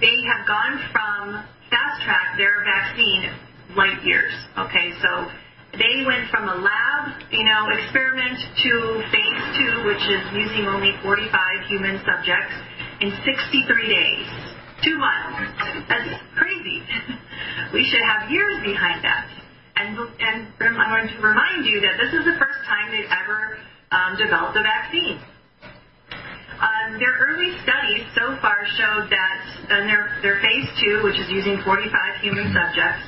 they 0.00 0.16
have 0.32 0.48
gone 0.48 0.80
from 0.88 1.44
fast 1.68 2.02
track 2.04 2.38
their 2.40 2.64
vaccine 2.64 3.28
light 3.76 4.00
years. 4.04 4.32
Okay, 4.56 4.92
so 5.04 5.28
they 5.76 6.04
went 6.06 6.30
from 6.30 6.48
a 6.48 6.56
lab, 6.56 6.91
you 7.30 7.44
know, 7.44 7.68
experiment 7.72 8.38
to 8.38 8.72
phase 9.10 9.42
two, 9.58 9.72
which 9.86 10.04
is 10.06 10.22
using 10.34 10.66
only 10.68 10.92
45 11.02 11.28
human 11.68 11.98
subjects 12.04 12.54
in 13.00 13.10
63 13.24 13.66
days. 13.88 14.26
Two 14.82 14.98
months. 14.98 15.54
That's 15.88 16.10
crazy. 16.34 16.82
we 17.76 17.86
should 17.86 18.02
have 18.02 18.30
years 18.30 18.58
behind 18.64 19.04
that. 19.04 19.30
And, 19.76 19.98
and 19.98 20.38
I 20.58 20.86
want 20.90 21.10
to 21.10 21.18
remind 21.22 21.66
you 21.66 21.80
that 21.80 21.96
this 21.98 22.12
is 22.12 22.24
the 22.26 22.36
first 22.38 22.60
time 22.66 22.90
they've 22.90 23.10
ever 23.10 23.58
um, 23.90 24.18
develop 24.18 24.54
the 24.54 24.62
vaccine. 24.62 25.18
Um, 26.62 26.98
their 27.02 27.18
early 27.18 27.50
studies 27.66 28.06
so 28.14 28.38
far 28.38 28.62
showed 28.78 29.10
that 29.10 29.38
in 29.80 29.90
their, 29.90 30.14
their 30.22 30.38
phase 30.38 30.68
two, 30.78 31.02
which 31.02 31.18
is 31.18 31.26
using 31.30 31.58
45 31.66 31.90
human 32.22 32.54
subjects, 32.54 33.02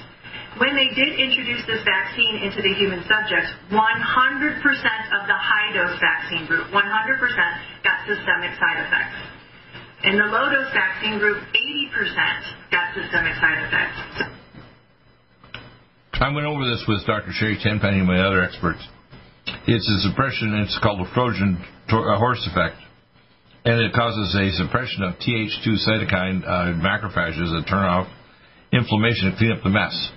when 0.59 0.74
they 0.74 0.90
did 0.94 1.18
introduce 1.18 1.66
this 1.66 1.82
vaccine 1.82 2.46
into 2.46 2.62
the 2.62 2.74
human 2.78 3.02
subjects, 3.11 3.50
100% 3.70 3.74
of 3.74 5.22
the 5.26 5.38
high 5.38 5.70
dose 5.74 5.98
vaccine 5.98 6.46
group, 6.46 6.70
100% 6.70 6.78
got 7.82 7.96
systemic 8.07 8.55
side 8.59 8.78
effects. 8.86 9.18
In 10.05 10.18
the 10.18 10.28
low 10.28 10.50
dose 10.52 10.70
vaccine 10.72 11.18
group, 11.18 11.42
80% 11.50 12.70
got 12.70 12.94
systemic 12.94 13.34
side 13.40 13.61
effects. 13.66 14.00
I 16.14 16.32
went 16.32 16.46
over 16.46 16.64
this 16.64 16.84
with 16.86 17.05
Dr. 17.07 17.32
Sherri 17.32 17.59
Tenpenny 17.61 17.98
and 17.98 18.07
my 18.07 18.20
other 18.20 18.42
experts. 18.42 18.80
It's 19.66 19.88
a 19.88 20.09
suppression, 20.09 20.55
it's 20.62 20.78
called 20.82 21.00
a 21.00 21.11
Trojan 21.12 21.59
horse 21.90 22.46
effect 22.50 22.76
and 23.64 23.80
it 23.80 23.92
causes 23.94 24.34
a 24.36 24.52
suppression 24.62 25.02
of 25.02 25.14
Th2 25.14 25.88
cytokine 25.88 26.44
uh, 26.44 26.76
macrophages 26.84 27.48
that 27.57 27.64
turn 27.68 27.84
off 27.84 28.07
inflammation 28.72 29.28
and 29.28 29.38
clean 29.38 29.52
up 29.52 29.62
the 29.62 29.70
mess. 29.70 30.11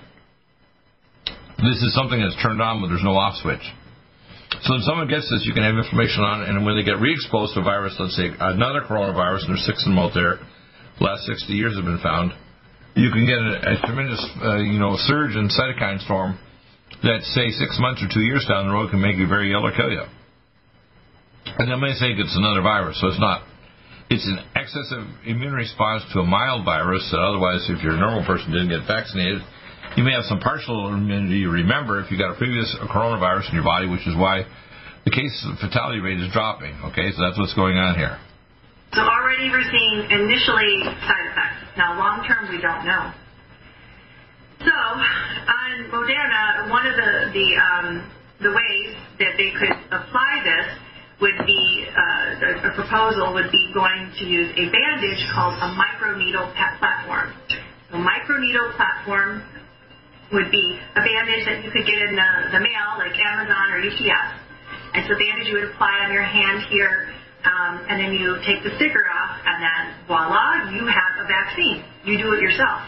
This 1.58 1.82
is 1.82 1.90
something 1.94 2.22
that's 2.22 2.38
turned 2.38 2.62
on, 2.62 2.80
but 2.80 2.86
there's 2.86 3.02
no 3.02 3.18
off 3.18 3.34
switch. 3.42 3.62
So 4.62 4.78
when 4.78 4.82
someone 4.86 5.10
gets 5.10 5.26
this, 5.26 5.42
you 5.42 5.52
can 5.52 5.66
have 5.66 5.74
inflammation 5.74 6.22
on 6.22 6.42
it, 6.42 6.48
and 6.48 6.62
when 6.64 6.78
they 6.78 6.86
get 6.86 7.02
re-exposed 7.02 7.54
to 7.54 7.60
a 7.60 7.66
virus, 7.66 7.98
let's 7.98 8.14
say 8.16 8.30
another 8.30 8.86
coronavirus, 8.86 9.46
and 9.46 9.50
there's 9.54 9.66
six 9.66 9.82
of 9.82 9.90
them 9.90 9.98
out 9.98 10.14
there, 10.14 10.38
the 10.98 11.04
last 11.04 11.26
60 11.26 11.52
years 11.52 11.74
have 11.74 11.84
been 11.84 12.00
found, 12.00 12.32
you 12.94 13.10
can 13.10 13.26
get 13.26 13.38
a, 13.38 13.74
a 13.74 13.86
tremendous, 13.86 14.22
uh, 14.42 14.62
you 14.62 14.78
know, 14.78 14.94
surge 15.06 15.34
in 15.34 15.50
cytokine 15.50 16.02
storm 16.02 16.38
that, 17.02 17.22
say, 17.34 17.50
six 17.54 17.78
months 17.78 18.02
or 18.02 18.08
two 18.10 18.22
years 18.22 18.46
down 18.48 18.66
the 18.66 18.74
road 18.74 18.90
can 18.90 19.02
make 19.02 19.18
you 19.18 19.26
very 19.26 19.52
ill 19.52 19.66
or 19.66 19.74
kill 19.74 19.90
you. 19.90 20.06
And 21.58 21.70
they 21.70 21.78
may 21.78 21.94
think 21.98 22.18
it's 22.18 22.34
another 22.38 22.62
virus, 22.62 22.98
so 23.00 23.08
it's 23.08 23.20
not. 23.20 23.42
It's 24.10 24.24
an 24.24 24.40
excessive 24.56 25.04
immune 25.26 25.52
response 25.52 26.02
to 26.14 26.20
a 26.20 26.26
mild 26.26 26.64
virus 26.64 27.06
that 27.12 27.20
otherwise, 27.20 27.66
if 27.68 27.82
you're 27.82 27.94
a 27.94 28.00
normal 28.00 28.24
person 28.24 28.50
didn't 28.50 28.72
get 28.72 28.86
vaccinated, 28.88 29.42
you 29.98 30.06
may 30.06 30.14
have 30.14 30.30
some 30.30 30.38
partial 30.38 30.94
immunity. 30.94 31.42
Remember, 31.42 31.98
if 31.98 32.06
you 32.14 32.16
got 32.16 32.30
a 32.30 32.38
previous 32.38 32.70
coronavirus 32.86 33.50
in 33.50 33.58
your 33.58 33.66
body, 33.66 33.90
which 33.90 34.06
is 34.06 34.14
why 34.14 34.46
the 35.02 35.10
case 35.10 35.34
fatality 35.58 35.98
rate 35.98 36.22
is 36.22 36.30
dropping. 36.30 36.70
Okay, 36.94 37.10
so 37.10 37.18
that's 37.18 37.34
what's 37.34 37.58
going 37.58 37.74
on 37.74 37.98
here. 37.98 38.14
So 38.94 39.02
already 39.02 39.50
we're 39.50 39.66
seeing 39.66 40.06
initially 40.06 40.86
side 41.02 41.26
effects. 41.34 41.74
Now 41.74 41.98
long 41.98 42.22
term, 42.22 42.46
we 42.46 42.62
don't 42.62 42.86
know. 42.86 43.10
So 44.62 44.70
on 44.70 45.70
Moderna, 45.90 46.70
one 46.70 46.86
of 46.86 46.94
the 46.94 47.34
the 47.34 47.48
um, 47.58 47.86
the 48.38 48.54
ways 48.54 48.94
that 49.18 49.34
they 49.34 49.50
could 49.50 49.74
apply 49.90 50.46
this 50.46 50.78
would 51.26 51.42
be 51.42 51.90
uh, 51.90 52.70
a 52.70 52.74
proposal 52.78 53.34
would 53.34 53.50
be 53.50 53.74
going 53.74 54.14
to 54.14 54.24
use 54.24 54.46
a 54.54 54.70
bandage 54.70 55.26
called 55.34 55.58
a 55.58 55.74
microneedle 55.74 56.54
platform. 56.54 57.34
A 57.90 57.98
microneedle 57.98 58.76
platform 58.76 59.42
would 60.32 60.50
be 60.50 60.66
a 60.96 61.00
bandage 61.00 61.44
that 61.48 61.64
you 61.64 61.70
could 61.72 61.86
get 61.88 61.98
in 62.04 62.12
the, 62.12 62.30
the 62.52 62.60
mail, 62.60 62.88
like 63.00 63.16
Amazon 63.16 63.66
or 63.72 63.78
UPS. 63.80 64.28
It's 64.94 65.08
a 65.08 65.16
bandage 65.16 65.48
you 65.48 65.56
would 65.60 65.72
apply 65.72 66.04
on 66.04 66.12
your 66.12 66.24
hand 66.24 66.64
here, 66.68 67.12
um, 67.44 67.80
and 67.88 67.96
then 68.00 68.12
you 68.12 68.36
take 68.44 68.60
the 68.64 68.72
sticker 68.76 69.04
off, 69.08 69.40
and 69.44 69.58
then 69.62 69.82
voila, 70.06 70.68
you 70.72 70.84
have 70.84 71.12
a 71.24 71.26
vaccine. 71.28 71.84
You 72.04 72.18
do 72.20 72.32
it 72.36 72.40
yourself. 72.40 72.84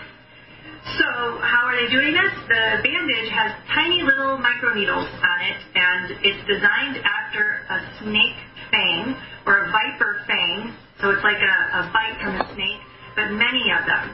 So 0.96 1.06
how 1.44 1.68
are 1.68 1.76
they 1.76 1.92
doing 1.92 2.12
this? 2.12 2.32
The 2.48 2.80
bandage 2.80 3.30
has 3.32 3.52
tiny 3.72 4.00
little 4.02 4.40
microneedles 4.40 5.08
on 5.08 5.38
it, 5.44 5.58
and 5.76 6.04
it's 6.24 6.42
designed 6.48 6.96
after 7.04 7.64
a 7.68 7.78
snake 8.00 8.36
fang 8.72 9.16
or 9.46 9.64
a 9.64 9.72
viper 9.72 10.24
fang. 10.26 10.72
So 11.00 11.10
it's 11.10 11.24
like 11.24 11.40
a, 11.40 11.56
a 11.78 11.92
bite 11.92 12.16
from 12.20 12.40
a 12.40 12.46
snake, 12.54 12.80
but 13.16 13.32
many 13.32 13.68
of 13.72 13.84
them. 13.84 14.12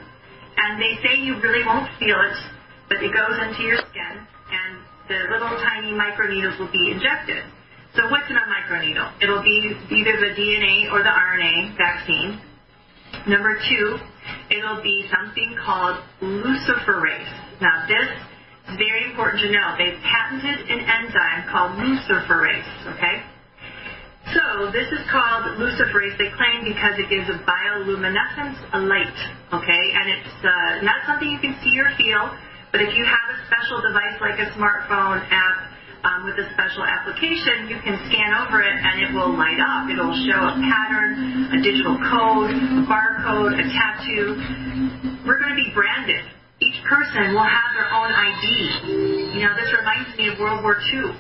And 0.59 0.83
they 0.83 0.99
say 1.03 1.23
you 1.23 1.39
really 1.41 1.65
won't 1.65 1.87
feel 1.99 2.19
it, 2.19 2.39
but 2.89 3.03
it 3.03 3.13
goes 3.13 3.37
into 3.49 3.63
your 3.63 3.79
skin, 3.91 4.15
and 4.51 4.73
the 5.09 5.19
little 5.31 5.55
tiny 5.63 5.93
microneedles 5.93 6.59
will 6.59 6.71
be 6.73 6.91
injected. 6.91 7.43
So 7.95 8.09
what's 8.11 8.29
in 8.29 8.37
a 8.37 8.47
microneedle? 8.47 9.23
It'll 9.23 9.43
be 9.43 9.73
either 9.91 10.15
the 10.21 10.33
DNA 10.37 10.93
or 10.93 11.03
the 11.03 11.11
RNA 11.11 11.77
vaccine. 11.79 12.41
Number 13.27 13.57
two, 13.69 13.99
it'll 14.51 14.83
be 14.83 15.09
something 15.11 15.57
called 15.65 16.03
luciferase. 16.21 17.33
Now, 17.61 17.87
this 17.89 18.07
is 18.69 18.77
very 18.77 19.11
important 19.11 19.43
to 19.43 19.51
know. 19.51 19.75
They've 19.79 19.99
patented 20.03 20.69
an 20.69 20.81
enzyme 20.85 21.49
called 21.49 21.73
luciferase, 21.81 22.95
okay? 22.95 23.23
So, 24.35 24.71
this 24.75 24.91
is 24.91 25.07
called 25.11 25.57
luciferase, 25.57 26.19
they 26.19 26.31
claim, 26.37 26.67
because 26.67 26.99
it 26.99 27.09
gives 27.09 27.31
a 27.31 27.39
bioluminescence, 27.47 28.59
a 28.75 28.81
light, 28.83 29.19
okay? 29.55 29.83
And 29.95 30.11
it's 30.11 30.37
uh, 30.45 30.83
not 30.83 31.07
something 31.07 31.31
you 31.31 31.39
can 31.39 31.57
see 31.63 31.79
or 31.79 31.95
feel, 31.97 32.35
but 32.73 32.81
if 32.83 32.95
you 32.95 33.05
have 33.05 33.27
a 33.33 33.39
special 33.47 33.81
device 33.83 34.17
like 34.21 34.39
a 34.39 34.51
smartphone 34.59 35.23
app, 35.31 35.77
um, 36.07 36.23
with 36.23 36.39
a 36.39 36.47
special 36.55 36.87
application, 36.87 37.67
you 37.67 37.83
can 37.83 37.99
scan 38.07 38.31
over 38.47 38.63
it 38.63 38.79
and 38.79 39.03
it 39.03 39.11
will 39.11 39.35
light 39.35 39.59
up. 39.59 39.91
It'll 39.91 40.15
show 40.15 40.39
a 40.39 40.55
pattern, 40.63 41.51
a 41.51 41.59
digital 41.59 41.99
code, 41.99 42.55
a 42.55 42.83
barcode, 42.87 43.59
a 43.59 43.67
tattoo. 43.67 44.39
We're 45.27 45.43
going 45.43 45.51
to 45.51 45.59
be 45.59 45.75
branded. 45.75 46.23
Each 46.63 46.79
person 46.87 47.35
will 47.35 47.43
have 47.43 47.71
their 47.75 47.91
own 47.91 48.11
ID. 48.15 49.35
You 49.35 49.43
know, 49.43 49.53
this 49.59 49.75
reminds 49.75 50.15
me 50.17 50.31
of 50.31 50.39
World 50.39 50.63
War 50.63 50.79
II. 50.79 51.11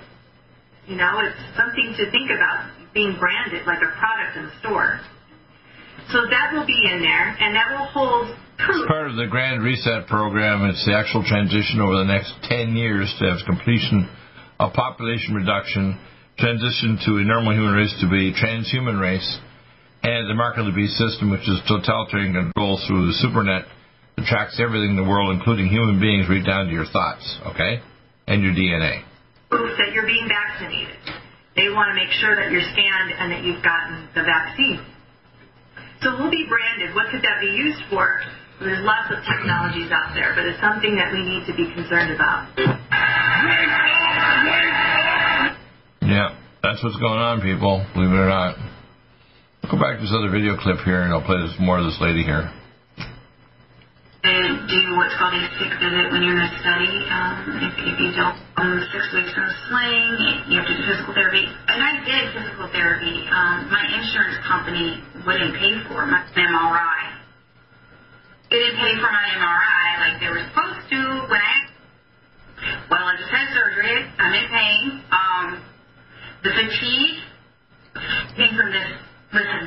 You 0.87 0.97
know, 0.97 1.19
it's 1.19 1.41
something 1.59 1.95
to 1.99 2.11
think 2.15 2.31
about, 2.31 2.71
being 2.95 3.19
branded 3.19 3.67
like 3.67 3.83
a 3.83 3.91
product 3.99 4.39
in 4.39 4.47
the 4.47 4.55
store. 4.61 5.01
So 6.15 6.23
that 6.31 6.55
will 6.55 6.65
be 6.65 6.79
in 6.87 7.03
there, 7.03 7.35
and 7.43 7.57
that 7.57 7.75
will 7.75 7.91
hold 7.91 8.31
As 8.57 8.89
part 8.89 9.13
of 9.13 9.17
the 9.21 9.29
Grand 9.29 9.63
Reset 9.63 10.09
program, 10.09 10.65
it's 10.65 10.81
the 10.89 10.97
actual 10.97 11.21
transition 11.21 11.77
over 11.85 12.01
the 12.01 12.09
next 12.09 12.33
10 12.49 12.73
years 12.73 13.13
to 13.21 13.29
have 13.29 13.45
completion 13.45 14.09
of 14.59 14.73
population 14.73 15.37
reduction, 15.37 16.01
transition 16.41 16.97
to 17.05 17.21
a 17.21 17.25
normal 17.25 17.53
human 17.53 17.77
race 17.77 17.93
to 18.01 18.09
be 18.09 18.33
transhuman 18.33 18.97
race, 18.97 19.29
and 20.03 20.25
the 20.25 20.35
mark 20.35 20.57
of 20.57 20.65
the 20.65 20.73
beast 20.73 20.97
system, 20.97 21.29
which 21.29 21.45
is 21.45 21.61
totalitarian 21.69 22.33
control 22.33 22.81
through 22.89 23.13
the 23.13 23.17
supernet 23.21 23.69
that 24.17 24.25
tracks 24.25 24.57
everything 24.57 24.97
in 24.97 24.97
the 24.97 25.05
world, 25.05 25.37
including 25.37 25.69
human 25.69 26.01
beings, 26.01 26.25
right 26.25 26.45
down 26.45 26.67
to 26.67 26.73
your 26.73 26.89
thoughts, 26.89 27.29
okay, 27.53 27.85
and 28.27 28.41
your 28.41 28.57
DNA. 28.57 29.05
That 29.53 29.93
you're 29.93 30.09
being 30.09 30.29
vaccinated. 30.33 30.97
They 31.55 31.69
want 31.69 31.93
to 31.93 31.97
make 31.97 32.13
sure 32.17 32.33
that 32.37 32.49
you're 32.51 32.65
scanned 32.73 33.13
and 33.21 33.33
that 33.33 33.45
you've 33.45 33.63
gotten 33.63 34.09
the 34.17 34.25
vaccine. 34.25 34.81
So 36.01 36.17
we'll 36.17 36.33
be 36.33 36.49
branded. 36.49 36.95
What 36.95 37.13
could 37.13 37.21
that 37.21 37.41
be 37.41 37.53
used 37.53 37.85
for? 37.93 38.21
There's 38.59 38.81
lots 38.85 39.13
of 39.13 39.21
technologies 39.21 39.93
out 39.93 40.17
there, 40.17 40.33
but 40.33 40.49
it's 40.49 40.61
something 40.65 40.97
that 40.97 41.13
we 41.13 41.21
need 41.21 41.45
to 41.45 41.53
be 41.53 41.69
concerned 41.77 42.17
about. 42.17 42.49
Yeah, 46.01 46.33
that's 46.63 46.81
what's 46.83 46.97
going 46.97 47.21
on, 47.21 47.45
people. 47.45 47.85
Believe 47.93 48.11
it 48.11 48.17
or 48.17 48.33
not. 48.33 48.57
I'll 48.57 49.71
Go 49.71 49.77
back 49.77 50.01
to 50.01 50.03
this 50.03 50.15
other 50.17 50.31
video 50.33 50.57
clip 50.57 50.81
here, 50.89 51.03
and 51.03 51.13
I'll 51.13 51.27
play 51.27 51.37
this 51.37 51.53
more 51.61 51.77
of 51.79 51.85
this 51.85 52.01
lady 52.01 52.25
here. 52.25 52.49
Do 54.67 54.81
what's 54.99 55.15
called 55.15 55.35
a 55.39 55.47
sick 55.63 55.71
visit 55.79 56.11
when 56.11 56.27
you're 56.27 56.35
in 56.35 56.43
a 56.43 56.55
study. 56.59 56.95
Um, 57.07 57.63
if, 57.63 57.75
if 57.79 57.97
you 58.03 58.11
don't 58.19 58.35
um, 58.59 58.83
six 58.91 59.05
weeks 59.15 59.31
in 59.31 59.45
a 59.45 59.55
sling, 59.71 60.51
you 60.51 60.59
have 60.59 60.67
to 60.67 60.75
do 60.75 60.83
physical 60.83 61.15
therapy. 61.15 61.47
And 61.47 61.79
I 61.79 62.03
did 62.03 62.35
physical 62.35 62.67
therapy. 62.75 63.15
Um, 63.31 63.71
my 63.71 63.87
insurance 63.95 64.43
company 64.43 65.05
wouldn't 65.23 65.55
pay 65.55 65.79
for 65.87 66.03
my 66.07 66.27
MRI. 66.35 67.16
They 68.51 68.59
didn't 68.59 68.79
pay 68.79 68.95
for 69.03 69.11
my 69.11 69.27
MRI 69.37 69.87
like 70.07 70.21
they 70.23 70.31
were 70.31 70.45
supposed 70.51 70.87
to 70.91 71.01
when 71.29 71.41
I 71.41 71.57
well, 72.91 73.05
I 73.05 73.15
just 73.19 73.31
had 73.31 73.47
surgery. 73.53 73.95
I'm 74.19 74.33
in 74.33 74.49
pain. 74.49 74.83
Um, 75.13 75.47
the 76.43 76.51
fatigue 76.57 77.19
came 78.37 78.55
from 78.57 78.71
this. 78.73 78.91
Listen, 79.35 79.63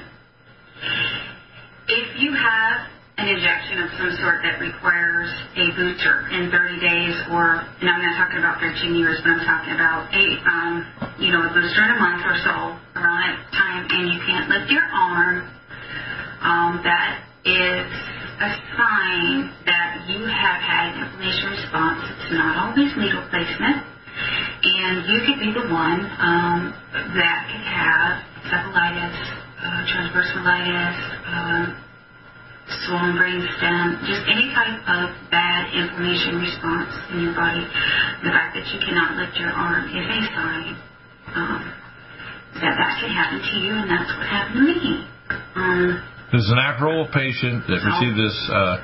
if 1.88 2.08
you 2.18 2.34
have 2.34 2.90
an 3.18 3.28
injection 3.28 3.84
of 3.84 3.90
some 4.00 4.12
sort 4.24 4.42
that 4.48 4.58
requires 4.64 5.28
a 5.60 5.66
booster 5.76 6.28
in 6.32 6.50
30 6.50 6.80
days, 6.80 7.16
or, 7.36 7.68
and 7.84 7.88
I'm 7.92 8.02
not 8.02 8.16
talking 8.16 8.40
about 8.40 8.64
13 8.64 8.96
years, 8.96 9.20
but 9.22 9.36
I'm 9.36 9.44
talking 9.44 9.76
about 9.76 10.08
a, 10.16 10.26
um, 10.48 10.74
you 11.20 11.32
know, 11.36 11.44
a 11.44 11.52
booster 11.52 11.84
in 11.84 11.92
a 11.94 12.00
month 12.00 12.24
or 12.26 12.38
so 12.42 12.56
around 12.96 13.20
that 13.28 13.38
time, 13.54 13.84
and 13.92 14.04
you 14.08 14.20
can't 14.24 14.48
lift 14.50 14.72
your 14.72 14.88
arm, 14.88 15.52
um, 16.42 16.82
that 16.88 17.22
is 17.44 18.19
a 18.40 18.50
sign 18.80 19.52
that 19.68 20.08
you 20.08 20.24
have 20.24 20.60
had 20.64 20.96
an 20.96 21.12
inflammation 21.12 21.52
response. 21.52 22.00
It's 22.08 22.32
not 22.40 22.56
always 22.56 22.92
needle 22.96 23.24
placement. 23.28 23.84
And 24.64 24.96
you 25.12 25.20
could 25.28 25.40
be 25.44 25.52
the 25.52 25.68
one 25.72 26.00
um, 26.20 26.72
that 27.20 27.40
could 27.52 27.68
have 27.68 28.12
encephalitis, 28.44 29.18
uh, 29.60 29.80
transverse 29.92 30.32
myelitis, 30.40 31.00
uh, 31.28 31.66
swollen 32.88 33.18
brain 33.18 33.44
stem, 33.58 34.00
just 34.08 34.24
any 34.32 34.52
type 34.56 34.80
of 34.88 35.06
bad 35.32 35.74
inflammation 35.76 36.40
response 36.40 36.92
in 37.12 37.20
your 37.28 37.36
body. 37.36 37.64
The 38.24 38.32
fact 38.32 38.56
that 38.56 38.66
you 38.72 38.80
cannot 38.88 39.20
lift 39.20 39.36
your 39.40 39.52
arm 39.52 39.90
is 39.92 40.06
a 40.06 40.20
sign. 40.32 40.68
Um, 41.36 41.62
that 42.56 42.76
that 42.76 42.92
could 43.00 43.12
happen 43.12 43.40
to 43.40 43.56
you, 43.62 43.74
and 43.74 43.90
that's 43.90 44.12
what 44.16 44.28
happened 44.28 44.56
to 44.56 44.74
me. 44.74 45.08
Um, 45.56 46.04
This 46.32 46.46
is 46.46 46.52
an 46.52 46.60
Acro 46.62 47.06
patient 47.12 47.66
that 47.66 47.82
received 47.82 48.14
this 48.14 48.38
uh, 48.54 48.78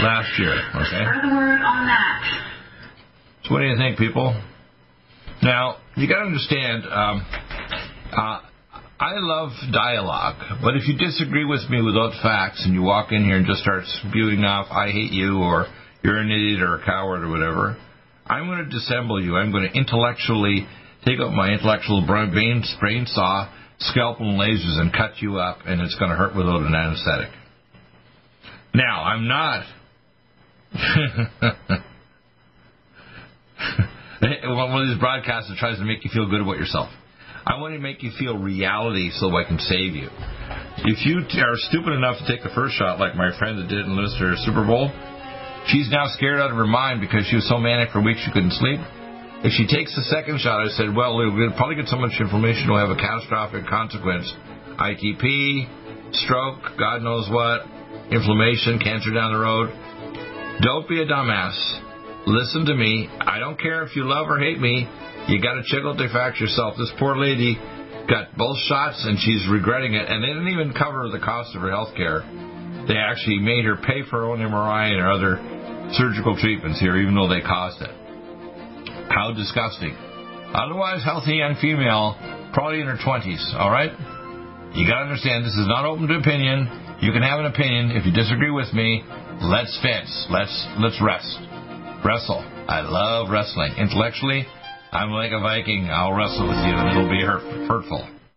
last 0.00 0.32
year. 0.40 0.56
Okay. 0.56 1.04
spread 1.04 1.28
the 1.28 1.36
word 1.36 1.60
on 1.60 1.84
that. 1.84 2.24
So 3.44 3.52
what 3.52 3.60
do 3.60 3.66
you 3.66 3.76
think, 3.76 3.98
people? 3.98 4.32
Now 5.42 5.76
you 5.94 6.08
got 6.08 6.20
to 6.20 6.32
understand. 6.32 6.84
Um, 6.88 7.20
uh, 8.16 8.40
I 8.98 9.12
love 9.20 9.52
dialogue, 9.74 10.40
but 10.64 10.74
if 10.76 10.88
you 10.88 10.96
disagree 10.96 11.44
with 11.44 11.68
me 11.68 11.82
without 11.82 12.16
facts 12.22 12.64
and 12.64 12.72
you 12.72 12.80
walk 12.80 13.12
in 13.12 13.24
here 13.24 13.36
and 13.36 13.46
just 13.46 13.60
start 13.60 13.84
spewing 14.00 14.42
off, 14.44 14.72
"I 14.72 14.88
hate 14.88 15.12
you" 15.12 15.40
or 15.40 15.66
"You're 16.02 16.16
an 16.16 16.30
idiot" 16.30 16.62
or 16.62 16.80
a 16.80 16.84
coward 16.86 17.24
or 17.24 17.28
whatever, 17.28 17.76
I'm 18.26 18.46
going 18.46 18.64
to 18.64 18.70
dissemble 18.70 19.22
you. 19.22 19.36
I'm 19.36 19.52
going 19.52 19.68
to 19.68 19.76
intellectually 19.76 20.66
take 21.04 21.20
out 21.20 21.34
my 21.34 21.50
intellectual 21.52 22.06
brain, 22.06 22.64
brain 22.80 23.04
saw, 23.04 23.52
scalpel 23.78 24.28
and 24.28 24.40
lasers, 24.40 24.80
and 24.80 24.92
cut 24.92 25.20
you 25.20 25.38
up, 25.38 25.58
and 25.66 25.80
it's 25.80 25.96
going 25.96 26.10
to 26.10 26.16
hurt 26.16 26.34
without 26.34 26.60
an 26.62 26.74
anesthetic. 26.74 27.30
Now, 28.74 29.02
I'm 29.04 29.28
not. 29.28 29.64
One 34.20 34.82
of 34.82 34.88
these 34.88 34.98
broadcasts 34.98 35.48
that 35.48 35.56
tries 35.58 35.78
to 35.78 35.84
make 35.84 36.04
you 36.04 36.10
feel 36.12 36.28
good 36.28 36.40
about 36.40 36.58
yourself. 36.58 36.88
I 37.46 37.60
want 37.60 37.74
to 37.74 37.80
make 37.80 38.02
you 38.02 38.10
feel 38.18 38.36
reality 38.36 39.10
so 39.14 39.30
I 39.36 39.44
can 39.44 39.58
save 39.58 39.94
you. 39.94 40.08
If 40.84 41.06
you 41.06 41.22
are 41.22 41.56
stupid 41.70 41.92
enough 41.92 42.18
to 42.18 42.26
take 42.26 42.42
the 42.42 42.50
first 42.54 42.74
shot, 42.74 42.98
like 42.98 43.14
my 43.14 43.30
friend 43.38 43.58
that 43.58 43.68
did 43.68 43.86
in 43.86 43.96
Lister 43.96 44.34
Super 44.44 44.66
Bowl, 44.66 44.90
she's 45.68 45.88
now 45.90 46.10
scared 46.10 46.40
out 46.40 46.50
of 46.50 46.56
her 46.56 46.66
mind 46.66 47.00
because 47.00 47.24
she 47.30 47.36
was 47.36 47.48
so 47.48 47.58
manic 47.58 47.90
for 47.90 48.02
weeks 48.02 48.20
she 48.26 48.32
couldn't 48.32 48.52
sleep. 48.52 48.80
If 49.44 49.52
she 49.52 49.68
takes 49.68 49.92
the 49.92 50.02
second 50.08 50.40
shot, 50.40 50.64
I 50.64 50.68
said, 50.80 50.96
well, 50.96 51.16
we'll 51.16 51.52
probably 51.60 51.76
get 51.76 51.92
so 51.92 52.00
much 52.00 52.16
information 52.20 52.72
will 52.72 52.80
have 52.80 52.88
a 52.88 52.96
catastrophic 52.96 53.68
consequence. 53.68 54.24
ITP, 54.80 55.68
stroke, 56.24 56.76
God 56.78 57.02
knows 57.04 57.28
what, 57.28 57.68
inflammation, 58.08 58.80
cancer 58.80 59.12
down 59.12 59.32
the 59.32 59.40
road. 59.40 59.68
Don't 60.64 60.88
be 60.88 61.02
a 61.02 61.06
dumbass. 61.06 61.56
Listen 62.26 62.64
to 62.64 62.74
me. 62.74 63.08
I 63.20 63.38
don't 63.38 63.60
care 63.60 63.84
if 63.84 63.94
you 63.94 64.04
love 64.08 64.26
or 64.28 64.38
hate 64.40 64.58
me. 64.58 64.88
You 65.28 65.42
got 65.42 65.60
to 65.60 65.64
check 65.68 65.84
out 65.84 65.98
the 65.98 66.08
facts 66.12 66.40
yourself. 66.40 66.74
This 66.78 66.90
poor 66.98 67.16
lady 67.16 67.60
got 68.08 68.34
both 68.36 68.56
shots 68.66 69.04
and 69.04 69.18
she's 69.20 69.44
regretting 69.52 69.94
it. 69.94 70.08
And 70.08 70.24
they 70.24 70.32
didn't 70.32 70.48
even 70.48 70.72
cover 70.72 71.08
the 71.12 71.20
cost 71.20 71.54
of 71.54 71.60
her 71.60 71.70
health 71.70 71.94
care. 71.94 72.24
They 72.88 72.96
actually 72.96 73.40
made 73.40 73.64
her 73.66 73.76
pay 73.76 74.02
for 74.08 74.22
her 74.22 74.26
own 74.32 74.38
MRI 74.38 74.96
and 74.96 75.00
her 75.00 75.10
other 75.10 75.92
surgical 75.92 76.38
treatments 76.40 76.80
here, 76.80 76.96
even 76.96 77.14
though 77.14 77.28
they 77.28 77.42
cost 77.42 77.82
it. 77.82 78.05
How 79.08 79.32
disgusting. 79.32 79.96
Otherwise, 80.54 81.02
healthy 81.04 81.42
young 81.42 81.56
female, 81.60 82.16
probably 82.52 82.80
in 82.80 82.86
her 82.86 82.96
20s, 82.96 83.54
all 83.54 83.70
right? 83.70 83.92
You 84.74 84.86
got 84.86 85.04
to 85.04 85.08
understand, 85.08 85.44
this 85.44 85.56
is 85.56 85.66
not 85.66 85.84
open 85.84 86.08
to 86.08 86.16
opinion. 86.16 86.68
You 87.00 87.12
can 87.12 87.22
have 87.22 87.40
an 87.40 87.46
opinion. 87.46 87.92
If 87.92 88.06
you 88.06 88.12
disagree 88.12 88.50
with 88.50 88.72
me, 88.72 89.04
let's 89.40 89.72
fence. 89.82 90.26
Let's 90.30 90.52
let's 90.78 91.00
rest. 91.00 91.28
Wrestle. 92.04 92.40
I 92.68 92.80
love 92.80 93.28
wrestling. 93.30 93.74
Intellectually, 93.76 94.46
I'm 94.92 95.10
like 95.10 95.32
a 95.32 95.40
Viking. 95.40 95.88
I'll 95.90 96.12
wrestle 96.12 96.48
with 96.48 96.56
you, 96.64 96.72
and 96.72 96.88
it'll 96.88 97.08
be 97.08 97.22
hurtful. 97.68 98.15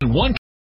One 0.00 0.37